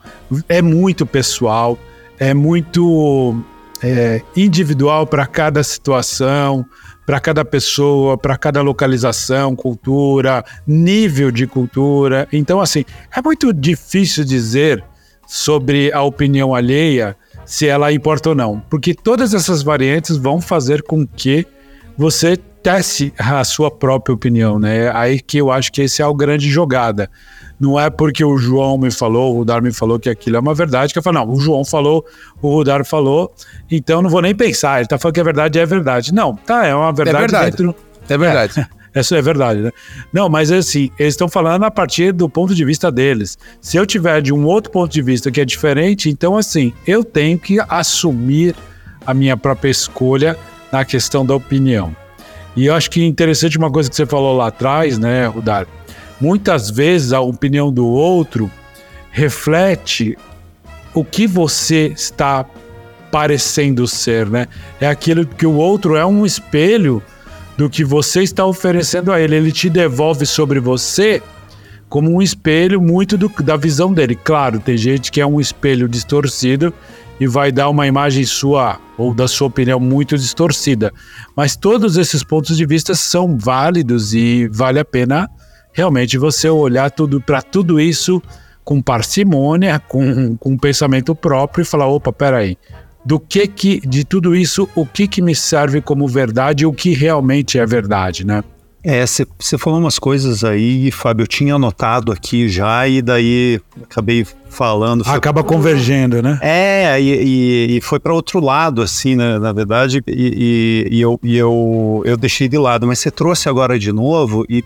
é 0.48 0.62
muito 0.62 1.04
pessoal, 1.04 1.78
é 2.18 2.32
muito 2.32 3.42
é, 3.82 4.22
individual 4.36 5.06
para 5.06 5.26
cada 5.26 5.62
situação, 5.62 6.64
para 7.04 7.18
cada 7.18 7.44
pessoa, 7.44 8.16
para 8.16 8.36
cada 8.36 8.62
localização, 8.62 9.56
cultura, 9.56 10.44
nível 10.66 11.30
de 11.30 11.46
cultura. 11.46 12.28
Então, 12.32 12.60
assim, 12.60 12.84
é 13.14 13.20
muito 13.20 13.52
difícil 13.52 14.24
dizer 14.24 14.82
sobre 15.26 15.92
a 15.92 16.02
opinião 16.02 16.54
alheia 16.54 17.16
se 17.44 17.66
ela 17.66 17.92
importa 17.92 18.28
ou 18.30 18.34
não, 18.34 18.60
porque 18.70 18.94
todas 18.94 19.34
essas 19.34 19.62
variantes 19.62 20.16
vão 20.16 20.40
fazer 20.40 20.82
com 20.82 21.06
que 21.06 21.46
você 21.96 22.36
teste 22.36 23.12
a 23.18 23.42
sua 23.42 23.70
própria 23.70 24.14
opinião, 24.14 24.58
né? 24.58 24.90
Aí 24.94 25.20
que 25.20 25.38
eu 25.38 25.50
acho 25.50 25.72
que 25.72 25.82
esse 25.82 26.00
é 26.00 26.06
o 26.06 26.14
grande 26.14 26.48
jogada. 26.48 27.10
Não 27.62 27.78
é 27.78 27.88
porque 27.88 28.24
o 28.24 28.36
João 28.38 28.76
me 28.76 28.90
falou, 28.90 29.32
o 29.32 29.38
Rudar 29.38 29.62
me 29.62 29.72
falou 29.72 29.96
que 29.96 30.10
aquilo 30.10 30.36
é 30.36 30.40
uma 30.40 30.52
verdade, 30.52 30.92
que 30.92 30.98
eu 30.98 31.02
falo, 31.02 31.20
não, 31.20 31.32
o 31.32 31.38
João 31.38 31.64
falou, 31.64 32.04
o 32.42 32.52
Rudar 32.52 32.84
falou, 32.84 33.32
então 33.70 34.02
não 34.02 34.10
vou 34.10 34.20
nem 34.20 34.34
pensar. 34.34 34.80
Ele 34.80 34.88
tá 34.88 34.98
falando 34.98 35.14
que 35.14 35.20
a 35.20 35.24
verdade 35.24 35.60
é 35.60 35.64
verdade. 35.64 36.12
Não, 36.12 36.34
tá, 36.34 36.66
é 36.66 36.74
uma 36.74 36.92
verdade. 36.92 37.16
É 37.16 37.20
verdade. 37.20 37.56
Dentro... 37.56 37.76
É 38.08 38.18
verdade. 38.18 38.68
É, 38.94 39.00
isso 39.00 39.14
é 39.14 39.22
verdade, 39.22 39.60
né? 39.60 39.70
Não, 40.12 40.28
mas 40.28 40.52
assim, 40.52 40.90
eles 40.98 41.14
estão 41.14 41.26
falando 41.26 41.64
a 41.64 41.70
partir 41.70 42.12
do 42.12 42.28
ponto 42.28 42.54
de 42.54 42.62
vista 42.62 42.92
deles. 42.92 43.38
Se 43.58 43.78
eu 43.78 43.86
tiver 43.86 44.20
de 44.20 44.34
um 44.34 44.44
outro 44.44 44.70
ponto 44.70 44.92
de 44.92 45.00
vista 45.00 45.30
que 45.30 45.40
é 45.40 45.46
diferente, 45.46 46.10
então 46.10 46.36
assim, 46.36 46.74
eu 46.86 47.02
tenho 47.02 47.38
que 47.38 47.58
assumir 47.70 48.54
a 49.06 49.14
minha 49.14 49.34
própria 49.34 49.70
escolha 49.70 50.36
na 50.70 50.84
questão 50.84 51.24
da 51.24 51.34
opinião. 51.34 51.96
E 52.54 52.66
eu 52.66 52.74
acho 52.74 52.90
que 52.90 53.02
interessante 53.02 53.56
uma 53.56 53.70
coisa 53.70 53.88
que 53.88 53.96
você 53.96 54.04
falou 54.04 54.36
lá 54.36 54.48
atrás, 54.48 54.98
né, 54.98 55.26
Rudar? 55.26 55.66
Muitas 56.22 56.70
vezes 56.70 57.12
a 57.12 57.20
opinião 57.20 57.72
do 57.72 57.84
outro 57.84 58.48
reflete 59.10 60.16
o 60.94 61.04
que 61.04 61.26
você 61.26 61.92
está 61.96 62.46
parecendo 63.10 63.88
ser, 63.88 64.30
né? 64.30 64.46
É 64.80 64.86
aquilo 64.86 65.26
que 65.26 65.44
o 65.44 65.54
outro 65.54 65.96
é 65.96 66.06
um 66.06 66.24
espelho 66.24 67.02
do 67.58 67.68
que 67.68 67.82
você 67.82 68.22
está 68.22 68.46
oferecendo 68.46 69.10
a 69.10 69.20
ele. 69.20 69.34
Ele 69.34 69.50
te 69.50 69.68
devolve 69.68 70.24
sobre 70.24 70.60
você 70.60 71.20
como 71.88 72.08
um 72.14 72.22
espelho 72.22 72.80
muito 72.80 73.18
do, 73.18 73.28
da 73.42 73.56
visão 73.56 73.92
dele. 73.92 74.14
Claro, 74.14 74.60
tem 74.60 74.76
gente 74.76 75.10
que 75.10 75.20
é 75.20 75.26
um 75.26 75.40
espelho 75.40 75.88
distorcido 75.88 76.72
e 77.18 77.26
vai 77.26 77.50
dar 77.50 77.68
uma 77.68 77.88
imagem 77.88 78.24
sua 78.24 78.78
ou 78.96 79.12
da 79.12 79.26
sua 79.26 79.48
opinião 79.48 79.80
muito 79.80 80.16
distorcida. 80.16 80.92
Mas 81.34 81.56
todos 81.56 81.96
esses 81.96 82.22
pontos 82.22 82.56
de 82.56 82.64
vista 82.64 82.94
são 82.94 83.36
válidos 83.36 84.14
e 84.14 84.46
vale 84.46 84.78
a 84.78 84.84
pena 84.84 85.28
realmente 85.72 86.18
você 86.18 86.48
olhar 86.48 86.90
tudo 86.90 87.20
para 87.20 87.42
tudo 87.42 87.80
isso 87.80 88.22
com 88.64 88.80
parcimônia, 88.80 89.80
com, 89.80 90.36
com 90.36 90.50
um 90.50 90.58
pensamento 90.58 91.14
próprio 91.14 91.62
e 91.62 91.64
falar, 91.64 91.88
opa, 91.88 92.12
peraí, 92.12 92.56
do 93.04 93.18
que 93.18 93.46
que, 93.48 93.80
de 93.80 94.04
tudo 94.04 94.36
isso, 94.36 94.68
o 94.74 94.86
que 94.86 95.08
que 95.08 95.20
me 95.20 95.34
serve 95.34 95.80
como 95.80 96.06
verdade 96.06 96.62
e 96.62 96.66
o 96.66 96.72
que 96.72 96.92
realmente 96.92 97.58
é 97.58 97.66
verdade, 97.66 98.24
né? 98.24 98.42
É, 98.84 99.04
você 99.06 99.56
falou 99.58 99.78
umas 99.78 99.96
coisas 99.96 100.42
aí, 100.42 100.90
Fábio, 100.90 101.22
eu 101.22 101.26
tinha 101.28 101.54
anotado 101.54 102.10
aqui 102.10 102.48
já 102.48 102.86
e 102.88 103.00
daí 103.00 103.60
acabei 103.80 104.26
falando. 104.50 105.04
Acaba 105.06 105.44
convergendo, 105.44 106.20
né? 106.20 106.36
É, 106.42 107.00
e, 107.00 107.14
e, 107.22 107.76
e 107.76 107.80
foi 107.80 108.00
para 108.00 108.12
outro 108.12 108.40
lado, 108.40 108.82
assim, 108.82 109.14
né, 109.14 109.38
na 109.38 109.52
verdade, 109.52 110.02
e, 110.08 110.88
e, 110.90 111.00
eu, 111.00 111.18
e 111.22 111.36
eu, 111.36 112.02
eu 112.04 112.16
deixei 112.16 112.48
de 112.48 112.58
lado, 112.58 112.84
mas 112.84 112.98
você 112.98 113.10
trouxe 113.10 113.48
agora 113.48 113.78
de 113.78 113.92
novo 113.92 114.44
e 114.48 114.64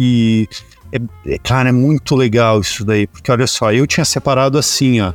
e, 0.00 0.48
é, 0.92 1.00
é, 1.26 1.38
cara, 1.38 1.70
é 1.70 1.72
muito 1.72 2.14
legal 2.14 2.60
isso 2.60 2.84
daí, 2.84 3.08
porque 3.08 3.32
olha 3.32 3.48
só, 3.48 3.72
eu 3.72 3.84
tinha 3.84 4.04
separado 4.04 4.56
assim, 4.56 5.00
ó. 5.00 5.12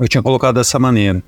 Eu 0.00 0.08
tinha 0.08 0.20
colocado 0.20 0.56
dessa 0.56 0.80
maneira. 0.80 1.22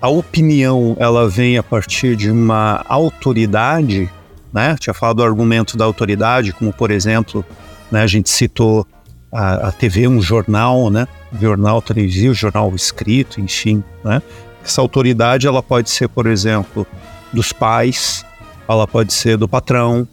A 0.00 0.08
opinião, 0.08 0.96
ela 0.98 1.28
vem 1.28 1.56
a 1.56 1.62
partir 1.62 2.16
de 2.16 2.28
uma 2.28 2.84
autoridade, 2.88 4.10
né? 4.52 4.72
Eu 4.72 4.78
tinha 4.78 4.92
falado 4.92 5.18
do 5.18 5.22
argumento 5.22 5.76
da 5.76 5.84
autoridade, 5.84 6.52
como 6.52 6.72
por 6.72 6.90
exemplo, 6.90 7.44
né, 7.88 8.02
a 8.02 8.06
gente 8.08 8.28
citou 8.28 8.84
a, 9.30 9.68
a 9.68 9.72
TV, 9.72 10.08
um 10.08 10.20
jornal, 10.20 10.90
né? 10.90 11.06
Jornal 11.40 11.80
televisivo, 11.80 12.34
jornal 12.34 12.74
escrito, 12.74 13.40
enfim, 13.40 13.84
né? 14.02 14.20
Essa 14.64 14.80
autoridade, 14.80 15.46
ela 15.46 15.62
pode 15.62 15.88
ser, 15.88 16.08
por 16.08 16.26
exemplo, 16.26 16.84
dos 17.32 17.52
pais, 17.52 18.26
ela 18.68 18.88
pode 18.88 19.12
ser 19.12 19.36
do 19.36 19.46
patrão, 19.48 20.06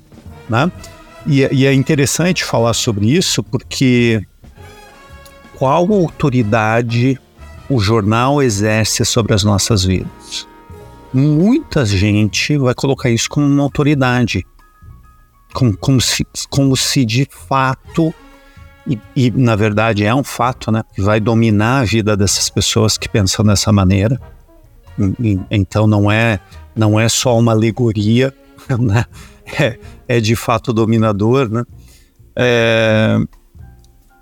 né? 0.47 0.71
E, 1.28 1.47
e 1.51 1.65
é 1.65 1.73
interessante 1.73 2.43
falar 2.43 2.73
sobre 2.73 3.07
isso 3.11 3.43
porque 3.43 4.26
qual 5.57 5.91
autoridade 5.91 7.19
o 7.69 7.80
jornal 7.80 8.43
exerce 8.43 9.03
sobre 9.03 9.34
as 9.34 9.43
nossas 9.43 9.84
vidas? 9.84 10.47
Muita 11.13 11.86
gente 11.86 12.57
vai 12.57 12.76
colocar 12.76 13.09
isso 13.09 13.30
como 13.30 13.45
uma 13.47 13.63
autoridade, 13.63 14.45
como, 15.53 15.76
como, 15.78 16.01
se, 16.01 16.28
como 16.49 16.76
se 16.76 17.05
de 17.05 17.28
fato, 17.30 18.13
e, 18.86 18.99
e, 19.15 19.32
na 19.32 19.55
verdade 19.55 20.03
é 20.03 20.13
um 20.13 20.23
fato, 20.23 20.71
né? 20.71 20.84
Que 20.93 21.01
vai 21.01 21.19
dominar 21.19 21.80
a 21.80 21.86
vida 21.86 22.15
dessas 22.15 22.49
pessoas 22.49 22.97
que 22.97 23.09
pensam 23.09 23.43
dessa 23.45 23.71
maneira. 23.71 24.19
Então 25.49 25.88
não 25.88 26.11
é, 26.11 26.39
não 26.76 26.99
é 26.99 27.09
só 27.09 27.38
uma 27.38 27.53
alegoria, 27.53 28.34
né? 28.80 29.05
é, 29.59 29.78
é 30.07 30.20
de 30.20 30.36
fato 30.36 30.74
dominador, 30.74 31.49
né? 31.49 31.63
É, 32.36 33.18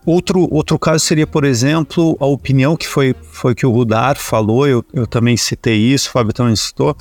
outro, 0.05 0.47
outro 0.53 0.77
caso 0.77 1.03
seria, 1.03 1.25
por 1.25 1.43
exemplo, 1.43 2.15
a 2.19 2.25
opinião 2.25 2.75
que 2.75 2.87
foi, 2.87 3.15
foi 3.31 3.55
que 3.55 3.65
o 3.65 3.71
Rudar 3.71 4.17
falou, 4.17 4.67
eu, 4.67 4.83
eu 4.93 5.07
também 5.07 5.35
citei 5.37 5.77
isso, 5.77 6.09
o 6.09 6.11
Fábio 6.11 6.33
também 6.33 6.55
citou, 6.55 6.95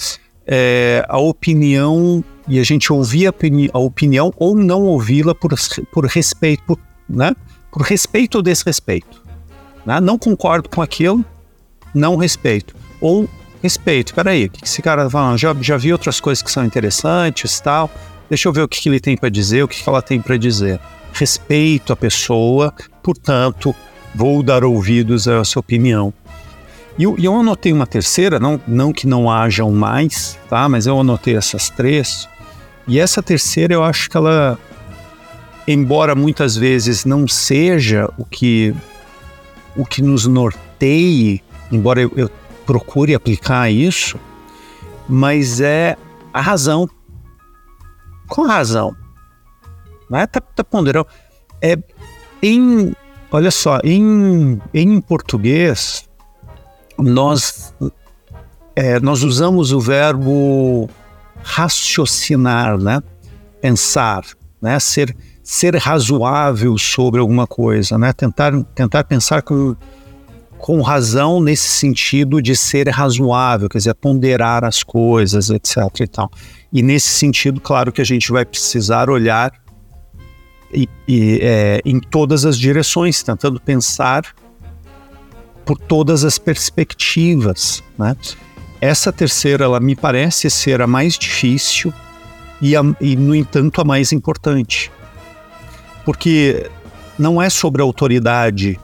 é, 0.47 1.05
a 1.09 1.19
opinião, 1.19 2.25
e 2.49 2.59
a 2.59 2.65
gente 2.65 2.93
ouvir 2.93 3.27
a, 3.27 3.35
a 3.73 3.79
opinião 3.79 4.33
ou 4.37 4.55
não 4.57 4.83
ouvi-la 4.83 5.35
por, 5.35 5.53
por 5.93 6.07
respeito, 6.07 6.63
por, 6.65 6.79
né? 7.09 7.35
por 7.71 7.83
respeito 7.83 8.37
ou 8.37 8.43
desrespeito. 8.43 9.23
Né? 9.85 10.01
Não 10.01 10.19
concordo 10.19 10.69
com 10.69 10.81
aquilo, 10.81 11.25
não 11.95 12.17
respeito. 12.17 12.75
Ou 13.01 13.29
respeito, 13.63 14.15
peraí, 14.15 14.47
o 14.47 14.51
que 14.51 14.65
esse 14.65 14.83
cara 14.83 15.05
tá 15.05 15.11
falando? 15.11 15.39
Já, 15.39 15.55
já 15.61 15.77
vi 15.77 15.93
outras 15.93 16.21
coisas 16.21 16.43
que 16.43 16.51
são 16.51 16.65
interessantes 16.65 17.61
tal, 17.61 17.91
Deixa 18.33 18.49
eu 18.49 18.53
ver 18.55 18.63
o 18.63 18.69
que, 18.69 18.81
que 18.81 18.89
ele 18.89 18.99
tem 18.99 19.15
para 19.15 19.29
dizer, 19.29 19.63
o 19.63 19.69
que, 19.69 19.83
que 19.83 19.87
ela 19.87 20.01
tem 20.01 20.19
para 20.19 20.39
dizer. 20.39 20.81
Respeito 21.13 21.93
a 21.93 21.97
pessoa, 21.97 22.73
portanto, 23.03 23.75
vou 24.15 24.43
dar 24.43 24.65
ouvidos 24.65 25.29
a 25.29 25.41
essa 25.41 25.61
opinião. 25.61 26.15
E 26.99 27.03
eu, 27.03 27.15
eu 27.19 27.39
anotei 27.39 27.75
uma 27.75 27.87
terceira, 27.87 28.41
não, 28.41 28.59
não 28.67 28.91
que 28.91 29.07
não 29.07 29.31
hajam 29.31 29.71
mais, 29.71 30.39
tá? 30.49 30.67
Mas 30.67 30.87
eu 30.87 30.99
anotei 30.99 31.37
essas 31.37 31.69
três. 31.69 32.27
E 32.89 32.99
essa 32.99 33.23
terceira 33.23 33.75
eu 33.75 33.85
acho 33.85 34.09
que 34.09 34.17
ela, 34.17 34.59
embora 35.69 36.15
muitas 36.15 36.57
vezes 36.57 37.05
não 37.05 37.29
seja 37.29 38.09
o 38.17 38.25
que 38.25 38.75
o 39.77 39.85
que 39.85 40.01
nos 40.01 40.27
norteie, 40.27 41.43
embora 41.71 42.01
eu, 42.01 42.11
eu 42.17 42.31
procure 42.73 43.15
aplicar 43.15 43.71
isso, 43.71 44.19
mas 45.07 45.61
é 45.61 45.95
a 46.33 46.41
razão. 46.41 46.89
Com 48.29 48.47
razão. 48.47 48.97
Não 50.09 50.19
é? 50.19 50.27
Tá, 50.27 50.41
tá 50.41 50.65
ponderando. 50.65 51.07
É, 51.61 51.77
em, 52.43 52.95
olha 53.31 53.51
só, 53.51 53.79
em, 53.85 54.59
em 54.73 55.01
português, 55.03 56.09
nós, 56.97 57.75
é, 58.75 58.99
nós 59.01 59.23
usamos 59.23 59.71
o 59.71 59.79
verbo 59.79 60.89
raciocinar, 61.43 62.79
né? 62.79 63.03
Pensar, 63.61 64.25
né? 64.63 64.79
Ser, 64.81 65.15
ser 65.43 65.77
razoável 65.77 66.79
sobre 66.79 67.21
alguma 67.21 67.47
coisa, 67.47 67.99
né? 67.99 68.15
Tentar, 68.15 68.65
tentar 68.75 69.05
pensar 69.05 69.43
com, 69.43 69.77
com 70.63 70.81
razão 70.81 71.41
nesse 71.41 71.67
sentido 71.67 72.41
de 72.41 72.55
ser 72.55 72.89
razoável, 72.89 73.69
quer 73.69 73.79
dizer, 73.79 73.95
ponderar 73.95 74.65
as 74.65 74.85
coisas, 74.85 75.51
etc. 75.51 75.77
e 75.99 76.07
tal. 76.07 76.31
E 76.73 76.85
nesse 76.85 77.09
sentido, 77.09 77.61
claro 77.61 77.91
que 77.91 78.01
a 78.01 78.05
gente 78.05 78.31
vai 78.31 78.45
precisar 78.45 79.11
olhar 79.11 79.53
e, 80.73 80.89
e, 81.09 81.41
é, 81.43 81.83
em 81.85 81.99
todas 81.99 82.45
as 82.45 82.57
direções, 82.57 83.25
tentando 83.25 83.61
pensar 83.61 84.23
por 85.67 85.77
todas 85.77 86.23
as 86.25 86.39
perspectivas. 86.39 87.83
Né? 87.99 88.17
Essa 88.81 89.13
terceira, 89.13 89.65
ela 89.65 89.81
me 89.81 89.97
parece 89.97 90.49
ser 90.49 90.81
a 90.81 90.87
mais 90.87 91.19
difícil 91.19 91.93
e, 92.61 92.77
a, 92.77 92.83
e, 93.01 93.17
no 93.17 93.35
entanto, 93.35 93.81
a 93.81 93.85
mais 93.85 94.13
importante. 94.13 94.93
Porque 96.05 96.71
não 97.19 97.43
é 97.43 97.51
sobre 97.51 97.83
a 97.83 97.85
autoridade 97.85 98.79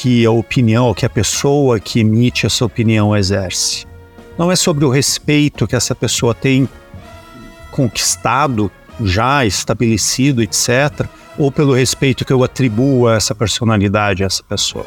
que 0.00 0.24
a 0.24 0.30
opinião, 0.30 0.94
que 0.94 1.04
a 1.04 1.10
pessoa 1.10 1.80
que 1.80 1.98
emite 1.98 2.46
essa 2.46 2.64
opinião 2.64 3.16
exerce. 3.16 3.84
Não 4.38 4.52
é 4.52 4.54
sobre 4.54 4.84
o 4.84 4.90
respeito 4.90 5.66
que 5.66 5.74
essa 5.74 5.92
pessoa 5.92 6.32
tem 6.32 6.68
conquistado, 7.72 8.70
já 9.02 9.44
estabelecido, 9.44 10.40
etc., 10.40 11.04
ou 11.36 11.50
pelo 11.50 11.74
respeito 11.74 12.24
que 12.24 12.32
eu 12.32 12.44
atribuo 12.44 13.08
a 13.08 13.16
essa 13.16 13.34
personalidade, 13.34 14.22
a 14.22 14.26
essa 14.26 14.42
pessoa. 14.44 14.86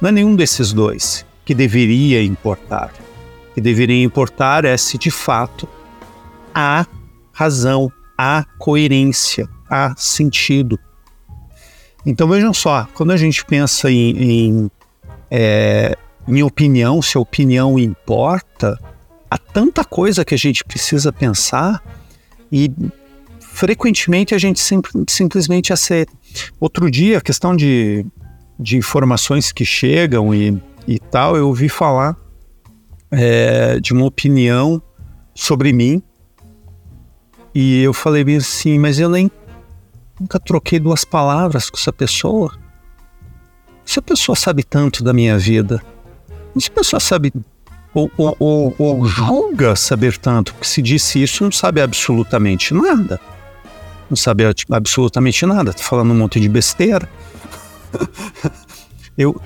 Não 0.00 0.10
é 0.10 0.12
nenhum 0.12 0.36
desses 0.36 0.72
dois 0.72 1.26
que 1.44 1.52
deveria 1.52 2.22
importar. 2.22 2.92
O 3.50 3.54
que 3.54 3.60
deveria 3.60 4.04
importar 4.04 4.64
é 4.64 4.76
se 4.76 4.96
de 4.96 5.10
fato 5.10 5.68
há 6.54 6.86
razão, 7.32 7.90
há 8.16 8.44
coerência, 8.58 9.48
há 9.68 9.92
sentido. 9.96 10.78
Então 12.06 12.28
vejam 12.28 12.54
só, 12.54 12.88
quando 12.94 13.10
a 13.10 13.16
gente 13.16 13.44
pensa 13.44 13.90
em, 13.90 14.10
em, 14.16 14.70
é, 15.28 15.98
em 16.28 16.40
opinião, 16.40 17.02
se 17.02 17.18
a 17.18 17.20
opinião 17.20 17.76
importa, 17.76 18.78
há 19.28 19.36
tanta 19.36 19.84
coisa 19.84 20.24
que 20.24 20.32
a 20.32 20.38
gente 20.38 20.64
precisa 20.64 21.12
pensar 21.12 21.82
e 22.50 22.70
frequentemente 23.40 24.36
a 24.36 24.38
gente 24.38 24.60
sim, 24.60 24.80
simplesmente 25.08 25.72
aceita. 25.72 26.12
Outro 26.60 26.88
dia, 26.88 27.18
a 27.18 27.20
questão 27.20 27.56
de, 27.56 28.06
de 28.56 28.76
informações 28.76 29.50
que 29.50 29.64
chegam 29.64 30.32
e, 30.32 30.56
e 30.86 31.00
tal, 31.00 31.36
eu 31.36 31.48
ouvi 31.48 31.68
falar 31.68 32.16
é, 33.10 33.80
de 33.80 33.92
uma 33.92 34.04
opinião 34.06 34.80
sobre 35.34 35.72
mim 35.72 36.00
e 37.52 37.82
eu 37.82 37.92
falei 37.92 38.24
assim, 38.36 38.78
mas 38.78 39.00
eu 39.00 39.08
nem 39.08 39.28
nunca 40.18 40.38
troquei 40.40 40.78
duas 40.78 41.04
palavras 41.04 41.70
com 41.70 41.76
essa 41.76 41.92
pessoa. 41.92 42.56
Se 43.84 43.98
a 43.98 44.02
pessoa 44.02 44.34
sabe 44.34 44.64
tanto 44.64 45.04
da 45.04 45.12
minha 45.12 45.38
vida, 45.38 45.82
se 46.58 46.68
a 46.68 46.72
pessoa 46.72 47.00
sabe 47.00 47.32
ou, 47.94 48.10
ou, 48.16 48.36
ou, 48.38 48.74
ou 48.78 49.06
julga 49.06 49.74
saber 49.76 50.18
tanto, 50.18 50.52
porque 50.52 50.66
se 50.66 50.82
disse 50.82 51.22
isso 51.22 51.44
não 51.44 51.52
sabe 51.52 51.80
absolutamente 51.80 52.74
nada 52.74 53.18
não 54.08 54.16
sabe 54.16 54.44
absolutamente 54.70 55.44
nada, 55.44 55.72
tá 55.72 55.82
falando 55.82 56.12
um 56.12 56.16
monte 56.16 56.40
de 56.40 56.48
besteira. 56.48 57.08
eu, 59.18 59.40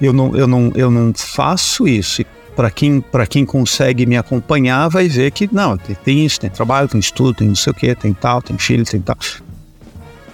eu, 0.00 0.12
não, 0.12 0.36
eu, 0.36 0.46
não, 0.46 0.72
eu 0.74 0.90
não 0.90 1.12
faço 1.14 1.86
isso. 1.86 2.24
Para 2.56 2.70
quem, 2.72 3.04
quem 3.30 3.46
consegue 3.46 4.04
me 4.04 4.16
acompanhar, 4.16 4.88
vai 4.88 5.08
ver 5.08 5.30
que 5.30 5.48
não, 5.52 5.76
tem, 5.76 5.94
tem 5.94 6.26
isso, 6.26 6.40
tem 6.40 6.50
trabalho, 6.50 6.88
tem 6.88 6.98
estudo, 6.98 7.34
tem 7.34 7.48
não 7.48 7.54
sei 7.54 7.70
o 7.70 7.74
que, 7.74 7.94
tem 7.94 8.12
tal, 8.12 8.42
tem 8.42 8.58
filho, 8.58 8.84
tem 8.84 9.00
tal. 9.00 9.16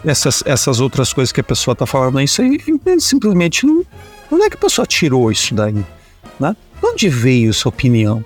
Essas, 0.04 0.42
essas 0.44 0.80
outras 0.80 1.12
coisas 1.12 1.32
que 1.32 1.40
a 1.40 1.44
pessoa 1.44 1.72
está 1.72 1.86
falando, 1.86 2.20
isso 2.20 2.42
aí 2.42 2.58
simplesmente 2.98 3.64
não. 3.64 3.84
Onde 4.30 4.44
é 4.44 4.50
que 4.50 4.56
a 4.56 4.60
pessoa 4.60 4.86
tirou 4.86 5.30
isso 5.30 5.54
daí? 5.54 5.84
Né? 6.38 6.56
De 6.80 6.86
onde 6.86 7.08
veio 7.08 7.50
essa 7.50 7.68
opinião? 7.68 8.24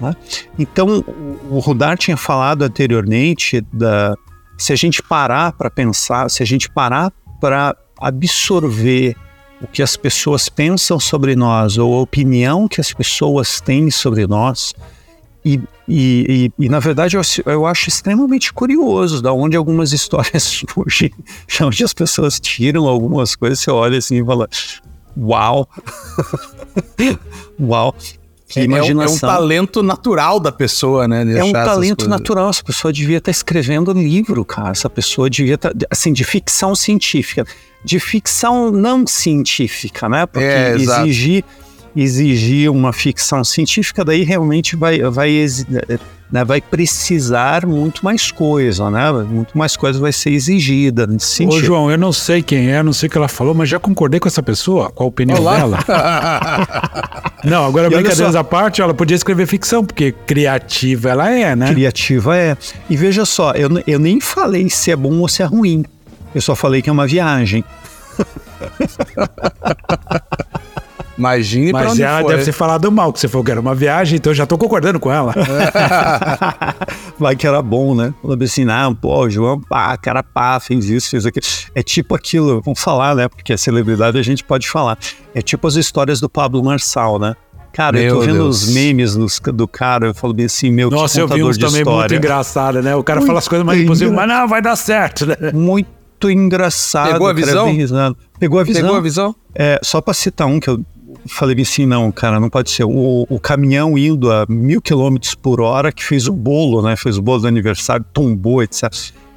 Né? 0.00 0.14
Então, 0.58 1.04
o 1.50 1.58
Rudar 1.58 1.96
tinha 1.96 2.16
falado 2.16 2.62
anteriormente 2.62 3.60
da, 3.72 4.16
se 4.56 4.72
a 4.72 4.76
gente 4.76 5.02
parar 5.02 5.52
para 5.52 5.70
pensar, 5.70 6.30
se 6.30 6.42
a 6.42 6.46
gente 6.46 6.70
parar 6.70 7.12
para 7.40 7.76
absorver 8.00 9.16
o 9.60 9.66
que 9.66 9.82
as 9.82 9.96
pessoas 9.96 10.48
pensam 10.48 11.00
sobre 11.00 11.34
nós 11.34 11.78
ou 11.78 11.98
a 11.98 12.00
opinião 12.00 12.68
que 12.68 12.80
as 12.80 12.92
pessoas 12.92 13.60
têm 13.60 13.90
sobre 13.90 14.26
nós, 14.26 14.74
e, 15.48 15.60
e, 15.88 16.52
e, 16.58 16.64
e, 16.64 16.68
na 16.68 16.78
verdade 16.78 17.16
eu, 17.16 17.22
eu, 17.46 17.64
acho 17.64 17.88
extremamente 17.88 18.52
curioso 18.52 19.22
da 19.22 19.32
onde 19.32 19.56
algumas 19.56 19.92
histórias 19.94 20.42
surgem, 20.42 21.10
de 21.46 21.64
onde 21.64 21.82
as 21.82 21.94
pessoas 21.94 22.38
tiram 22.38 22.86
algumas 22.86 23.34
coisas, 23.34 23.58
você 23.58 23.70
olha 23.70 23.96
assim 23.96 24.20
e 24.20 24.24
fala, 24.24 24.46
uau, 25.16 25.66
uau. 27.58 27.94
Que 28.46 28.60
é, 28.60 28.64
imaginação. 28.64 29.28
É 29.28 29.32
um, 29.32 29.34
é 29.34 29.38
talento 29.38 29.82
natural 29.82 30.40
da 30.40 30.50
pessoa, 30.50 31.06
né? 31.06 31.38
É 31.38 31.44
um 31.44 31.52
talento 31.52 32.08
natural. 32.08 32.48
Essa 32.48 32.64
pessoa 32.64 32.90
devia 32.90 33.18
estar 33.18 33.26
tá 33.26 33.30
escrevendo 33.30 33.92
livro, 33.92 34.42
cara. 34.42 34.70
Essa 34.70 34.88
pessoa 34.88 35.28
devia 35.28 35.56
estar, 35.56 35.68
tá, 35.68 35.86
assim, 35.90 36.14
de 36.14 36.24
ficção 36.24 36.74
científica. 36.74 37.46
De 37.84 38.00
ficção 38.00 38.70
não 38.70 39.06
científica, 39.06 40.08
né? 40.08 40.24
Porque 40.24 40.46
é, 40.46 40.74
exigir, 40.76 41.44
exigir 42.00 42.70
uma 42.70 42.92
ficção 42.92 43.42
científica, 43.42 44.04
daí 44.04 44.22
realmente 44.22 44.76
vai, 44.76 45.00
vai 45.10 45.30
né, 46.30 46.44
vai 46.44 46.60
precisar 46.60 47.66
muito 47.66 48.04
mais 48.04 48.30
coisa, 48.30 48.90
né? 48.90 49.10
Muito 49.10 49.56
mais 49.56 49.76
coisa 49.76 49.98
vai 49.98 50.12
ser 50.12 50.30
exigida 50.30 51.06
nesse 51.06 51.26
sentido. 51.26 51.62
Ô, 51.62 51.64
João, 51.64 51.90
eu 51.90 51.96
não 51.96 52.12
sei 52.12 52.42
quem 52.42 52.70
é, 52.70 52.82
não 52.82 52.92
sei 52.92 53.08
o 53.08 53.10
que 53.10 53.16
ela 53.16 53.28
falou, 53.28 53.54
mas 53.54 53.68
já 53.68 53.78
concordei 53.78 54.20
com 54.20 54.28
essa 54.28 54.42
pessoa, 54.42 54.90
com 54.90 55.04
a 55.04 55.06
opinião 55.06 55.38
Olá. 55.38 55.56
dela. 55.56 55.78
não, 57.44 57.64
agora 57.64 57.88
brincadeiras 57.88 58.36
à 58.36 58.44
parte, 58.44 58.82
ela 58.82 58.92
podia 58.92 59.14
escrever 59.14 59.46
ficção, 59.46 59.84
porque 59.84 60.12
criativa 60.12 61.08
ela 61.08 61.30
é, 61.30 61.56
né? 61.56 61.72
Criativa 61.72 62.36
é. 62.36 62.56
E 62.90 62.96
veja 62.96 63.24
só, 63.24 63.52
eu, 63.52 63.70
eu 63.86 63.98
nem 63.98 64.20
falei 64.20 64.68
se 64.68 64.90
é 64.90 64.96
bom 64.96 65.18
ou 65.20 65.28
se 65.28 65.42
é 65.42 65.46
ruim. 65.46 65.84
Eu 66.34 66.42
só 66.42 66.54
falei 66.54 66.82
que 66.82 66.90
é 66.90 66.92
uma 66.92 67.06
viagem. 67.06 67.64
Imagine 71.18 71.72
Mas 71.72 71.98
ela 71.98 72.20
for. 72.20 72.28
deve 72.28 72.44
ter 72.44 72.52
falado 72.52 72.90
mal, 72.92 73.12
que 73.12 73.18
você 73.18 73.26
falou 73.26 73.44
que 73.44 73.50
era 73.50 73.60
uma 73.60 73.74
viagem, 73.74 74.16
então 74.16 74.30
eu 74.30 74.36
já 74.36 74.46
tô 74.46 74.56
concordando 74.56 75.00
com 75.00 75.12
ela. 75.12 75.34
Vai 77.18 77.34
que 77.34 77.46
era 77.46 77.60
bom, 77.60 77.94
né? 77.94 78.14
Falou 78.22 78.38
assim, 78.40 78.64
não, 78.64 78.94
pô, 78.94 79.28
João, 79.28 79.60
pá, 79.60 79.96
cara 79.96 80.22
pá, 80.22 80.60
fez 80.60 80.88
isso, 80.88 81.10
fez 81.10 81.26
aquilo. 81.26 81.44
É 81.74 81.82
tipo 81.82 82.14
aquilo, 82.14 82.62
vamos 82.64 82.80
falar, 82.80 83.16
né? 83.16 83.28
Porque 83.28 83.52
a 83.52 83.58
celebridade 83.58 84.16
a 84.16 84.22
gente 84.22 84.44
pode 84.44 84.68
falar. 84.68 84.96
É 85.34 85.42
tipo 85.42 85.66
as 85.66 85.74
histórias 85.74 86.20
do 86.20 86.28
Pablo 86.28 86.62
Marçal, 86.62 87.18
né? 87.18 87.34
Cara, 87.72 87.98
meu 87.98 88.06
eu 88.06 88.14
tô 88.14 88.20
vendo 88.20 88.34
Deus. 88.34 88.62
os 88.62 88.74
memes 88.74 89.14
dos, 89.14 89.40
do 89.40 89.68
cara, 89.68 90.06
eu 90.06 90.14
falo 90.14 90.32
bem 90.32 90.46
assim, 90.46 90.70
meu, 90.70 90.90
Nossa, 90.90 91.20
eu 91.20 91.28
vi 91.28 91.42
uns 91.42 91.58
também 91.58 91.80
história. 91.80 91.98
muito 92.00 92.14
engraçado, 92.14 92.82
né? 92.82 92.94
O 92.96 93.02
cara 93.02 93.20
muito 93.20 93.26
fala 93.26 93.38
as 93.40 93.48
coisas 93.48 93.66
mais 93.66 93.80
impossíveis, 93.80 94.14
mas 94.14 94.28
não, 94.28 94.48
vai 94.48 94.62
dar 94.62 94.76
certo, 94.76 95.26
né? 95.26 95.36
Muito 95.52 96.30
engraçado. 96.30 97.12
Pegou 97.12 97.28
a 97.28 97.32
visão? 97.32 97.66
Pegou 98.38 98.60
a 98.60 98.64
visão? 98.64 98.82
Pegou 98.82 98.96
a 98.96 99.00
visão? 99.00 99.36
É, 99.54 99.78
só 99.82 100.00
pra 100.00 100.14
citar 100.14 100.46
um 100.46 100.58
que 100.58 100.68
eu 100.68 100.84
falei 101.26 101.60
assim, 101.60 101.86
não, 101.86 102.10
cara, 102.12 102.38
não 102.38 102.50
pode 102.50 102.70
ser. 102.70 102.84
O, 102.84 103.26
o 103.28 103.40
caminhão 103.40 103.96
indo 103.96 104.30
a 104.30 104.44
mil 104.48 104.80
quilômetros 104.80 105.34
por 105.34 105.60
hora 105.60 105.90
que 105.90 106.04
fez 106.04 106.28
o 106.28 106.32
bolo, 106.32 106.82
né? 106.82 106.96
Fez 106.96 107.18
o 107.18 107.22
bolo 107.22 107.40
do 107.40 107.48
aniversário, 107.48 108.04
tombou, 108.12 108.62
etc. 108.62 108.92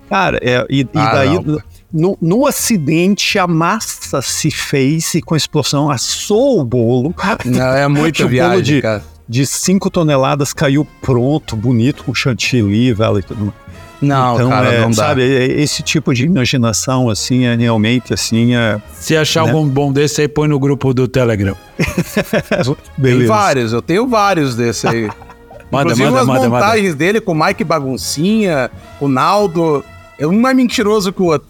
Cara, 0.09 0.39
é, 0.41 0.65
e, 0.69 0.85
ah, 0.93 0.99
e 0.99 1.15
daí, 1.15 1.61
no, 1.91 2.17
no, 2.21 2.45
acidente, 2.45 3.39
a 3.39 3.47
massa 3.47 4.21
se 4.21 4.51
fez 4.51 5.15
e 5.15 5.21
com 5.21 5.33
a 5.33 5.37
explosão 5.37 5.89
assou 5.89 6.59
o 6.59 6.65
bolo. 6.65 7.13
Não, 7.45 7.73
é 7.73 7.87
muito 7.87 8.27
viagem, 8.27 8.75
de, 8.75 8.81
cara. 8.81 9.03
De 9.27 9.45
5 9.45 9.89
toneladas 9.89 10.51
caiu 10.51 10.85
pronto, 11.01 11.55
bonito, 11.55 12.03
com 12.03 12.13
chantilly, 12.13 12.93
velho, 12.93 13.19
e 13.19 13.23
tudo 13.23 13.45
mais. 13.45 13.60
Não, 14.01 14.35
então, 14.35 14.49
cara, 14.49 14.73
é, 14.73 14.81
não 14.81 14.89
dá. 14.89 14.95
Sabe, 14.95 15.21
é, 15.21 15.45
esse 15.61 15.83
tipo 15.83 16.13
de 16.13 16.25
imaginação, 16.25 17.09
assim, 17.09 17.45
é 17.45 17.55
realmente, 17.55 18.13
assim, 18.13 18.55
é... 18.55 18.81
Se 18.93 19.15
achar 19.15 19.45
né? 19.45 19.51
algum 19.51 19.67
bom 19.67 19.93
desse 19.93 20.21
aí, 20.21 20.27
põe 20.27 20.47
no 20.47 20.59
grupo 20.59 20.93
do 20.93 21.07
Telegram. 21.07 21.55
Beleza. 22.97 23.19
Tem 23.19 23.27
vários, 23.27 23.73
eu 23.73 23.81
tenho 23.81 24.07
vários 24.07 24.55
desse 24.55 24.87
aí. 24.87 25.03
manda, 25.71 25.91
Inclusive 25.91 26.09
manda, 26.09 26.25
manda, 26.25 26.49
montagens 26.49 26.89
manda. 26.89 26.97
dele 26.97 27.21
com 27.21 27.33
o 27.33 27.45
Mike 27.45 27.63
Baguncinha, 27.63 28.71
o 28.99 29.07
Naldo, 29.07 29.85
é 30.17 30.25
um 30.25 30.39
mais 30.39 30.55
mentiroso 30.55 31.13
que 31.13 31.21
o 31.21 31.25
outro. 31.25 31.47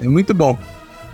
É 0.00 0.08
muito 0.08 0.32
bom. 0.32 0.56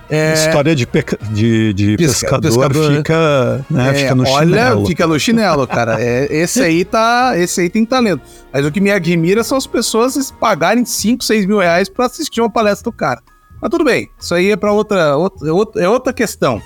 É... 0.08 0.34
História 0.34 0.74
de, 0.74 0.86
peca... 0.86 1.18
de, 1.30 1.72
de 1.72 1.96
Pesca... 1.96 2.38
pescador, 2.38 2.42
pescador, 2.42 2.96
fica, 2.96 3.64
né, 3.68 3.90
é, 3.90 3.94
fica 3.94 4.14
no 4.14 4.28
olha, 4.28 4.46
chinelo. 4.46 4.78
Olha, 4.78 4.86
fica 4.86 5.06
no 5.06 5.18
chinelo, 5.18 5.66
cara. 5.66 6.00
É, 6.00 6.28
esse 6.30 6.62
aí 6.62 6.84
tá. 6.84 7.32
Esse 7.36 7.62
aí 7.62 7.70
tem 7.70 7.84
talento. 7.84 8.22
Mas 8.52 8.64
o 8.64 8.70
que 8.70 8.80
me 8.80 8.90
admira 8.90 9.42
são 9.42 9.58
as 9.58 9.66
pessoas 9.66 10.30
pagarem 10.30 10.84
5, 10.84 11.24
6 11.24 11.46
mil 11.46 11.58
reais 11.58 11.88
pra 11.88 12.06
assistir 12.06 12.40
uma 12.40 12.50
palestra 12.50 12.90
do 12.90 12.96
cara. 12.96 13.20
Mas 13.60 13.70
tudo 13.70 13.84
bem, 13.84 14.08
isso 14.18 14.34
aí 14.34 14.50
é 14.50 14.56
pra 14.56 14.72
outra. 14.72 15.16
outra 15.16 15.82
é 15.82 15.88
outra 15.88 16.12
questão. 16.12 16.62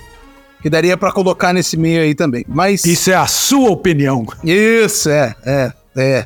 Que 0.61 0.69
daria 0.69 0.95
para 0.95 1.11
colocar 1.11 1.53
nesse 1.53 1.75
meio 1.75 2.01
aí 2.01 2.13
também. 2.13 2.45
Mas. 2.47 2.85
Isso 2.85 3.09
é 3.09 3.15
a 3.15 3.25
sua 3.25 3.71
opinião. 3.71 4.25
Isso, 4.43 5.09
é, 5.09 5.35
é, 5.43 5.73
é. 5.95 6.25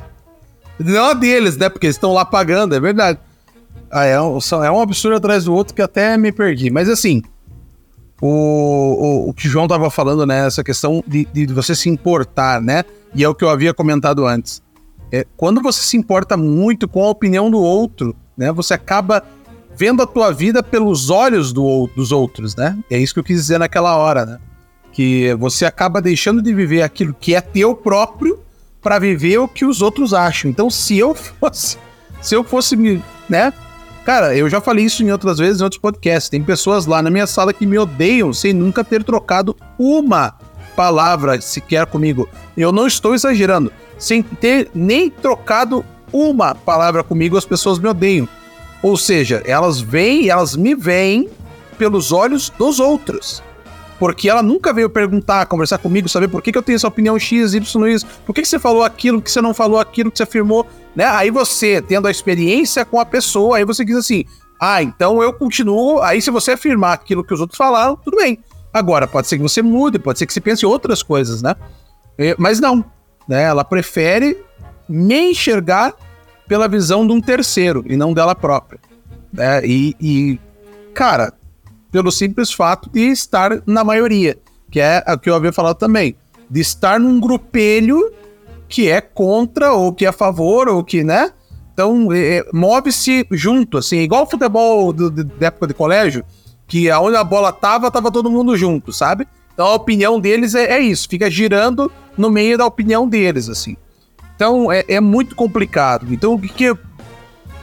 Não 0.78 1.06
a 1.06 1.14
deles, 1.14 1.56
né? 1.56 1.70
Porque 1.70 1.86
eles 1.86 1.96
estão 1.96 2.12
lá 2.12 2.24
pagando, 2.24 2.74
é 2.74 2.80
verdade. 2.80 3.18
Ah, 3.90 4.04
é 4.04 4.20
um, 4.20 4.38
é 4.64 4.70
um 4.70 4.80
absurdo 4.80 5.16
atrás 5.16 5.44
do 5.44 5.54
outro 5.54 5.74
que 5.74 5.82
até 5.82 6.16
me 6.16 6.32
perdi. 6.32 6.70
Mas 6.70 6.88
assim, 6.88 7.22
o, 8.20 8.28
o, 8.28 9.30
o 9.30 9.34
que 9.34 9.46
o 9.46 9.50
João 9.50 9.68
tava 9.68 9.90
falando, 9.90 10.26
né? 10.26 10.46
Essa 10.46 10.64
questão 10.64 11.02
de, 11.06 11.26
de 11.32 11.46
você 11.46 11.74
se 11.74 11.88
importar, 11.88 12.60
né? 12.60 12.84
E 13.14 13.22
é 13.22 13.28
o 13.28 13.34
que 13.34 13.44
eu 13.44 13.50
havia 13.50 13.74
comentado 13.74 14.26
antes. 14.26 14.62
É, 15.12 15.24
quando 15.36 15.62
você 15.62 15.82
se 15.82 15.96
importa 15.96 16.36
muito 16.36 16.88
com 16.88 17.04
a 17.04 17.10
opinião 17.10 17.50
do 17.50 17.58
outro, 17.58 18.14
né? 18.36 18.52
Você 18.52 18.74
acaba 18.74 19.22
vendo 19.76 20.02
a 20.02 20.06
tua 20.06 20.32
vida 20.32 20.62
pelos 20.62 21.10
olhos 21.10 21.52
do, 21.52 21.88
dos 21.94 22.10
outros, 22.10 22.56
né? 22.56 22.76
É 22.90 22.98
isso 22.98 23.12
que 23.12 23.20
eu 23.20 23.24
quis 23.24 23.36
dizer 23.36 23.58
naquela 23.58 23.96
hora, 23.96 24.24
né? 24.24 24.38
Que 24.92 25.34
você 25.34 25.66
acaba 25.66 26.00
deixando 26.00 26.40
de 26.40 26.54
viver 26.54 26.82
aquilo 26.82 27.14
que 27.14 27.34
é 27.34 27.40
teu 27.40 27.74
próprio 27.74 28.40
para 28.80 28.98
viver 28.98 29.38
o 29.38 29.48
que 29.48 29.64
os 29.64 29.82
outros 29.82 30.14
acham. 30.14 30.50
Então, 30.50 30.70
se 30.70 30.96
eu 30.96 31.12
fosse, 31.14 31.76
se 32.22 32.34
eu 32.34 32.42
fosse 32.42 32.74
me, 32.76 33.02
né, 33.28 33.52
Cara, 34.06 34.36
eu 34.36 34.48
já 34.48 34.60
falei 34.60 34.84
isso 34.84 35.02
em 35.02 35.10
outras 35.10 35.38
vezes 35.38 35.60
em 35.60 35.64
outros 35.64 35.80
podcasts. 35.80 36.30
Tem 36.30 36.40
pessoas 36.40 36.86
lá 36.86 37.02
na 37.02 37.10
minha 37.10 37.26
sala 37.26 37.52
que 37.52 37.66
me 37.66 37.76
odeiam 37.76 38.32
sem 38.32 38.52
nunca 38.52 38.84
ter 38.84 39.02
trocado 39.02 39.56
uma 39.76 40.32
palavra 40.76 41.40
sequer 41.40 41.86
comigo. 41.86 42.28
Eu 42.56 42.70
não 42.70 42.86
estou 42.86 43.16
exagerando. 43.16 43.72
Sem 43.98 44.22
ter 44.22 44.70
nem 44.72 45.10
trocado 45.10 45.84
uma 46.12 46.54
palavra 46.54 47.02
comigo, 47.02 47.36
as 47.36 47.44
pessoas 47.44 47.80
me 47.80 47.88
odeiam. 47.88 48.28
Ou 48.80 48.96
seja, 48.96 49.42
elas 49.44 49.80
vêm, 49.80 50.28
elas 50.28 50.54
me 50.54 50.76
veem 50.76 51.28
pelos 51.76 52.12
olhos 52.12 52.48
dos 52.48 52.78
outros. 52.78 53.42
Porque 53.98 54.28
ela 54.28 54.42
nunca 54.42 54.72
veio 54.72 54.90
perguntar, 54.90 55.46
conversar 55.46 55.78
comigo, 55.78 56.08
saber 56.08 56.28
por 56.28 56.42
que, 56.42 56.52
que 56.52 56.58
eu 56.58 56.62
tenho 56.62 56.76
essa 56.76 56.88
opinião 56.88 57.18
X, 57.18 57.54
Y, 57.54 57.88
isso. 57.88 58.06
Por 58.26 58.34
que, 58.34 58.42
que 58.42 58.48
você 58.48 58.58
falou 58.58 58.84
aquilo, 58.84 59.22
que 59.22 59.30
você 59.30 59.40
não 59.40 59.54
falou 59.54 59.78
aquilo, 59.78 60.10
que 60.10 60.18
você 60.18 60.24
afirmou 60.24 60.66
né? 60.96 61.04
Aí 61.04 61.30
você, 61.30 61.82
tendo 61.82 62.08
a 62.08 62.10
experiência 62.10 62.82
com 62.82 62.98
a 62.98 63.04
pessoa, 63.04 63.58
aí 63.58 63.64
você 63.66 63.84
diz 63.84 63.96
assim: 63.96 64.24
ah, 64.58 64.82
então 64.82 65.22
eu 65.22 65.30
continuo. 65.34 66.00
Aí, 66.00 66.22
se 66.22 66.30
você 66.30 66.52
afirmar 66.52 66.94
aquilo 66.94 67.22
que 67.22 67.34
os 67.34 67.40
outros 67.40 67.58
falaram, 67.58 67.94
tudo 67.96 68.16
bem. 68.16 68.38
Agora, 68.72 69.06
pode 69.06 69.26
ser 69.26 69.36
que 69.36 69.42
você 69.42 69.60
mude, 69.60 69.98
pode 69.98 70.18
ser 70.18 70.26
que 70.26 70.32
você 70.32 70.40
pense 70.40 70.64
outras 70.64 71.02
coisas, 71.02 71.42
né? 71.42 71.54
Mas 72.38 72.58
não, 72.58 72.82
né? 73.28 73.42
Ela 73.42 73.62
prefere 73.62 74.38
me 74.88 75.30
enxergar 75.32 75.94
pela 76.48 76.66
visão 76.66 77.06
de 77.06 77.12
um 77.12 77.20
terceiro 77.20 77.84
e 77.86 77.96
não 77.96 78.14
dela 78.14 78.34
própria. 78.34 78.80
Né? 79.32 79.66
E, 79.66 79.96
e, 80.00 80.40
cara, 80.94 81.32
pelo 81.96 82.12
simples 82.12 82.52
fato 82.52 82.90
de 82.92 83.08
estar 83.08 83.62
na 83.64 83.82
maioria, 83.82 84.36
que 84.70 84.78
é 84.78 85.02
o 85.08 85.18
que 85.18 85.30
eu 85.30 85.34
havia 85.34 85.50
falado 85.50 85.78
também, 85.78 86.14
de 86.50 86.60
estar 86.60 87.00
num 87.00 87.18
grupelho 87.18 88.12
que 88.68 88.90
é 88.90 89.00
contra 89.00 89.72
ou 89.72 89.94
que 89.94 90.04
é 90.04 90.08
a 90.08 90.12
favor 90.12 90.68
ou 90.68 90.84
que, 90.84 91.02
né? 91.02 91.32
Então, 91.72 92.12
é, 92.12 92.36
é 92.36 92.44
move-se 92.52 93.26
junto, 93.30 93.78
assim, 93.78 94.00
igual 94.00 94.24
o 94.24 94.26
futebol 94.26 94.92
do, 94.92 95.10
da 95.10 95.46
época 95.46 95.68
de 95.68 95.72
colégio, 95.72 96.22
que 96.68 96.90
aonde 96.90 97.16
a 97.16 97.24
bola 97.24 97.50
tava, 97.50 97.90
tava 97.90 98.12
todo 98.12 98.30
mundo 98.30 98.54
junto, 98.58 98.92
sabe? 98.92 99.26
Então 99.54 99.66
a 99.66 99.74
opinião 99.74 100.20
deles 100.20 100.54
é, 100.54 100.74
é 100.74 100.78
isso, 100.78 101.08
fica 101.08 101.30
girando 101.30 101.90
no 102.14 102.28
meio 102.28 102.58
da 102.58 102.66
opinião 102.66 103.08
deles, 103.08 103.48
assim. 103.48 103.74
Então 104.34 104.70
é, 104.70 104.84
é 104.86 105.00
muito 105.00 105.34
complicado. 105.34 106.12
Então 106.12 106.34
o 106.34 106.38
que, 106.38 106.48
que 106.48 106.76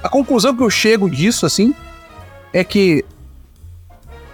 a 0.01 0.09
conclusão 0.09 0.55
que 0.55 0.63
eu 0.63 0.71
chego 0.71 1.07
disso, 1.07 1.45
assim, 1.45 1.75
é 2.51 2.63
que 2.63 3.05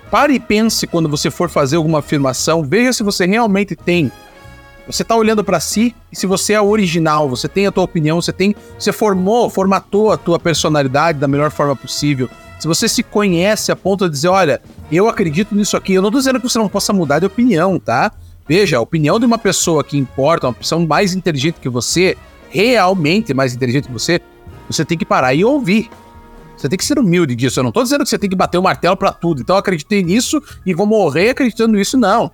pare 0.09 0.33
e 0.33 0.39
pense 0.39 0.87
quando 0.87 1.09
você 1.09 1.29
for 1.29 1.49
fazer 1.49 1.77
alguma 1.77 1.99
afirmação, 1.99 2.63
veja 2.63 2.93
se 2.93 3.03
você 3.03 3.25
realmente 3.25 3.75
tem 3.75 4.11
você 4.89 5.03
tá 5.03 5.15
olhando 5.15 5.43
para 5.43 5.59
si 5.59 5.95
e 6.11 6.15
se 6.15 6.25
você 6.25 6.53
é 6.53 6.61
original, 6.61 7.29
você 7.29 7.47
tem 7.47 7.67
a 7.67 7.71
tua 7.71 7.83
opinião, 7.83 8.19
você 8.19 8.33
tem, 8.33 8.55
você 8.77 8.91
formou, 8.91 9.47
formatou 9.47 10.11
a 10.11 10.17
tua 10.17 10.39
personalidade 10.39 11.19
da 11.19 11.27
melhor 11.27 11.51
forma 11.51 11.75
possível. 11.75 12.27
Se 12.59 12.67
você 12.67 12.89
se 12.89 13.03
conhece 13.03 13.71
a 13.71 13.75
ponto 13.75 14.05
de 14.05 14.11
dizer, 14.11 14.29
olha, 14.29 14.59
eu 14.91 15.07
acredito 15.07 15.53
nisso 15.53 15.77
aqui, 15.77 15.93
eu 15.93 16.01
não 16.01 16.09
tô 16.09 16.17
dizendo 16.17 16.39
que 16.39 16.49
você 16.49 16.57
não 16.57 16.67
possa 16.67 16.91
mudar 16.91 17.19
de 17.19 17.27
opinião, 17.27 17.77
tá? 17.77 18.11
Veja, 18.47 18.77
a 18.77 18.81
opinião 18.81 19.19
de 19.19 19.27
uma 19.27 19.37
pessoa 19.37 19.83
que 19.83 19.95
importa, 19.95 20.47
uma 20.47 20.53
pessoa 20.53 20.83
mais 20.83 21.13
inteligente 21.13 21.59
que 21.61 21.69
você, 21.69 22.17
realmente 22.49 23.31
mais 23.31 23.53
inteligente 23.53 23.85
que 23.85 23.93
você, 23.93 24.19
você 24.67 24.83
tem 24.83 24.97
que 24.97 25.05
parar 25.05 25.35
e 25.35 25.45
ouvir. 25.45 25.87
Você 26.59 26.67
tem 26.67 26.77
que 26.77 26.83
ser 26.83 26.99
humilde 26.99 27.35
disso. 27.35 27.59
Eu 27.59 27.63
não 27.63 27.71
tô 27.71 27.81
dizendo 27.81 28.03
que 28.03 28.09
você 28.09 28.19
tem 28.19 28.29
que 28.29 28.35
bater 28.35 28.57
o 28.57 28.61
martelo 28.61 28.97
para 28.97 29.13
tudo. 29.13 29.41
Então 29.41 29.55
eu 29.55 29.59
acreditei 29.59 30.03
nisso 30.03 30.43
e 30.65 30.73
vou 30.73 30.85
morrer 30.85 31.29
acreditando 31.29 31.77
nisso, 31.77 31.97
não. 31.97 32.29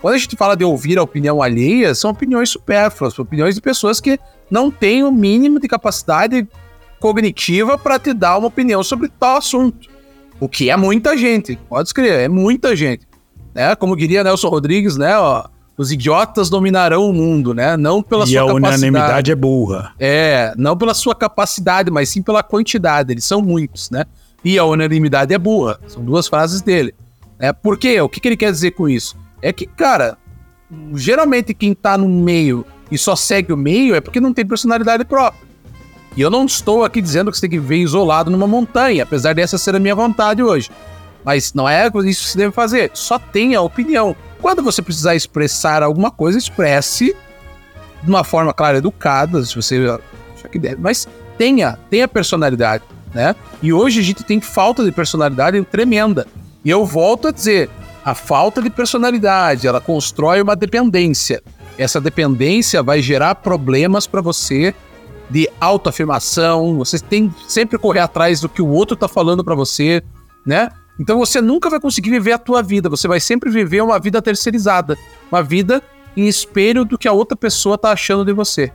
Quando 0.00 0.14
a 0.14 0.18
gente 0.18 0.36
fala 0.36 0.56
de 0.56 0.62
ouvir 0.62 0.96
a 0.96 1.02
opinião 1.02 1.42
alheia, 1.42 1.92
são 1.92 2.12
opiniões 2.12 2.50
supérfluas, 2.50 3.18
opiniões 3.18 3.56
de 3.56 3.60
pessoas 3.60 4.00
que 4.00 4.20
não 4.48 4.70
têm 4.70 5.02
o 5.02 5.10
mínimo 5.10 5.58
de 5.58 5.66
capacidade 5.66 6.46
cognitiva 7.00 7.76
para 7.76 7.98
te 7.98 8.12
dar 8.14 8.38
uma 8.38 8.46
opinião 8.46 8.84
sobre 8.84 9.08
tal 9.08 9.38
assunto. 9.38 9.88
O 10.38 10.48
que 10.48 10.70
é 10.70 10.76
muita 10.76 11.16
gente, 11.16 11.58
pode 11.68 11.88
escrever, 11.88 12.20
é 12.20 12.28
muita 12.28 12.76
gente. 12.76 13.08
Né? 13.52 13.74
Como 13.74 13.96
diria 13.96 14.22
Nelson 14.22 14.48
Rodrigues, 14.48 14.96
né? 14.96 15.18
Ó, 15.18 15.44
os 15.76 15.90
idiotas 15.90 16.48
dominarão 16.48 17.08
o 17.08 17.12
mundo, 17.12 17.52
né? 17.52 17.76
Não 17.76 18.02
pela 18.02 18.24
e 18.24 18.28
sua 18.28 18.46
capacidade. 18.46 18.62
E 18.62 18.66
a 18.66 18.68
unanimidade 18.68 19.32
é 19.32 19.34
burra. 19.34 19.92
É, 19.98 20.54
não 20.56 20.76
pela 20.76 20.94
sua 20.94 21.14
capacidade, 21.14 21.90
mas 21.90 22.08
sim 22.08 22.22
pela 22.22 22.42
quantidade. 22.42 23.12
Eles 23.12 23.24
são 23.24 23.42
muitos, 23.42 23.90
né? 23.90 24.04
E 24.44 24.58
a 24.58 24.64
unanimidade 24.64 25.34
é 25.34 25.38
burra. 25.38 25.78
São 25.88 26.04
duas 26.04 26.28
frases 26.28 26.60
dele. 26.60 26.94
É, 27.38 27.52
por 27.52 27.76
quê? 27.76 28.00
O 28.00 28.08
que, 28.08 28.20
que 28.20 28.28
ele 28.28 28.36
quer 28.36 28.52
dizer 28.52 28.72
com 28.72 28.88
isso? 28.88 29.16
é 29.44 29.52
que, 29.52 29.66
cara, 29.66 30.16
geralmente 30.94 31.52
quem 31.52 31.74
tá 31.74 31.98
no 31.98 32.08
meio 32.08 32.64
e 32.90 32.96
só 32.96 33.14
segue 33.14 33.52
o 33.52 33.56
meio 33.58 33.94
é 33.94 34.00
porque 34.00 34.18
não 34.18 34.32
tem 34.32 34.46
personalidade 34.46 35.04
própria. 35.04 35.44
E 36.16 36.22
eu 36.22 36.30
não 36.30 36.46
estou 36.46 36.82
aqui 36.82 37.02
dizendo 37.02 37.30
que 37.30 37.36
você 37.36 37.42
tem 37.42 37.50
que 37.50 37.60
viver 37.60 37.76
isolado 37.76 38.30
numa 38.30 38.46
montanha, 38.46 39.02
apesar 39.02 39.34
dessa 39.34 39.58
ser 39.58 39.76
a 39.76 39.78
minha 39.78 39.94
vontade 39.94 40.42
hoje. 40.42 40.70
Mas 41.22 41.52
não 41.52 41.68
é 41.68 41.88
isso 42.06 42.22
que 42.22 42.30
você 42.30 42.38
deve 42.38 42.52
fazer. 42.52 42.90
Só 42.94 43.18
tenha 43.18 43.60
opinião. 43.60 44.16
Quando 44.44 44.62
você 44.62 44.82
precisar 44.82 45.16
expressar 45.16 45.82
alguma 45.82 46.10
coisa, 46.10 46.36
expresse 46.36 47.16
de 48.02 48.10
uma 48.10 48.22
forma, 48.22 48.52
claro, 48.52 48.76
educada, 48.76 49.42
se 49.42 49.56
você 49.56 49.78
achar 50.36 50.48
que 50.50 50.58
deve. 50.58 50.76
Mas 50.76 51.08
tenha, 51.38 51.78
tenha 51.88 52.06
personalidade, 52.06 52.84
né? 53.14 53.34
E 53.62 53.72
hoje 53.72 54.00
a 54.00 54.02
gente 54.02 54.22
tem 54.22 54.42
falta 54.42 54.84
de 54.84 54.92
personalidade 54.92 55.58
tremenda. 55.64 56.26
E 56.62 56.68
eu 56.68 56.84
volto 56.84 57.28
a 57.28 57.30
dizer, 57.30 57.70
a 58.04 58.14
falta 58.14 58.60
de 58.60 58.68
personalidade, 58.68 59.66
ela 59.66 59.80
constrói 59.80 60.42
uma 60.42 60.54
dependência. 60.54 61.42
Essa 61.78 61.98
dependência 61.98 62.82
vai 62.82 63.00
gerar 63.00 63.36
problemas 63.36 64.06
para 64.06 64.20
você 64.20 64.74
de 65.30 65.48
autoafirmação, 65.58 66.76
você 66.76 66.98
tem 66.98 67.34
sempre 67.48 67.78
correr 67.78 68.00
atrás 68.00 68.42
do 68.42 68.48
que 68.50 68.60
o 68.60 68.68
outro 68.68 68.94
tá 68.94 69.08
falando 69.08 69.42
para 69.42 69.54
você, 69.54 70.02
né? 70.44 70.68
Então 70.98 71.18
você 71.18 71.40
nunca 71.40 71.68
vai 71.68 71.80
conseguir 71.80 72.10
viver 72.10 72.32
a 72.32 72.38
tua 72.38 72.62
vida, 72.62 72.88
você 72.88 73.08
vai 73.08 73.20
sempre 73.20 73.50
viver 73.50 73.82
uma 73.82 73.98
vida 73.98 74.22
terceirizada, 74.22 74.96
uma 75.30 75.42
vida 75.42 75.82
em 76.16 76.28
espelho 76.28 76.84
do 76.84 76.96
que 76.96 77.08
a 77.08 77.12
outra 77.12 77.36
pessoa 77.36 77.76
tá 77.76 77.90
achando 77.90 78.24
de 78.24 78.32
você. 78.32 78.72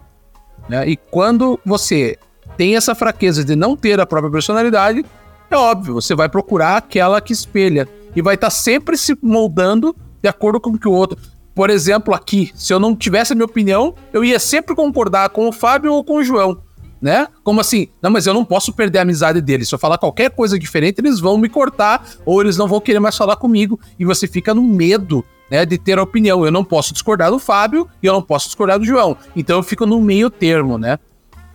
Né? 0.68 0.90
E 0.90 0.98
quando 0.98 1.60
você 1.66 2.18
tem 2.58 2.76
essa 2.76 2.94
fraqueza 2.94 3.44
de 3.44 3.56
não 3.56 3.76
ter 3.76 4.00
a 4.00 4.06
própria 4.06 4.32
personalidade, 4.32 5.06
é 5.50 5.56
óbvio, 5.56 5.96
você 5.96 6.14
vai 6.14 6.28
procurar 6.28 6.78
aquela 6.78 7.22
que 7.22 7.34
espelha 7.34 7.88
e 8.16 8.22
vai 8.22 8.36
estar 8.36 8.48
tá 8.48 8.52
sempre 8.52 8.98
se 8.98 9.18
moldando 9.22 9.96
de 10.22 10.28
acordo 10.28 10.60
com 10.60 10.72
o 10.72 10.78
que 10.78 10.88
o 10.88 10.92
outro. 10.92 11.18
Por 11.56 11.70
exemplo, 11.70 12.14
aqui, 12.14 12.52
se 12.56 12.74
eu 12.74 12.80
não 12.80 12.96
tivesse 12.96 13.34
a 13.34 13.36
minha 13.36 13.46
opinião, 13.46 13.96
eu 14.14 14.24
ia 14.24 14.40
sempre 14.40 14.76
concordar 14.76 15.30
com 15.30 15.48
o 15.48 15.52
Fábio 15.52 15.94
ou 15.94 16.04
com 16.04 16.18
o 16.18 16.24
João, 16.24 16.62
né? 17.02 17.28
Como 17.44 17.62
assim? 17.62 17.88
Não, 18.02 18.10
mas 18.10 18.28
eu 18.28 18.34
não 18.34 18.44
posso 18.44 18.74
perder 18.74 19.00
a 19.00 19.02
amizade 19.04 19.42
deles. 19.42 19.70
Se 19.70 19.76
eu 19.76 19.80
falar 19.80 19.98
qualquer 19.98 20.32
coisa 20.32 20.60
diferente, 20.60 21.00
eles 21.00 21.20
vão 21.20 21.38
me 21.38 21.50
cortar 21.50 22.06
ou 22.26 22.42
eles 22.42 22.58
não 22.58 22.68
vão 22.68 22.82
querer 22.82 23.00
mais 23.00 23.16
falar 23.16 23.36
comigo 23.38 23.80
e 23.98 24.06
você 24.06 24.28
fica 24.28 24.54
no 24.54 24.64
medo, 24.64 25.24
né, 25.50 25.66
de 25.66 25.78
ter 25.78 25.98
a 25.98 26.04
opinião. 26.04 26.46
Eu 26.46 26.52
não 26.52 26.64
posso 26.64 26.94
discordar 26.94 27.32
do 27.32 27.40
Fábio 27.40 27.88
e 28.04 28.08
eu 28.08 28.14
não 28.14 28.22
posso 28.22 28.48
discordar 28.48 28.80
do 28.80 28.86
João. 28.86 29.16
Então 29.36 29.58
eu 29.58 29.64
fico 29.64 29.86
no 29.86 30.02
meio 30.02 30.30
termo, 30.30 30.78
né? 30.78 31.00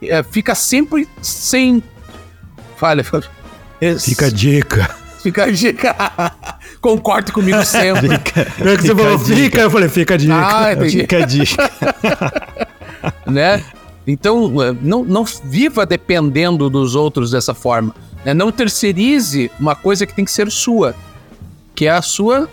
É, 0.02 0.22
fica 0.22 0.54
sempre 0.54 1.08
sem. 1.22 1.82
Falha, 2.76 3.04
Fica 4.00 4.26
a 4.26 4.30
dica. 4.30 5.04
Fica 5.22 5.44
a 5.44 5.50
dica. 5.50 5.96
Concorde 6.80 7.32
comigo 7.32 7.62
sempre. 7.64 8.08
Fica, 8.10 8.40
é 8.40 8.76
que 8.76 8.82
você 8.82 8.94
falou, 8.94 9.18
fica, 9.18 9.60
eu 9.60 9.70
falei, 9.70 9.88
fica 9.88 10.14
a 10.14 10.16
dica. 10.16 10.34
Ah, 10.34 10.90
fica 10.90 11.16
a 11.16 11.26
dica. 11.26 11.70
né? 13.26 13.64
Então, 14.06 14.62
é, 14.62 14.72
não, 14.82 15.02
não 15.02 15.24
viva 15.24 15.86
dependendo 15.86 16.68
dos 16.68 16.94
outros 16.94 17.30
dessa 17.30 17.54
forma. 17.54 17.94
Né? 18.24 18.34
Não 18.34 18.52
terceirize 18.52 19.50
uma 19.58 19.74
coisa 19.74 20.06
que 20.06 20.14
tem 20.14 20.24
que 20.24 20.32
ser 20.32 20.50
sua. 20.50 20.94
que 21.74 21.86
é 21.86 21.90
a 21.90 22.02
sua 22.02 22.48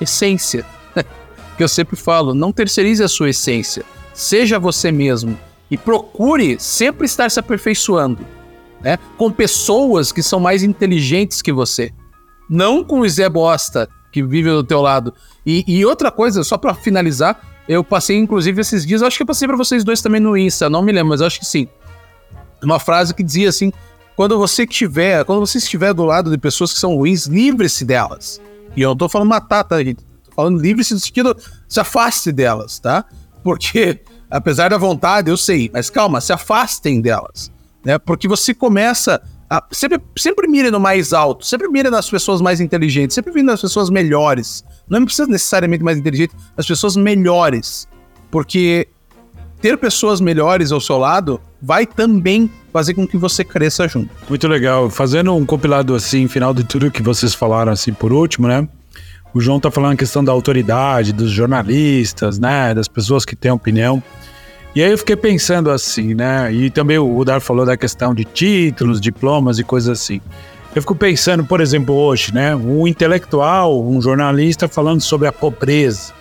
essência. 0.00 0.66
que 1.56 1.62
eu 1.62 1.68
sempre 1.68 1.96
falo, 1.96 2.34
não 2.34 2.52
terceirize 2.52 3.02
a 3.02 3.08
sua 3.08 3.30
essência. 3.30 3.84
Seja 4.12 4.58
você 4.58 4.90
mesmo 4.92 5.38
e 5.70 5.76
procure 5.76 6.58
sempre 6.60 7.06
estar 7.06 7.30
se 7.30 7.40
aperfeiçoando, 7.40 8.26
né? 8.82 8.98
Com 9.16 9.30
pessoas 9.30 10.12
que 10.12 10.22
são 10.22 10.38
mais 10.38 10.62
inteligentes 10.62 11.40
que 11.40 11.50
você. 11.50 11.90
Não 12.48 12.84
com 12.84 13.00
o 13.00 13.08
Zé 13.08 13.28
Bosta 13.28 13.88
que 14.12 14.22
vive 14.22 14.50
do 14.50 14.62
teu 14.62 14.82
lado. 14.82 15.14
E, 15.46 15.64
e 15.66 15.84
outra 15.86 16.10
coisa, 16.10 16.44
só 16.44 16.58
para 16.58 16.74
finalizar, 16.74 17.40
eu 17.68 17.84
passei 17.84 18.16
inclusive 18.16 18.60
esses 18.60 18.84
dias, 18.86 19.02
acho 19.02 19.16
que 19.16 19.22
eu 19.22 19.26
passei 19.26 19.46
para 19.46 19.56
vocês 19.56 19.84
dois 19.84 20.00
também 20.00 20.20
no 20.20 20.36
Insta, 20.36 20.68
não 20.68 20.82
me 20.82 20.92
lembro, 20.92 21.10
mas 21.10 21.22
acho 21.22 21.38
que 21.38 21.46
sim. 21.46 21.68
Uma 22.62 22.78
frase 22.78 23.14
que 23.14 23.22
dizia 23.22 23.48
assim: 23.48 23.72
quando 24.16 24.38
você 24.38 24.64
estiver, 24.64 25.24
quando 25.24 25.40
você 25.40 25.58
estiver 25.58 25.92
do 25.92 26.04
lado 26.04 26.30
de 26.30 26.38
pessoas 26.38 26.72
que 26.72 26.78
são 26.78 26.96
ruins, 26.96 27.26
livre-se 27.26 27.84
delas. 27.84 28.40
E 28.76 28.82
eu 28.82 28.90
não 28.90 28.96
tô 28.96 29.08
falando 29.08 29.28
matar, 29.28 29.64
tá, 29.64 29.82
gente? 29.82 30.02
Tô 30.24 30.32
falando 30.34 30.60
livre-se 30.60 30.94
no 30.94 31.00
sentido, 31.00 31.36
se 31.68 31.80
afaste 31.80 32.32
delas, 32.32 32.78
tá? 32.78 33.04
Porque, 33.42 34.00
apesar 34.30 34.70
da 34.70 34.78
vontade, 34.78 35.30
eu 35.30 35.36
sei, 35.36 35.70
mas 35.72 35.90
calma, 35.90 36.20
se 36.20 36.32
afastem 36.32 37.00
delas, 37.00 37.50
né? 37.84 37.98
Porque 37.98 38.28
você 38.28 38.54
começa 38.54 39.20
a, 39.52 39.62
sempre, 39.70 40.00
sempre 40.16 40.48
mire 40.48 40.70
no 40.70 40.80
mais 40.80 41.12
alto, 41.12 41.44
sempre 41.44 41.68
mire 41.68 41.90
nas 41.90 42.08
pessoas 42.08 42.40
mais 42.40 42.58
inteligentes, 42.58 43.14
sempre 43.14 43.34
mire 43.34 43.44
nas 43.44 43.60
pessoas 43.60 43.90
melhores. 43.90 44.64
Não 44.88 45.04
precisa 45.04 45.28
necessariamente 45.28 45.84
mais 45.84 45.98
inteligente, 45.98 46.34
as 46.56 46.66
pessoas 46.66 46.96
melhores. 46.96 47.86
Porque 48.30 48.88
ter 49.60 49.76
pessoas 49.76 50.22
melhores 50.22 50.72
ao 50.72 50.80
seu 50.80 50.96
lado 50.96 51.38
vai 51.60 51.84
também 51.84 52.50
fazer 52.72 52.94
com 52.94 53.06
que 53.06 53.18
você 53.18 53.44
cresça 53.44 53.86
junto. 53.86 54.08
Muito 54.26 54.48
legal. 54.48 54.88
Fazendo 54.88 55.34
um 55.34 55.44
compilado 55.44 55.94
assim, 55.94 56.26
final 56.28 56.54
de 56.54 56.64
tudo 56.64 56.90
que 56.90 57.02
vocês 57.02 57.34
falaram 57.34 57.72
assim 57.72 57.92
por 57.92 58.10
último, 58.10 58.48
né? 58.48 58.66
O 59.34 59.40
João 59.40 59.60
tá 59.60 59.70
falando 59.70 59.92
a 59.92 59.96
questão 59.96 60.24
da 60.24 60.32
autoridade, 60.32 61.12
dos 61.12 61.30
jornalistas, 61.30 62.38
né? 62.38 62.72
Das 62.72 62.88
pessoas 62.88 63.26
que 63.26 63.36
têm 63.36 63.50
opinião. 63.50 64.02
E 64.74 64.82
aí 64.82 64.90
eu 64.90 64.98
fiquei 64.98 65.16
pensando 65.16 65.70
assim, 65.70 66.14
né? 66.14 66.52
E 66.52 66.70
também 66.70 66.98
o 66.98 67.14
Rudar 67.14 67.40
falou 67.40 67.66
da 67.66 67.76
questão 67.76 68.14
de 68.14 68.24
títulos, 68.24 69.00
diplomas 69.00 69.58
e 69.58 69.64
coisas 69.64 70.00
assim. 70.00 70.20
Eu 70.74 70.80
fico 70.80 70.94
pensando, 70.94 71.44
por 71.44 71.60
exemplo, 71.60 71.94
hoje, 71.94 72.32
né? 72.32 72.56
Um 72.56 72.86
intelectual, 72.86 73.84
um 73.84 74.00
jornalista 74.00 74.66
falando 74.66 75.02
sobre 75.02 75.28
a 75.28 75.32
pobreza 75.32 76.14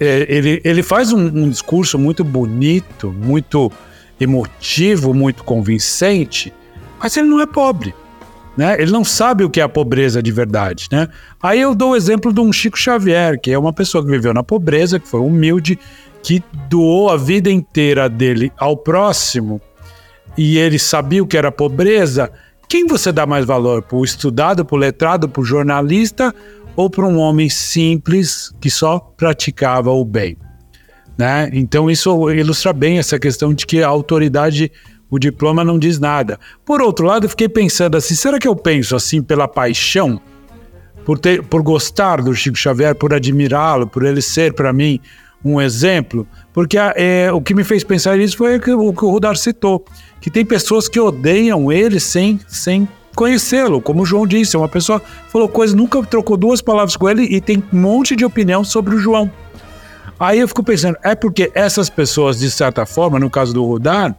é, 0.00 0.26
ele, 0.28 0.60
ele 0.64 0.82
faz 0.82 1.12
um, 1.12 1.18
um 1.18 1.50
discurso 1.50 1.98
muito 1.98 2.24
bonito, 2.24 3.12
muito 3.12 3.70
emotivo, 4.18 5.12
muito 5.12 5.44
convincente, 5.44 6.52
mas 6.98 7.16
ele 7.16 7.28
não 7.28 7.40
é 7.40 7.46
pobre. 7.46 7.94
Né? 8.56 8.76
Ele 8.80 8.90
não 8.90 9.02
sabe 9.02 9.44
o 9.44 9.50
que 9.50 9.60
é 9.60 9.62
a 9.62 9.68
pobreza 9.68 10.22
de 10.22 10.30
verdade, 10.30 10.86
né? 10.92 11.08
Aí 11.42 11.58
eu 11.58 11.74
dou 11.74 11.92
o 11.92 11.96
exemplo 11.96 12.30
de 12.32 12.40
um 12.40 12.52
Chico 12.52 12.78
Xavier, 12.78 13.40
que 13.40 13.50
é 13.50 13.58
uma 13.58 13.72
pessoa 13.72 14.04
que 14.04 14.10
viveu 14.10 14.34
na 14.34 14.42
pobreza, 14.42 15.00
que 15.00 15.08
foi 15.08 15.20
humilde, 15.20 15.78
que 16.22 16.42
doou 16.68 17.10
a 17.10 17.16
vida 17.16 17.50
inteira 17.50 18.08
dele 18.08 18.52
ao 18.56 18.76
próximo, 18.76 19.60
e 20.36 20.56
ele 20.56 20.78
sabia 20.78 21.22
o 21.22 21.26
que 21.26 21.36
era 21.36 21.52
pobreza. 21.52 22.30
Quem 22.68 22.86
você 22.86 23.12
dá 23.12 23.26
mais 23.26 23.44
valor? 23.44 23.82
Para 23.82 23.98
o 23.98 24.04
estudado, 24.04 24.64
para 24.64 24.76
o 24.76 24.78
letrado, 24.78 25.28
para 25.28 25.42
o 25.42 25.44
jornalista 25.44 26.34
ou 26.74 26.88
para 26.88 27.04
um 27.04 27.18
homem 27.18 27.50
simples 27.50 28.50
que 28.60 28.70
só 28.70 28.98
praticava 28.98 29.90
o 29.90 30.04
bem. 30.04 30.38
Né? 31.18 31.50
Então 31.52 31.90
isso 31.90 32.30
ilustra 32.30 32.72
bem 32.72 32.98
essa 32.98 33.18
questão 33.18 33.52
de 33.52 33.66
que 33.66 33.82
a 33.82 33.88
autoridade, 33.88 34.72
o 35.10 35.18
diploma 35.18 35.62
não 35.62 35.78
diz 35.78 35.98
nada. 35.98 36.38
Por 36.64 36.80
outro 36.80 37.04
lado, 37.04 37.26
eu 37.26 37.30
fiquei 37.30 37.48
pensando 37.48 37.96
assim, 37.96 38.14
será 38.14 38.38
que 38.38 38.48
eu 38.48 38.56
penso 38.56 38.96
assim 38.96 39.22
pela 39.22 39.46
paixão? 39.46 40.20
Por, 41.04 41.18
ter, 41.18 41.42
por 41.42 41.62
gostar 41.62 42.22
do 42.22 42.32
Chico 42.32 42.56
Xavier, 42.56 42.94
por 42.94 43.12
admirá-lo, 43.12 43.86
por 43.86 44.04
ele 44.04 44.22
ser 44.22 44.54
para 44.54 44.72
mim 44.72 45.00
um 45.44 45.60
exemplo? 45.60 46.26
Porque 46.52 46.76
é, 46.78 47.30
o 47.32 47.40
que 47.40 47.54
me 47.54 47.64
fez 47.64 47.82
pensar 47.82 48.16
nisso 48.16 48.36
foi 48.36 48.56
o 48.56 48.60
que 48.60 48.72
o, 48.72 48.92
que 48.92 49.04
o 49.04 49.10
Rudar 49.10 49.36
citou, 49.36 49.84
que 50.20 50.30
tem 50.30 50.44
pessoas 50.44 50.88
que 50.88 51.00
odeiam 51.00 51.72
ele 51.72 51.98
sem, 51.98 52.38
sem 52.46 52.88
conhecê-lo. 53.14 53.80
Como 53.80 54.02
o 54.02 54.06
João 54.06 54.26
disse, 54.26 54.56
é 54.56 54.58
uma 54.58 54.68
pessoa 54.68 55.00
falou 55.28 55.48
coisas, 55.48 55.74
nunca 55.74 56.02
trocou 56.04 56.36
duas 56.36 56.60
palavras 56.60 56.96
com 56.96 57.08
ele 57.08 57.24
e 57.24 57.40
tem 57.40 57.62
um 57.72 57.78
monte 57.78 58.14
de 58.14 58.24
opinião 58.24 58.64
sobre 58.64 58.94
o 58.94 58.98
João. 58.98 59.30
Aí 60.18 60.38
eu 60.38 60.46
fico 60.46 60.62
pensando, 60.62 60.96
é 61.02 61.14
porque 61.14 61.50
essas 61.54 61.90
pessoas, 61.90 62.38
de 62.38 62.50
certa 62.50 62.86
forma, 62.86 63.18
no 63.18 63.28
caso 63.28 63.52
do 63.52 63.64
Rudar, 63.64 64.14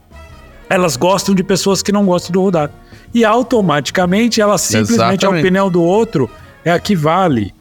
elas 0.70 0.98
gostam 0.98 1.34
de 1.34 1.44
pessoas 1.44 1.82
que 1.82 1.92
não 1.92 2.06
gostam 2.06 2.32
do 2.32 2.42
Rudar. 2.42 2.72
E 3.14 3.24
automaticamente, 3.24 4.42
ela 4.42 4.58
simplesmente 4.58 4.94
Exatamente. 4.94 5.26
a 5.26 5.30
opinião 5.30 5.70
do 5.70 5.82
outro 5.82 6.30
é 6.66 6.72
a 6.72 6.80
que 6.80 6.96
vale. 6.96 7.54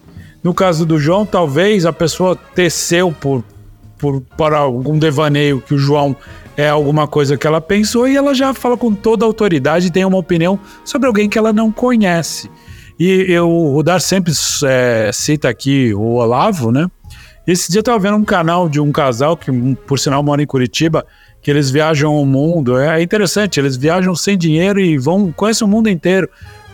No 0.43 0.53
caso 0.53 0.85
do 0.85 0.99
João, 0.99 1.25
talvez 1.25 1.87
a 1.87 1.93
pessoa 1.93 2.35
teceu 2.35 3.13
por, 3.13 3.45
por, 4.03 4.21
por 4.37 4.53
algum 4.53 4.99
devaneio 4.99 5.61
que 5.61 5.73
o 5.73 5.79
João 5.79 6.17
é 6.57 6.69
alguma 6.69 7.07
coisa 7.07 7.37
que 7.37 7.47
ela 7.47 7.61
pensou 7.61 8.09
e 8.09 8.17
ela 8.17 8.35
já 8.35 8.53
fala 8.53 8.77
com 8.77 8.93
toda 8.93 9.25
a 9.25 9.29
autoridade 9.29 9.87
e 9.87 9.91
tem 9.91 10.05
uma 10.05 10.19
opinião 10.19 10.59
sobre 10.85 11.07
alguém 11.07 11.29
que 11.29 11.39
ela 11.39 11.53
não 11.53 11.71
conhece. 11.71 12.51
E 12.99 13.27
eu, 13.29 13.49
o 13.49 13.73
Rudar 13.73 14.01
sempre 14.01 14.33
é, 14.67 15.11
cita 15.13 15.49
aqui 15.49 15.95
o 15.95 16.15
Olavo, 16.15 16.73
né? 16.73 16.89
Esse 17.47 17.71
dia 17.71 17.79
eu 17.79 17.83
tava 17.83 17.99
vendo 18.01 18.17
um 18.17 18.25
canal 18.25 18.69
de 18.69 18.81
um 18.81 18.91
casal 18.91 19.37
que, 19.37 19.51
por 19.87 19.99
sinal, 19.99 20.23
mora 20.23 20.43
em 20.43 20.47
Curitiba, 20.47 21.07
que 21.41 21.51
eles 21.51 21.71
viajam 21.71 22.15
o 22.15 22.27
mundo. 22.27 22.79
É 22.79 23.01
interessante, 23.03 23.59
eles 23.59 23.77
viajam 23.77 24.15
sem 24.15 24.37
dinheiro 24.37 24.81
e 24.81 24.99
vão, 24.99 25.33
conhecem 25.33 25.67
o 25.67 25.71
mundo 25.71 25.89
inteiro. 25.89 26.29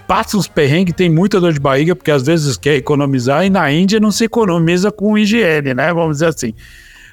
Passam 0.06 0.40
uns 0.40 0.48
perrengues, 0.48 0.94
tem 0.94 1.08
muita 1.08 1.40
dor 1.40 1.52
de 1.52 1.60
barriga, 1.60 1.94
porque 1.94 2.10
às 2.10 2.22
vezes 2.22 2.56
quer 2.56 2.74
economizar, 2.74 3.44
e 3.44 3.50
na 3.50 3.70
Índia 3.70 4.00
não 4.00 4.10
se 4.10 4.24
economiza 4.24 4.90
com 4.90 5.16
higiene, 5.16 5.74
né? 5.74 5.92
Vamos 5.92 6.16
dizer 6.16 6.26
assim. 6.26 6.54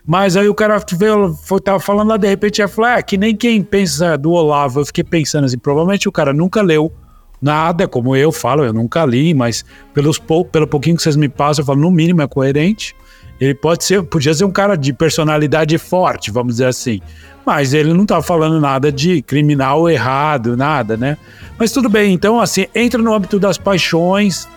Mas 0.07 0.37
aí 0.37 0.47
o 0.47 0.53
cara 0.53 0.79
veio, 0.93 1.33
foi, 1.33 1.59
tava 1.59 1.79
falando 1.79 2.09
lá, 2.09 2.17
de 2.17 2.27
repente, 2.27 2.59
ia 2.59 2.67
falar, 2.67 2.97
ah, 2.97 3.01
que 3.01 3.17
nem 3.17 3.35
quem 3.35 3.63
pensa 3.63 4.15
do 4.17 4.31
Olavo. 4.31 4.81
Eu 4.81 4.85
fiquei 4.85 5.03
pensando 5.03 5.45
assim, 5.45 5.57
provavelmente 5.57 6.07
o 6.07 6.11
cara 6.11 6.31
nunca 6.31 6.61
leu 6.61 6.93
nada, 7.41 7.87
como 7.87 8.15
eu 8.15 8.31
falo, 8.31 8.63
eu 8.63 8.73
nunca 8.73 9.03
li, 9.03 9.33
mas 9.33 9.65
pelos, 9.93 10.21
pelo 10.51 10.67
pouquinho 10.67 10.95
que 10.95 11.01
vocês 11.01 11.15
me 11.15 11.27
passam, 11.27 11.63
eu 11.63 11.65
falo, 11.65 11.81
no 11.81 11.89
mínimo 11.89 12.21
é 12.21 12.27
coerente. 12.27 12.95
Ele 13.41 13.53
pode 13.53 13.83
ser, 13.83 14.01
podia 14.03 14.33
ser 14.33 14.45
um 14.45 14.51
cara 14.51 14.75
de 14.75 14.93
personalidade 14.93 15.77
forte, 15.77 16.31
vamos 16.31 16.53
dizer 16.53 16.67
assim. 16.67 17.01
Mas 17.45 17.73
ele 17.73 17.91
não 17.91 18.05
tá 18.05 18.21
falando 18.21 18.61
nada 18.61 18.91
de 18.91 19.21
criminal 19.21 19.89
errado, 19.89 20.55
nada, 20.55 20.95
né? 20.95 21.17
Mas 21.57 21.71
tudo 21.71 21.89
bem, 21.89 22.13
então 22.13 22.39
assim, 22.39 22.67
entra 22.73 23.01
no 23.01 23.13
âmbito 23.13 23.39
das 23.39 23.57
paixões. 23.57 24.47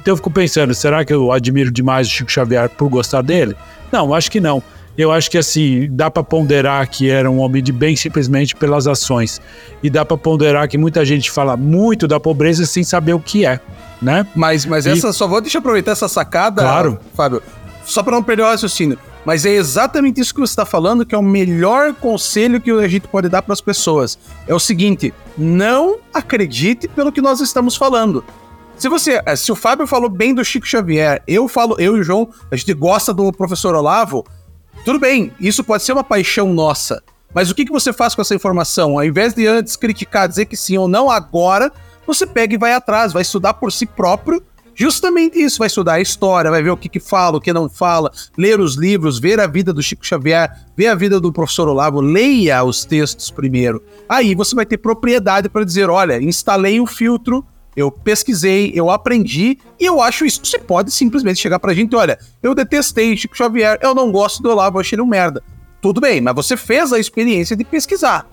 Então 0.00 0.12
eu 0.12 0.16
fico 0.16 0.30
pensando, 0.30 0.72
será 0.74 1.04
que 1.04 1.12
eu 1.12 1.32
admiro 1.32 1.72
demais 1.72 2.06
o 2.06 2.10
Chico 2.10 2.30
Xavier 2.30 2.68
por 2.68 2.88
gostar 2.88 3.22
dele? 3.22 3.56
Não, 3.90 4.14
acho 4.14 4.30
que 4.30 4.40
não 4.40 4.62
eu 4.98 5.12
acho 5.12 5.30
que 5.30 5.38
assim, 5.38 5.88
dá 5.92 6.10
para 6.10 6.24
ponderar 6.24 6.88
que 6.90 7.08
era 7.08 7.30
um 7.30 7.38
homem 7.38 7.62
de 7.62 7.70
bem 7.70 7.94
simplesmente 7.94 8.56
pelas 8.56 8.88
ações. 8.88 9.40
E 9.80 9.88
dá 9.88 10.04
para 10.04 10.16
ponderar 10.16 10.68
que 10.68 10.76
muita 10.76 11.04
gente 11.04 11.30
fala 11.30 11.56
muito 11.56 12.08
da 12.08 12.18
pobreza 12.18 12.66
sem 12.66 12.82
saber 12.82 13.12
o 13.12 13.20
que 13.20 13.46
é, 13.46 13.60
né? 14.02 14.26
Mas, 14.34 14.66
mas 14.66 14.86
e... 14.86 14.90
essa, 14.90 15.12
só 15.12 15.28
vou 15.28 15.40
deixa 15.40 15.58
eu 15.58 15.60
aproveitar 15.60 15.92
essa 15.92 16.08
sacada, 16.08 16.62
claro. 16.62 16.98
Fábio, 17.14 17.40
só 17.84 18.02
para 18.02 18.12
não 18.12 18.24
perder 18.24 18.42
o 18.42 18.46
raciocínio. 18.46 18.98
Mas 19.24 19.46
é 19.46 19.50
exatamente 19.50 20.20
isso 20.20 20.34
que 20.34 20.40
você 20.40 20.52
está 20.52 20.66
falando 20.66 21.06
que 21.06 21.14
é 21.14 21.18
o 21.18 21.22
melhor 21.22 21.94
conselho 21.94 22.60
que 22.60 22.70
a 22.70 22.88
gente 22.88 23.06
pode 23.06 23.28
dar 23.28 23.42
para 23.42 23.52
as 23.52 23.60
pessoas. 23.60 24.18
É 24.48 24.54
o 24.54 24.58
seguinte: 24.58 25.14
não 25.36 25.98
acredite 26.12 26.88
pelo 26.88 27.12
que 27.12 27.20
nós 27.20 27.40
estamos 27.40 27.76
falando. 27.76 28.24
Se 28.76 28.88
você, 28.88 29.20
se 29.36 29.50
o 29.50 29.56
Fábio 29.56 29.86
falou 29.86 30.08
bem 30.08 30.32
do 30.32 30.44
Chico 30.44 30.66
Xavier, 30.66 31.20
eu 31.26 31.48
falo, 31.48 31.76
eu 31.80 31.96
e 31.96 32.00
o 32.00 32.02
João, 32.02 32.28
a 32.50 32.54
gente 32.54 32.72
gosta 32.72 33.12
do 33.12 33.32
professor 33.32 33.74
Olavo, 33.74 34.24
tudo 34.88 35.00
bem, 35.00 35.30
isso 35.38 35.62
pode 35.62 35.82
ser 35.82 35.92
uma 35.92 36.02
paixão 36.02 36.50
nossa. 36.54 37.02
Mas 37.34 37.50
o 37.50 37.54
que, 37.54 37.66
que 37.66 37.70
você 37.70 37.92
faz 37.92 38.14
com 38.14 38.22
essa 38.22 38.34
informação? 38.34 38.98
Ao 38.98 39.04
invés 39.04 39.34
de 39.34 39.46
antes 39.46 39.76
criticar, 39.76 40.26
dizer 40.26 40.46
que 40.46 40.56
sim 40.56 40.78
ou 40.78 40.88
não, 40.88 41.10
agora 41.10 41.70
você 42.06 42.26
pega 42.26 42.54
e 42.54 42.58
vai 42.58 42.72
atrás, 42.72 43.12
vai 43.12 43.20
estudar 43.20 43.52
por 43.52 43.70
si 43.70 43.84
próprio 43.84 44.42
justamente 44.74 45.38
isso. 45.38 45.58
Vai 45.58 45.66
estudar 45.66 45.92
a 45.92 46.00
história, 46.00 46.50
vai 46.50 46.62
ver 46.62 46.70
o 46.70 46.76
que, 46.76 46.88
que 46.88 47.00
fala, 47.00 47.36
o 47.36 47.40
que 47.40 47.52
não 47.52 47.68
fala, 47.68 48.10
ler 48.34 48.60
os 48.60 48.76
livros, 48.76 49.18
ver 49.18 49.38
a 49.40 49.46
vida 49.46 49.74
do 49.74 49.82
Chico 49.82 50.06
Xavier, 50.06 50.50
ver 50.74 50.86
a 50.86 50.94
vida 50.94 51.20
do 51.20 51.30
professor 51.30 51.68
Olavo, 51.68 52.00
leia 52.00 52.64
os 52.64 52.86
textos 52.86 53.30
primeiro. 53.30 53.84
Aí 54.08 54.34
você 54.34 54.54
vai 54.54 54.64
ter 54.64 54.78
propriedade 54.78 55.50
para 55.50 55.66
dizer: 55.66 55.90
olha, 55.90 56.18
instalei 56.18 56.80
o 56.80 56.86
filtro 56.86 57.44
eu 57.78 57.92
pesquisei, 57.92 58.72
eu 58.74 58.90
aprendi 58.90 59.56
e 59.78 59.84
eu 59.84 60.02
acho 60.02 60.26
isso. 60.26 60.40
Você 60.44 60.58
pode 60.58 60.90
simplesmente 60.90 61.38
chegar 61.38 61.60
pra 61.60 61.72
gente, 61.72 61.94
olha, 61.94 62.18
eu 62.42 62.52
detestei 62.52 63.16
Chico 63.16 63.36
Xavier, 63.36 63.78
eu 63.80 63.94
não 63.94 64.10
gosto 64.10 64.42
do 64.42 64.50
Olavo, 64.50 64.78
eu 64.78 64.80
achei 64.80 64.96
ele 64.96 65.02
um 65.02 65.06
merda. 65.06 65.42
Tudo 65.80 66.00
bem, 66.00 66.20
mas 66.20 66.34
você 66.34 66.56
fez 66.56 66.92
a 66.92 66.98
experiência 66.98 67.54
de 67.54 67.62
pesquisar. 67.62 68.26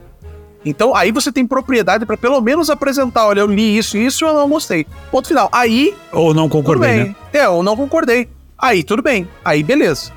Então 0.66 0.96
aí 0.96 1.12
você 1.12 1.32
tem 1.32 1.46
propriedade 1.46 2.08
para 2.08 2.18
pelo 2.18 2.42
menos 2.42 2.72
apresentar, 2.72 3.28
olha, 3.28 3.42
eu 3.42 3.46
li 3.46 3.78
isso 3.78 3.96
e 3.96 4.08
isso 4.08 4.26
eu 4.26 4.34
não 4.34 4.50
gostei. 4.50 4.88
Ponto 5.12 5.28
final. 5.28 5.48
Aí 5.52 5.94
ou 6.12 6.34
não 6.34 6.50
concordei, 6.50 7.04
né? 7.04 7.16
É, 7.32 7.48
ou 7.48 7.62
não 7.62 7.78
concordei. 7.78 8.28
Aí 8.58 8.84
tudo 8.84 9.04
bem. 9.04 9.28
Aí 9.44 9.62
beleza. 9.62 10.12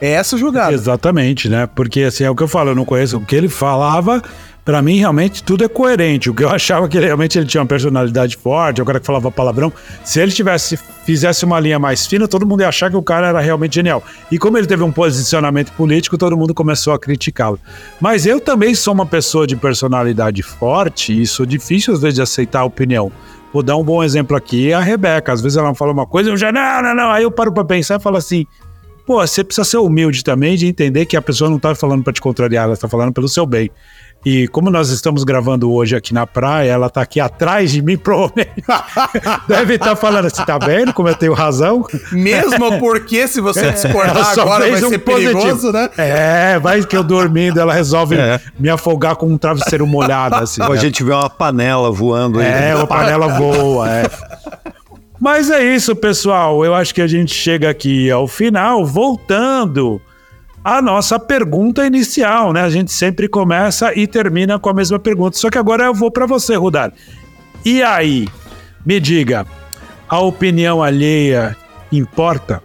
É 0.00 0.12
essa 0.12 0.38
jogada. 0.38 0.72
Exatamente, 0.72 1.50
né? 1.50 1.66
Porque 1.66 2.00
assim 2.00 2.24
é 2.24 2.30
o 2.30 2.34
que 2.34 2.42
eu 2.42 2.48
falo, 2.48 2.70
eu 2.70 2.74
não 2.74 2.86
conheço 2.86 3.18
o 3.18 3.24
que 3.24 3.36
ele 3.36 3.48
falava, 3.48 4.22
Para 4.64 4.80
mim, 4.80 4.96
realmente, 4.96 5.42
tudo 5.42 5.62
é 5.62 5.68
coerente. 5.68 6.30
O 6.30 6.34
que 6.34 6.42
eu 6.42 6.48
achava 6.50 6.88
que 6.88 6.98
realmente 6.98 7.38
ele 7.38 7.46
tinha 7.46 7.60
uma 7.60 7.66
personalidade 7.66 8.36
forte, 8.36 8.80
o 8.80 8.84
cara 8.84 8.98
que 8.98 9.06
falava 9.06 9.30
palavrão. 9.30 9.72
Se 10.02 10.20
ele 10.20 10.32
tivesse, 10.32 10.76
fizesse 11.04 11.44
uma 11.44 11.60
linha 11.60 11.78
mais 11.78 12.06
fina, 12.06 12.26
todo 12.26 12.46
mundo 12.46 12.62
ia 12.62 12.68
achar 12.68 12.90
que 12.90 12.96
o 12.96 13.02
cara 13.02 13.28
era 13.28 13.40
realmente 13.40 13.74
genial. 13.74 14.02
E 14.30 14.38
como 14.38 14.56
ele 14.56 14.66
teve 14.66 14.82
um 14.82 14.90
posicionamento 14.90 15.72
político, 15.72 16.16
todo 16.16 16.36
mundo 16.36 16.54
começou 16.54 16.94
a 16.94 16.98
criticá-lo. 16.98 17.60
Mas 18.00 18.24
eu 18.24 18.40
também 18.40 18.74
sou 18.74 18.94
uma 18.94 19.06
pessoa 19.06 19.46
de 19.46 19.54
personalidade 19.54 20.42
forte 20.42 21.20
e 21.20 21.26
sou 21.26 21.44
difícil, 21.44 21.92
às 21.92 22.00
vezes, 22.00 22.14
de 22.14 22.22
aceitar 22.22 22.60
a 22.60 22.64
opinião. 22.64 23.12
Vou 23.52 23.62
dar 23.62 23.76
um 23.76 23.84
bom 23.84 24.02
exemplo 24.02 24.36
aqui, 24.36 24.72
a 24.72 24.80
Rebeca. 24.80 25.32
Às 25.32 25.40
vezes 25.40 25.56
ela 25.56 25.74
fala 25.74 25.92
uma 25.92 26.06
coisa, 26.06 26.30
eu 26.30 26.36
já, 26.36 26.50
não, 26.50 26.82
não, 26.82 26.94
não. 26.94 27.10
Aí 27.10 27.22
eu 27.22 27.30
paro 27.30 27.52
pra 27.52 27.64
pensar 27.64 28.00
e 28.00 28.02
falo 28.02 28.16
assim, 28.16 28.46
pô, 29.06 29.24
você 29.24 29.44
precisa 29.44 29.64
ser 29.64 29.76
humilde 29.76 30.24
também 30.24 30.56
de 30.56 30.66
entender 30.66 31.06
que 31.06 31.16
a 31.16 31.22
pessoa 31.22 31.48
não 31.50 31.58
tá 31.58 31.74
falando 31.74 32.02
para 32.02 32.12
te 32.12 32.20
contrariar, 32.20 32.64
ela 32.64 32.76
tá 32.76 32.88
falando 32.88 33.12
pelo 33.12 33.28
seu 33.28 33.46
bem. 33.46 33.70
E 34.24 34.48
como 34.48 34.70
nós 34.70 34.88
estamos 34.88 35.22
gravando 35.22 35.70
hoje 35.70 35.94
aqui 35.94 36.14
na 36.14 36.26
praia, 36.26 36.70
ela 36.70 36.88
tá 36.88 37.02
aqui 37.02 37.20
atrás 37.20 37.70
de 37.70 37.82
mim, 37.82 37.96
provavelmente. 37.98 38.64
Deve 39.46 39.74
estar 39.74 39.90
tá 39.90 39.96
falando, 39.96 40.30
você 40.30 40.44
tá 40.44 40.56
vendo 40.56 40.92
como 40.94 41.08
eu 41.08 41.14
tenho 41.14 41.34
razão? 41.34 41.86
Mesmo 42.10 42.78
porque 42.78 43.28
se 43.28 43.40
você 43.40 43.70
discordar 43.72 44.38
agora 44.38 44.70
vai 44.70 44.84
um 44.84 44.88
ser 44.88 44.98
positivo. 44.98 45.38
perigoso, 45.38 45.72
né? 45.72 45.90
É, 45.98 46.58
vai 46.58 46.82
que 46.84 46.96
eu 46.96 47.04
dormindo, 47.04 47.60
ela 47.60 47.72
resolve 47.72 48.16
é. 48.16 48.40
me 48.58 48.68
afogar 48.68 49.16
com 49.16 49.26
um 49.26 49.36
travesseiro 49.36 49.86
molhado, 49.86 50.36
assim. 50.36 50.62
Ou 50.62 50.70
né? 50.70 50.78
a 50.78 50.80
gente 50.80 51.04
vê 51.04 51.12
uma 51.12 51.28
panela 51.28 51.90
voando 51.90 52.40
aí. 52.40 52.46
É, 52.46 52.74
uma 52.74 52.86
panela 52.86 53.28
voa, 53.28 53.90
é. 53.90 54.04
Mas 55.20 55.50
é 55.50 55.62
isso, 55.62 55.94
pessoal. 55.94 56.64
Eu 56.64 56.74
acho 56.74 56.94
que 56.94 57.00
a 57.00 57.06
gente 57.06 57.34
chega 57.34 57.70
aqui 57.70 58.10
ao 58.10 58.26
final, 58.26 58.84
voltando 58.84 60.00
a 60.64 60.80
nossa 60.80 61.18
pergunta 61.18 61.86
inicial, 61.86 62.50
né? 62.54 62.62
A 62.62 62.70
gente 62.70 62.90
sempre 62.90 63.28
começa 63.28 63.92
e 63.94 64.06
termina 64.06 64.58
com 64.58 64.70
a 64.70 64.74
mesma 64.74 64.98
pergunta. 64.98 65.36
Só 65.36 65.50
que 65.50 65.58
agora 65.58 65.84
eu 65.84 65.92
vou 65.92 66.10
para 66.10 66.24
você, 66.24 66.56
Rudar. 66.56 66.90
E 67.62 67.82
aí, 67.82 68.26
me 68.84 68.98
diga, 68.98 69.46
a 70.08 70.20
opinião 70.20 70.82
alheia 70.82 71.54
importa? 71.92 72.62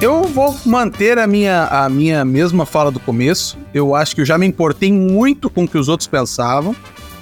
Eu 0.00 0.22
vou 0.24 0.56
manter 0.64 1.18
a 1.18 1.26
minha, 1.26 1.64
a 1.64 1.88
minha 1.90 2.24
mesma 2.24 2.64
fala 2.64 2.90
do 2.90 3.00
começo. 3.00 3.58
Eu 3.74 3.94
acho 3.94 4.14
que 4.14 4.22
eu 4.22 4.24
já 4.24 4.38
me 4.38 4.46
importei 4.46 4.90
muito 4.90 5.50
com 5.50 5.64
o 5.64 5.68
que 5.68 5.76
os 5.76 5.88
outros 5.88 6.06
pensavam. 6.06 6.74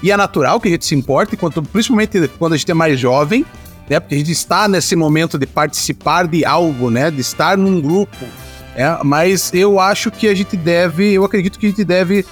E 0.02 0.10
é 0.10 0.16
natural 0.16 0.60
que 0.60 0.68
a 0.68 0.70
gente 0.70 0.84
se 0.84 0.94
importe, 0.94 1.36
quanto, 1.36 1.62
principalmente 1.62 2.28
quando 2.38 2.52
a 2.52 2.56
gente 2.56 2.70
é 2.70 2.74
mais 2.74 2.98
jovem, 2.98 3.44
né? 3.88 4.00
Porque 4.00 4.14
a 4.14 4.18
gente 4.18 4.32
está 4.32 4.68
nesse 4.68 4.94
momento 4.94 5.38
de 5.38 5.46
participar 5.46 6.26
de 6.26 6.44
algo, 6.44 6.90
né? 6.90 7.10
De 7.10 7.20
estar 7.20 7.56
num 7.56 7.80
grupo. 7.80 8.26
É, 8.74 8.98
mas 9.02 9.52
eu 9.54 9.80
acho 9.80 10.10
que 10.10 10.28
a 10.28 10.34
gente 10.34 10.56
deve, 10.56 11.14
eu 11.14 11.24
acredito 11.24 11.58
que 11.58 11.66
a 11.66 11.68
gente 11.70 11.84
deve 11.84 12.26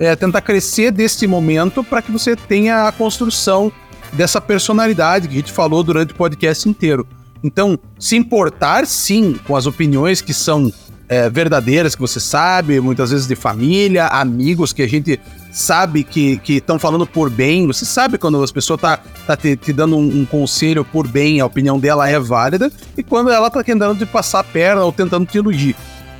é, 0.00 0.16
tentar 0.16 0.40
crescer 0.40 0.90
desse 0.90 1.26
momento 1.26 1.84
para 1.84 2.00
que 2.00 2.10
você 2.10 2.34
tenha 2.34 2.88
a 2.88 2.92
construção 2.92 3.70
dessa 4.12 4.40
personalidade 4.40 5.28
que 5.28 5.34
a 5.34 5.38
gente 5.38 5.52
falou 5.52 5.82
durante 5.82 6.12
o 6.12 6.16
podcast 6.16 6.68
inteiro. 6.68 7.06
Então, 7.44 7.78
se 7.98 8.16
importar 8.16 8.86
sim 8.86 9.38
com 9.46 9.56
as 9.56 9.66
opiniões 9.66 10.20
que 10.20 10.32
são 10.32 10.72
é, 11.08 11.28
verdadeiras, 11.28 11.94
que 11.94 12.00
você 12.00 12.20
sabe, 12.20 12.80
muitas 12.80 13.10
vezes 13.10 13.26
de 13.26 13.34
família, 13.34 14.06
amigos 14.06 14.72
que 14.72 14.82
a 14.82 14.88
gente 14.88 15.20
sabe 15.52 16.02
que 16.02 16.40
estão 16.48 16.78
falando 16.78 17.06
por 17.06 17.28
bem. 17.28 17.66
Você 17.66 17.84
sabe 17.84 18.16
quando 18.16 18.42
as 18.42 18.50
pessoas 18.50 18.80
tá, 18.80 18.98
tá 19.26 19.36
te, 19.36 19.54
te 19.54 19.72
dando 19.72 19.96
um, 19.96 20.22
um, 20.22 20.24
conselho 20.24 20.84
por 20.84 21.06
bem, 21.06 21.40
a 21.40 21.46
opinião 21.46 21.78
dela 21.78 22.08
é 22.08 22.18
válida, 22.18 22.72
e 22.96 23.02
quando 23.02 23.30
ela 23.30 23.50
tá 23.50 23.62
tentando 23.62 23.96
te 23.98 24.06
passar 24.06 24.40
a 24.40 24.44
perna 24.44 24.82
ou 24.82 24.90
tentando 24.90 25.26
te 25.26 25.36
iludir. 25.36 25.76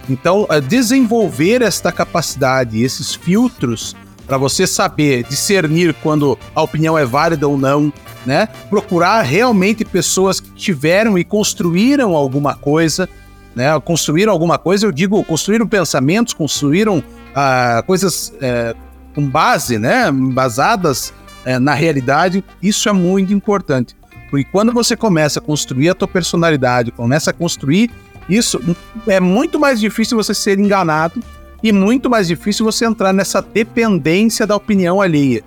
Então, 0.08 0.46
é, 0.50 0.60
desenvolver 0.60 1.62
esta 1.62 1.90
capacidade, 1.90 2.82
esses 2.82 3.14
filtros, 3.14 3.96
para 4.26 4.36
você 4.36 4.66
saber 4.66 5.24
discernir 5.24 5.94
quando 6.02 6.38
a 6.54 6.62
opinião 6.62 6.98
é 6.98 7.04
válida 7.04 7.48
ou 7.48 7.56
não, 7.56 7.92
né? 8.26 8.48
Procurar 8.68 9.22
realmente 9.22 9.84
pessoas 9.84 10.40
que 10.40 10.50
tiveram 10.50 11.18
e 11.18 11.24
construíram 11.24 12.14
alguma 12.14 12.54
coisa, 12.54 13.08
né? 13.54 13.78
Construíram 13.80 14.32
alguma 14.32 14.58
coisa, 14.58 14.86
eu 14.86 14.92
digo, 14.92 15.22
construíram 15.24 15.66
pensamentos, 15.66 16.34
construíram 16.34 17.02
ah, 17.34 17.82
coisas 17.86 18.32
é, 18.40 18.74
com 19.14 19.28
base, 19.28 19.78
né, 19.78 20.10
basadas 20.10 21.12
é, 21.44 21.58
na 21.58 21.74
realidade, 21.74 22.44
isso 22.62 22.88
é 22.88 22.92
muito 22.92 23.32
importante. 23.32 23.96
Porque 24.30 24.46
quando 24.50 24.72
você 24.72 24.96
começa 24.96 25.40
a 25.40 25.42
construir 25.42 25.90
a 25.90 25.94
tua 25.94 26.08
personalidade, 26.08 26.90
começa 26.90 27.30
a 27.30 27.34
construir 27.34 27.90
isso, 28.28 28.60
é 29.06 29.20
muito 29.20 29.58
mais 29.58 29.78
difícil 29.78 30.16
você 30.16 30.32
ser 30.32 30.58
enganado 30.58 31.22
e 31.62 31.72
muito 31.72 32.08
mais 32.08 32.26
difícil 32.26 32.64
você 32.64 32.84
entrar 32.84 33.12
nessa 33.12 33.42
dependência 33.42 34.46
da 34.46 34.56
opinião 34.56 35.00
alheia. 35.00 35.42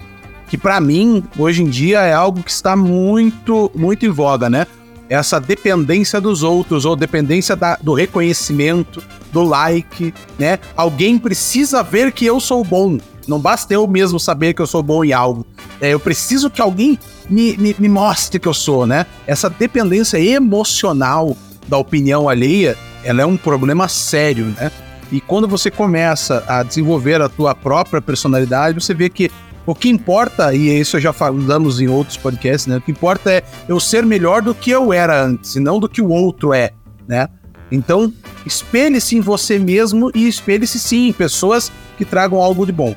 Que 0.47 0.57
para 0.57 0.79
mim, 0.79 1.23
hoje 1.37 1.63
em 1.63 1.69
dia, 1.69 2.01
é 2.01 2.13
algo 2.13 2.43
que 2.43 2.51
está 2.51 2.75
muito, 2.75 3.71
muito 3.73 4.05
em 4.05 4.09
voga, 4.09 4.49
né? 4.49 4.67
Essa 5.09 5.39
dependência 5.39 6.19
dos 6.19 6.41
outros, 6.43 6.85
ou 6.85 6.95
dependência 6.95 7.55
da, 7.55 7.77
do 7.81 7.93
reconhecimento, 7.93 9.03
do 9.31 9.43
like, 9.43 10.13
né? 10.39 10.59
Alguém 10.75 11.19
precisa 11.19 11.83
ver 11.83 12.11
que 12.11 12.25
eu 12.25 12.39
sou 12.39 12.63
bom. 12.63 12.97
Não 13.27 13.39
basta 13.39 13.73
eu 13.73 13.87
mesmo 13.87 14.19
saber 14.19 14.53
que 14.53 14.61
eu 14.61 14.67
sou 14.67 14.81
bom 14.81 15.03
em 15.03 15.13
algo. 15.13 15.45
É, 15.81 15.89
eu 15.89 15.99
preciso 15.99 16.49
que 16.49 16.61
alguém 16.61 16.97
me, 17.29 17.57
me, 17.57 17.75
me 17.77 17.89
mostre 17.89 18.39
que 18.39 18.47
eu 18.47 18.53
sou, 18.53 18.85
né? 18.85 19.05
Essa 19.27 19.49
dependência 19.49 20.19
emocional 20.19 21.35
da 21.67 21.77
opinião 21.77 22.29
alheia, 22.29 22.77
ela 23.03 23.21
é 23.21 23.25
um 23.25 23.37
problema 23.37 23.87
sério, 23.87 24.45
né? 24.57 24.71
E 25.11 25.21
quando 25.21 25.47
você 25.47 25.69
começa 25.69 26.43
a 26.47 26.63
desenvolver 26.63 27.21
a 27.21 27.29
tua 27.29 27.53
própria 27.53 28.01
personalidade, 28.01 28.81
você 28.81 28.93
vê 28.93 29.09
que 29.09 29.31
o 29.65 29.73
que 29.73 29.89
importa, 29.89 30.53
e 30.53 30.79
isso 30.79 30.99
já 30.99 31.11
falamos 31.11 31.79
em 31.81 31.87
outros 31.87 32.17
podcasts, 32.17 32.67
né? 32.67 32.77
O 32.77 32.81
que 32.81 32.91
importa 32.91 33.31
é 33.31 33.43
eu 33.67 33.79
ser 33.79 34.05
melhor 34.05 34.41
do 34.41 34.53
que 34.53 34.69
eu 34.69 34.93
era 34.93 35.23
antes, 35.23 35.55
e 35.55 35.59
não 35.59 35.79
do 35.79 35.89
que 35.89 36.01
o 36.01 36.09
outro 36.09 36.53
é, 36.53 36.71
né? 37.07 37.27
Então, 37.71 38.13
espelhe-se 38.45 39.15
em 39.15 39.21
você 39.21 39.57
mesmo 39.57 40.11
e 40.13 40.27
espelhe-se 40.27 40.79
sim 40.79 41.07
em 41.07 41.13
pessoas 41.13 41.71
que 41.97 42.05
tragam 42.05 42.39
algo 42.39 42.65
de 42.65 42.71
bom. 42.71 42.95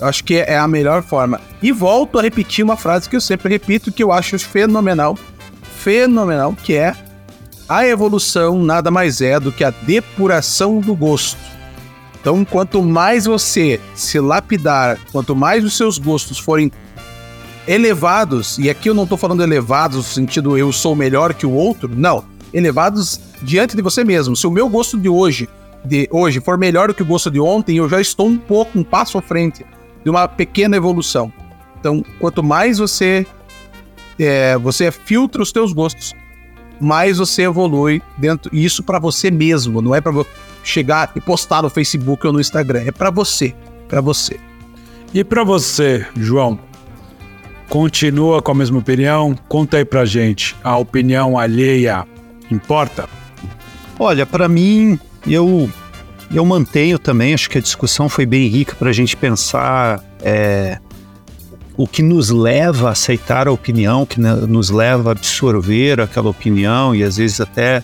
Acho 0.00 0.24
que 0.24 0.36
é 0.36 0.58
a 0.58 0.68
melhor 0.68 1.02
forma. 1.02 1.40
E 1.62 1.72
volto 1.72 2.18
a 2.18 2.22
repetir 2.22 2.64
uma 2.64 2.76
frase 2.76 3.08
que 3.08 3.16
eu 3.16 3.20
sempre 3.20 3.48
repito, 3.48 3.92
que 3.92 4.02
eu 4.02 4.12
acho 4.12 4.38
fenomenal, 4.38 5.18
fenomenal, 5.78 6.54
que 6.54 6.74
é 6.74 6.94
a 7.68 7.86
evolução 7.86 8.62
nada 8.62 8.90
mais 8.90 9.20
é 9.20 9.40
do 9.40 9.50
que 9.50 9.64
a 9.64 9.70
depuração 9.70 10.80
do 10.80 10.94
gosto. 10.94 11.55
Então, 12.26 12.44
quanto 12.44 12.82
mais 12.82 13.24
você 13.24 13.80
se 13.94 14.18
lapidar, 14.18 14.98
quanto 15.12 15.36
mais 15.36 15.62
os 15.62 15.76
seus 15.76 15.96
gostos 15.96 16.40
forem 16.40 16.72
elevados, 17.68 18.58
e 18.58 18.68
aqui 18.68 18.90
eu 18.90 18.94
não 18.94 19.04
estou 19.04 19.16
falando 19.16 19.44
elevados 19.44 19.98
no 19.98 20.02
sentido 20.02 20.58
eu 20.58 20.72
sou 20.72 20.96
melhor 20.96 21.34
que 21.34 21.46
o 21.46 21.52
outro, 21.52 21.88
não, 21.88 22.24
elevados 22.52 23.20
diante 23.40 23.76
de 23.76 23.82
você 23.82 24.02
mesmo. 24.02 24.34
Se 24.34 24.44
o 24.44 24.50
meu 24.50 24.68
gosto 24.68 24.98
de 24.98 25.08
hoje, 25.08 25.48
de 25.84 26.08
hoje 26.10 26.40
for 26.40 26.58
melhor 26.58 26.88
do 26.88 26.94
que 26.94 27.02
o 27.02 27.06
gosto 27.06 27.30
de 27.30 27.38
ontem, 27.38 27.76
eu 27.76 27.88
já 27.88 28.00
estou 28.00 28.26
um 28.26 28.36
pouco, 28.36 28.76
um 28.76 28.82
passo 28.82 29.16
à 29.16 29.22
frente 29.22 29.64
de 30.02 30.10
uma 30.10 30.26
pequena 30.26 30.76
evolução. 30.76 31.32
Então, 31.78 32.04
quanto 32.18 32.42
mais 32.42 32.78
você 32.78 33.24
é, 34.18 34.58
você 34.58 34.90
filtra 34.90 35.40
os 35.40 35.52
teus 35.52 35.72
gostos, 35.72 36.12
mais 36.80 37.18
você 37.18 37.42
evolui 37.42 38.02
dentro. 38.18 38.52
Isso 38.52 38.82
para 38.82 38.98
você 38.98 39.30
mesmo, 39.30 39.80
não 39.80 39.94
é 39.94 40.00
para 40.00 40.10
chegar 40.66 41.12
e 41.14 41.20
postar 41.20 41.62
no 41.62 41.70
Facebook 41.70 42.26
ou 42.26 42.32
no 42.32 42.40
Instagram. 42.40 42.82
É 42.86 42.92
para 42.92 43.10
você, 43.10 43.54
para 43.88 44.00
você. 44.00 44.38
E 45.14 45.22
para 45.24 45.44
você, 45.44 46.06
João? 46.16 46.58
Continua 47.68 48.42
com 48.42 48.52
a 48.52 48.54
mesma 48.54 48.78
opinião? 48.78 49.36
Conta 49.48 49.78
aí 49.78 49.84
pra 49.84 50.04
gente. 50.04 50.54
A 50.62 50.76
opinião 50.76 51.38
alheia 51.38 52.06
importa? 52.50 53.08
Olha, 53.98 54.26
para 54.26 54.48
mim, 54.48 54.98
eu 55.26 55.70
eu 56.32 56.44
mantenho 56.44 56.98
também, 56.98 57.34
acho 57.34 57.48
que 57.48 57.58
a 57.58 57.60
discussão 57.60 58.08
foi 58.08 58.26
bem 58.26 58.48
rica 58.48 58.74
para 58.74 58.90
a 58.90 58.92
gente 58.92 59.16
pensar 59.16 60.02
é, 60.20 60.78
o 61.76 61.86
que 61.86 62.02
nos 62.02 62.30
leva 62.30 62.88
a 62.88 62.92
aceitar 62.92 63.46
a 63.46 63.52
opinião, 63.52 64.02
o 64.02 64.06
que 64.06 64.18
nos 64.18 64.70
leva 64.70 65.10
a 65.10 65.12
absorver 65.12 66.00
aquela 66.00 66.28
opinião 66.28 66.94
e 66.94 67.04
às 67.04 67.16
vezes 67.16 67.40
até, 67.40 67.82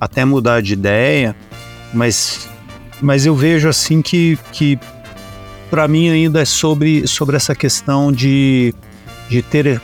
até 0.00 0.24
mudar 0.24 0.60
de 0.62 0.74
ideia, 0.74 1.34
mas, 1.92 2.48
mas 3.00 3.26
eu 3.26 3.34
vejo 3.34 3.68
assim 3.68 4.02
que, 4.02 4.38
que 4.52 4.78
para 5.70 5.86
mim 5.86 6.08
ainda 6.08 6.40
é 6.40 6.44
sobre, 6.44 7.06
sobre 7.06 7.36
essa 7.36 7.54
questão 7.54 8.12
de, 8.12 8.74
de 9.28 9.42
ter, 9.42 9.80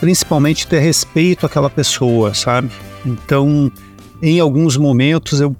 principalmente 0.00 0.66
ter 0.66 0.80
respeito 0.80 1.46
àquela 1.46 1.70
pessoa, 1.70 2.34
sabe? 2.34 2.70
Então, 3.04 3.70
em 4.22 4.40
alguns 4.40 4.76
momentos 4.76 5.40
eu 5.40 5.54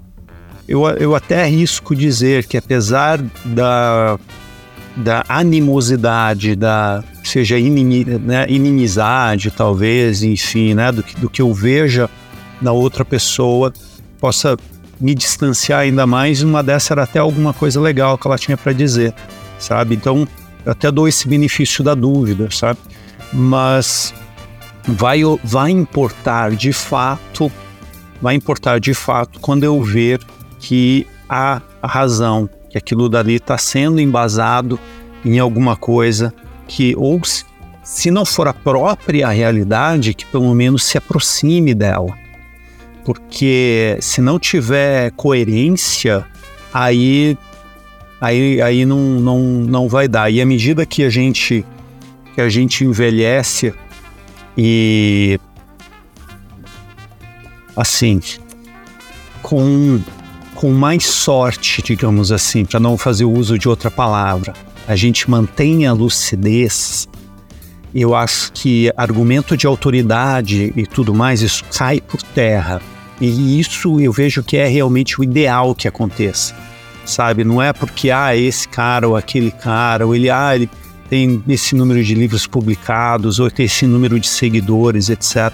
eu, 0.69 0.87
eu 0.87 1.15
até 1.15 1.41
arrisco 1.41 1.95
dizer 1.95 2.45
que 2.45 2.55
apesar 2.55 3.19
da, 3.43 4.19
da 4.95 5.25
animosidade, 5.27 6.55
da 6.55 7.03
seja 7.23 7.57
inimi, 7.57 8.05
né, 8.05 8.45
inimizade 8.47 9.49
talvez, 9.49 10.21
enfim, 10.21 10.75
né, 10.75 10.91
do, 10.91 11.01
que, 11.01 11.19
do 11.19 11.27
que 11.27 11.41
eu 11.41 11.51
veja 11.51 12.07
na 12.61 12.71
outra 12.71 13.03
pessoa, 13.03 13.73
possa 14.19 14.55
me 14.99 15.15
distanciar 15.15 15.81
ainda 15.81 16.05
mais. 16.05 16.41
Uma 16.41 16.61
dessa 16.61 16.93
era 16.93 17.03
até 17.03 17.19
alguma 17.19 17.53
coisa 17.53 17.79
legal 17.79 18.17
que 18.17 18.27
ela 18.27 18.37
tinha 18.37 18.57
para 18.57 18.73
dizer, 18.73 19.13
sabe? 19.57 19.95
Então, 19.95 20.27
eu 20.65 20.71
até 20.71 20.91
dou 20.91 21.07
esse 21.07 21.27
benefício 21.27 21.83
da 21.83 21.95
dúvida, 21.95 22.49
sabe? 22.51 22.79
Mas 23.31 24.13
vai, 24.87 25.21
vai 25.43 25.71
importar 25.71 26.51
de 26.51 26.73
fato, 26.73 27.51
vai 28.21 28.35
importar 28.35 28.79
de 28.79 28.93
fato 28.93 29.39
quando 29.39 29.63
eu 29.63 29.81
ver 29.81 30.19
que 30.59 31.07
há 31.29 31.61
razão, 31.81 32.49
que 32.69 32.77
aquilo 32.77 33.07
dali 33.07 33.35
está 33.35 33.57
sendo 33.57 34.01
embasado 34.01 34.79
em 35.23 35.39
alguma 35.39 35.75
coisa 35.75 36.33
que, 36.67 36.93
ou 36.97 37.21
se 37.83 38.11
não 38.11 38.25
for 38.25 38.47
a 38.47 38.53
própria 38.53 39.29
realidade, 39.29 40.13
que 40.13 40.25
pelo 40.25 40.53
menos 40.53 40.83
se 40.83 40.97
aproxime 40.97 41.73
dela. 41.73 42.18
Porque 43.03 43.97
se 44.01 44.21
não 44.21 44.37
tiver 44.37 45.11
coerência, 45.11 46.25
aí 46.73 47.37
aí, 48.21 48.61
aí 48.61 48.85
não, 48.85 48.99
não, 48.99 49.39
não 49.39 49.89
vai 49.89 50.07
dar. 50.07 50.31
E 50.31 50.41
à 50.41 50.45
medida 50.45 50.85
que 50.85 51.03
a 51.03 51.09
gente 51.09 51.65
que 52.35 52.41
a 52.41 52.49
gente 52.49 52.85
envelhece 52.85 53.73
e 54.57 55.39
assim 57.75 58.21
com 59.41 59.99
com 60.53 60.71
mais 60.71 61.05
sorte, 61.05 61.81
digamos 61.81 62.33
assim, 62.33 62.65
para 62.65 62.81
não 62.81 62.97
fazer 62.97 63.23
uso 63.23 63.57
de 63.57 63.69
outra 63.69 63.89
palavra, 63.89 64.53
a 64.85 64.93
gente 64.93 65.29
mantém 65.29 65.87
a 65.87 65.93
lucidez, 65.93 67.07
eu 67.93 68.15
acho 68.15 68.51
que 68.53 68.91
argumento 68.95 69.57
de 69.57 69.65
autoridade 69.65 70.73
e 70.75 70.85
tudo 70.85 71.13
mais, 71.13 71.41
isso 71.41 71.63
cai 71.75 71.99
por 71.99 72.21
terra. 72.21 72.81
E 73.19 73.59
isso 73.59 73.99
eu 73.99 74.11
vejo 74.11 74.43
que 74.43 74.57
é 74.57 74.67
realmente 74.67 75.19
o 75.19 75.23
ideal 75.23 75.75
que 75.75 75.87
aconteça, 75.87 76.55
sabe? 77.05 77.43
Não 77.43 77.61
é 77.61 77.73
porque, 77.73 78.11
ah, 78.11 78.35
esse 78.35 78.67
cara 78.67 79.07
ou 79.07 79.15
aquele 79.17 79.51
cara, 79.51 80.05
ou 80.05 80.15
ele, 80.15 80.29
ah, 80.29 80.55
ele 80.55 80.69
tem 81.09 81.43
esse 81.49 81.75
número 81.75 82.03
de 82.03 82.13
livros 82.13 82.47
publicados, 82.47 83.39
ou 83.39 83.49
tem 83.49 83.65
esse 83.65 83.85
número 83.85 84.19
de 84.19 84.27
seguidores, 84.27 85.09
etc. 85.09 85.51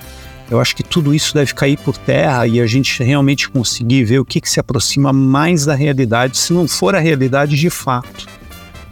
Eu 0.51 0.59
acho 0.59 0.75
que 0.75 0.83
tudo 0.83 1.13
isso 1.13 1.33
deve 1.33 1.55
cair 1.55 1.77
por 1.77 1.97
terra 1.97 2.45
e 2.45 2.61
a 2.61 2.67
gente 2.67 3.01
realmente 3.01 3.49
conseguir 3.49 4.03
ver 4.03 4.19
o 4.19 4.25
que, 4.25 4.39
que 4.39 4.49
se 4.49 4.59
aproxima 4.59 5.11
mais 5.11 5.65
da 5.65 5.73
realidade, 5.73 6.37
se 6.37 6.53
não 6.53 6.67
for 6.67 6.93
a 6.93 6.99
realidade 6.99 7.55
de 7.55 7.69
fato, 7.71 8.27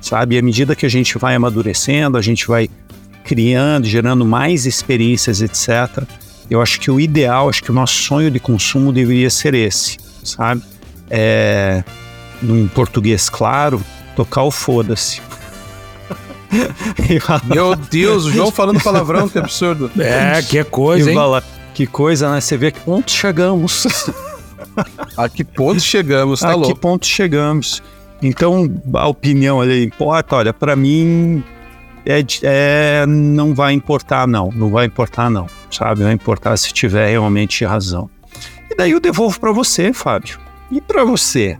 sabe? 0.01 0.35
E 0.35 0.39
à 0.39 0.41
medida 0.41 0.75
que 0.75 0.85
a 0.85 0.89
gente 0.89 1.15
vai 1.19 1.35
amadurecendo, 1.35 2.17
a 2.17 2.21
gente 2.21 2.47
vai 2.47 2.67
criando, 3.24 3.86
gerando 3.86 4.26
mais 4.26 4.65
experiências, 4.65 5.41
etc. 5.41 6.03
Eu 6.49 6.61
acho 6.61 6.80
que 6.80 6.91
o 6.91 6.99
ideal, 6.99 7.49
acho 7.49 7.63
que 7.63 7.71
o 7.71 7.74
nosso 7.74 7.95
sonho 7.95 8.30
de 8.30 8.39
consumo 8.39 8.91
deveria 8.91 9.30
ser 9.30 9.53
esse, 9.53 9.97
sabe? 10.24 10.61
É, 11.09 11.84
num 12.41 12.67
português 12.67 13.30
claro, 13.30 13.82
tocar 14.15 14.43
o 14.43 14.51
foda-se. 14.51 15.21
Meu 17.45 17.76
Deus, 17.76 18.26
o 18.26 18.32
João 18.32 18.51
falando 18.51 18.82
palavrão, 18.82 19.28
que 19.28 19.39
absurdo. 19.39 19.89
É, 19.99 20.41
que 20.41 20.63
coisa, 20.63 21.11
hein? 21.11 21.17
Que 21.74 21.88
coisa, 21.88 22.32
né? 22.32 22.39
Você 22.39 22.55
vê 22.55 22.67
a 22.67 22.71
que 22.71 22.80
ponto 22.82 23.09
chegamos. 23.09 23.88
a 25.17 25.28
que 25.28 25.43
ponto 25.43 25.82
chegamos, 25.82 26.41
tá 26.41 26.49
a 26.49 26.55
louco. 26.55 26.71
A 26.71 26.74
que 26.74 26.80
ponto 26.80 27.05
chegamos. 27.05 27.82
Então, 28.21 28.71
a 28.93 29.07
opinião 29.07 29.59
ali 29.59 29.84
importa. 29.84 30.36
Olha, 30.36 30.53
para 30.53 30.76
mim, 30.76 31.43
é, 32.06 32.24
é, 32.43 33.06
não 33.06 33.54
vai 33.54 33.74
importar, 33.74 34.28
não. 34.28 34.49
Não 34.54 34.70
vai 34.70 34.86
importar, 34.86 35.30
não. 35.30 35.47
Sabe? 35.72 36.04
Vai 36.04 36.14
importar 36.14 36.58
se 36.58 36.74
tiver 36.74 37.10
realmente 37.10 37.66
razão. 37.66 38.10
E 38.70 38.76
daí 38.76 38.91
eu 38.91 38.99
devolvo 38.99 39.39
para 39.39 39.51
você, 39.51 39.93
Fábio. 39.93 40.39
E 40.72 40.82
para 40.82 41.04
você? 41.04 41.58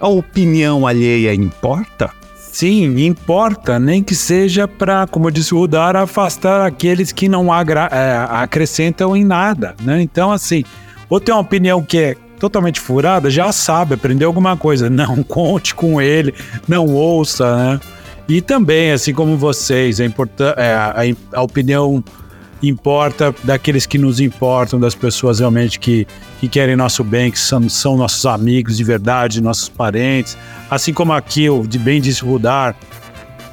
A 0.00 0.08
opinião 0.08 0.86
alheia 0.86 1.34
importa? 1.34 2.10
Sim, 2.36 3.04
importa, 3.04 3.78
nem 3.78 4.02
que 4.02 4.14
seja 4.14 4.66
para, 4.66 5.06
como 5.06 5.30
disse 5.30 5.54
o 5.54 5.58
Rudar, 5.58 5.94
afastar 5.94 6.66
aqueles 6.66 7.12
que 7.12 7.28
não 7.28 7.52
agra 7.52 7.88
é, 7.92 8.26
acrescentam 8.30 9.16
em 9.16 9.24
nada, 9.24 9.76
né? 9.82 10.00
Então, 10.00 10.32
assim, 10.32 10.64
ou 11.08 11.20
tem 11.20 11.32
uma 11.32 11.40
opinião 11.40 11.82
que 11.82 11.98
é 11.98 12.16
totalmente 12.40 12.80
furada, 12.80 13.30
já 13.30 13.52
sabe, 13.52 13.94
aprendeu 13.94 14.28
alguma 14.28 14.56
coisa, 14.56 14.88
não 14.88 15.22
conte 15.24 15.74
com 15.74 16.00
ele, 16.00 16.34
não 16.66 16.86
ouça, 16.86 17.56
né? 17.56 17.80
E 18.28 18.42
também, 18.42 18.92
assim 18.92 19.14
como 19.14 19.36
vocês, 19.38 20.00
é 20.00 20.04
é, 20.04 20.72
a, 20.72 20.94
a, 21.32 21.42
opinião 21.42 22.04
importa 22.62 23.34
daqueles 23.42 23.86
que 23.86 23.96
nos 23.96 24.20
importam, 24.20 24.78
das 24.78 24.94
pessoas 24.94 25.38
realmente 25.38 25.78
que, 25.80 26.06
que 26.38 26.46
querem 26.46 26.76
nosso 26.76 27.02
bem, 27.02 27.30
que 27.30 27.38
são, 27.38 27.66
são 27.68 27.96
nossos 27.96 28.26
amigos 28.26 28.76
de 28.76 28.84
verdade, 28.84 29.40
nossos 29.40 29.70
parentes. 29.70 30.36
Assim 30.70 30.92
como 30.92 31.12
aqui, 31.14 31.48
o 31.48 31.66
de 31.66 31.78
bem 31.78 32.02
disse 32.02 32.22
Rudar, 32.22 32.76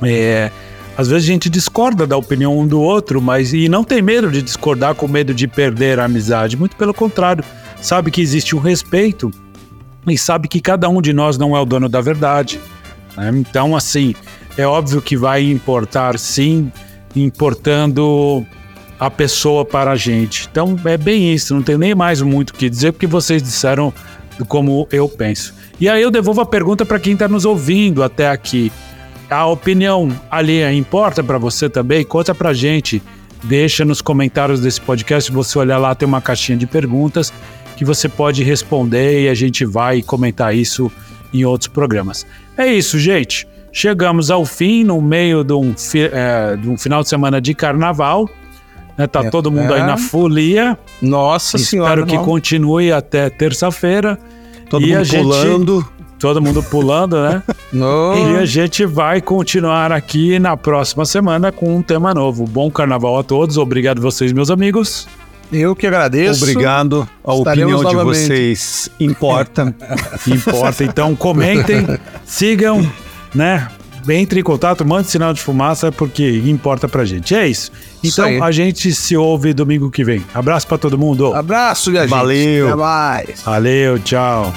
é, 0.03 0.51
às 0.97 1.07
vezes 1.07 1.23
a 1.23 1.31
gente 1.31 1.49
discorda 1.49 2.05
da 2.05 2.17
opinião 2.17 2.57
um 2.57 2.67
do 2.67 2.81
outro, 2.81 3.21
mas 3.21 3.53
e 3.53 3.69
não 3.69 3.83
tem 3.83 4.01
medo 4.01 4.29
de 4.29 4.41
discordar 4.41 4.93
com 4.95 5.07
medo 5.07 5.33
de 5.33 5.47
perder 5.47 5.99
a 5.99 6.05
amizade. 6.05 6.57
Muito 6.57 6.75
pelo 6.75 6.93
contrário, 6.93 7.45
sabe 7.81 8.11
que 8.11 8.21
existe 8.21 8.55
um 8.55 8.59
respeito 8.59 9.31
e 10.07 10.17
sabe 10.17 10.47
que 10.47 10.59
cada 10.59 10.89
um 10.89 11.01
de 11.01 11.13
nós 11.13 11.37
não 11.37 11.55
é 11.55 11.59
o 11.61 11.65
dono 11.65 11.87
da 11.87 12.01
verdade. 12.01 12.59
Né? 13.15 13.31
Então, 13.35 13.75
assim, 13.75 14.15
é 14.57 14.65
óbvio 14.65 15.01
que 15.01 15.17
vai 15.17 15.43
importar 15.43 16.17
sim, 16.17 16.71
importando 17.15 18.45
a 18.99 19.11
pessoa 19.11 19.65
para 19.65 19.91
a 19.91 19.95
gente. 19.95 20.47
Então 20.49 20.79
é 20.85 20.97
bem 20.97 21.33
isso, 21.33 21.53
não 21.53 21.61
tenho 21.61 21.77
nem 21.77 21.93
mais 21.93 22.21
muito 22.21 22.51
o 22.51 22.53
que 22.53 22.69
dizer, 22.69 22.93
porque 22.93 23.07
vocês 23.07 23.43
disseram 23.43 23.93
como 24.47 24.87
eu 24.91 25.07
penso. 25.07 25.53
E 25.79 25.89
aí 25.89 26.01
eu 26.01 26.11
devolvo 26.11 26.41
a 26.41 26.45
pergunta 26.45 26.85
para 26.85 26.99
quem 26.99 27.13
está 27.13 27.27
nos 27.27 27.45
ouvindo 27.45 28.03
até 28.03 28.29
aqui. 28.29 28.71
A 29.29 29.45
opinião 29.45 30.09
alheia 30.29 30.71
importa 30.73 31.23
para 31.23 31.37
você 31.37 31.69
também? 31.69 32.03
Conta 32.03 32.33
para 32.33 32.53
gente. 32.53 33.01
Deixa 33.43 33.83
nos 33.83 34.01
comentários 34.01 34.59
desse 34.59 34.79
podcast. 34.81 35.29
Se 35.29 35.35
você 35.35 35.57
olhar 35.59 35.77
lá, 35.77 35.93
tem 35.93 36.07
uma 36.07 36.21
caixinha 36.21 36.57
de 36.57 36.65
perguntas 36.65 37.33
que 37.75 37.83
você 37.83 38.07
pode 38.07 38.43
responder 38.43 39.23
e 39.23 39.29
a 39.29 39.33
gente 39.33 39.65
vai 39.65 40.01
comentar 40.01 40.55
isso 40.55 40.91
em 41.33 41.43
outros 41.43 41.67
programas. 41.67 42.25
É 42.57 42.67
isso, 42.67 42.97
gente. 42.97 43.47
Chegamos 43.77 44.31
ao 44.31 44.45
fim, 44.45 44.85
no 44.85 45.01
meio 45.01 45.43
de 45.43 45.51
um, 45.51 45.75
é, 46.13 46.55
de 46.55 46.69
um 46.69 46.77
final 46.77 47.03
de 47.03 47.09
semana 47.09 47.41
de 47.41 47.53
carnaval. 47.53 48.29
Né? 48.97 49.05
Tá 49.05 49.19
é, 49.25 49.29
todo 49.29 49.51
mundo 49.51 49.73
é. 49.73 49.81
aí 49.81 49.85
na 49.85 49.97
folia. 49.97 50.79
Nossa 51.01 51.57
Espero 51.57 51.69
senhora. 51.69 51.89
Espero 51.89 52.07
que 52.07 52.15
não. 52.15 52.23
continue 52.23 52.93
até 52.93 53.29
terça-feira. 53.29 54.17
Todo 54.69 54.81
e 54.81 54.95
mundo 54.95 55.09
pulando. 55.09 55.79
Gente, 55.81 55.89
todo 56.17 56.41
mundo 56.41 56.63
pulando, 56.63 57.21
né? 57.21 57.43
no. 57.73 58.13
E 58.15 58.37
a 58.37 58.45
gente 58.45 58.85
vai 58.85 59.19
continuar 59.19 59.91
aqui 59.91 60.39
na 60.39 60.55
próxima 60.55 61.03
semana 61.03 61.51
com 61.51 61.75
um 61.75 61.81
tema 61.81 62.13
novo. 62.13 62.45
Bom 62.45 62.71
carnaval 62.71 63.19
a 63.19 63.23
todos. 63.23 63.57
Obrigado 63.57 63.99
vocês, 63.99 64.31
meus 64.31 64.49
amigos. 64.49 65.05
Eu 65.51 65.75
que 65.75 65.85
agradeço. 65.85 66.45
Obrigado. 66.45 67.05
A 67.25 67.35
Estaremos 67.35 67.73
opinião 67.73 67.93
novamente. 67.93 68.19
de 68.19 68.25
vocês 68.25 68.89
importa. 69.01 69.75
importa. 70.25 70.81
Então 70.85 71.13
comentem, 71.13 71.85
sigam 72.23 72.89
né? 73.35 73.67
Entre 74.07 74.39
em 74.39 74.43
contato, 74.43 74.85
mande 74.85 75.09
sinal 75.09 75.33
de 75.33 75.41
fumaça, 75.41 75.91
porque 75.91 76.43
importa 76.45 76.87
pra 76.87 77.03
gente. 77.05 77.33
É 77.33 77.47
isso. 77.47 77.71
Então 78.03 78.29
isso 78.29 78.43
a 78.43 78.51
gente 78.51 78.93
se 78.93 79.17
ouve 79.17 79.51
domingo 79.51 79.89
que 79.89 80.03
vem. 80.03 80.23
Abraço 80.33 80.67
pra 80.67 80.77
todo 80.77 80.95
mundo. 80.97 81.33
Abraço, 81.33 81.89
minha 81.89 82.05
Valeu. 82.05 82.35
gente. 82.35 82.67
Até 82.67 82.75
mais. 82.75 83.41
Valeu, 83.41 83.99
tchau. 83.99 84.53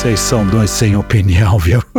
Vocês 0.00 0.18
são 0.18 0.46
dois 0.46 0.70
sem 0.70 0.96
opinião, 0.96 1.58
viu? 1.58 1.82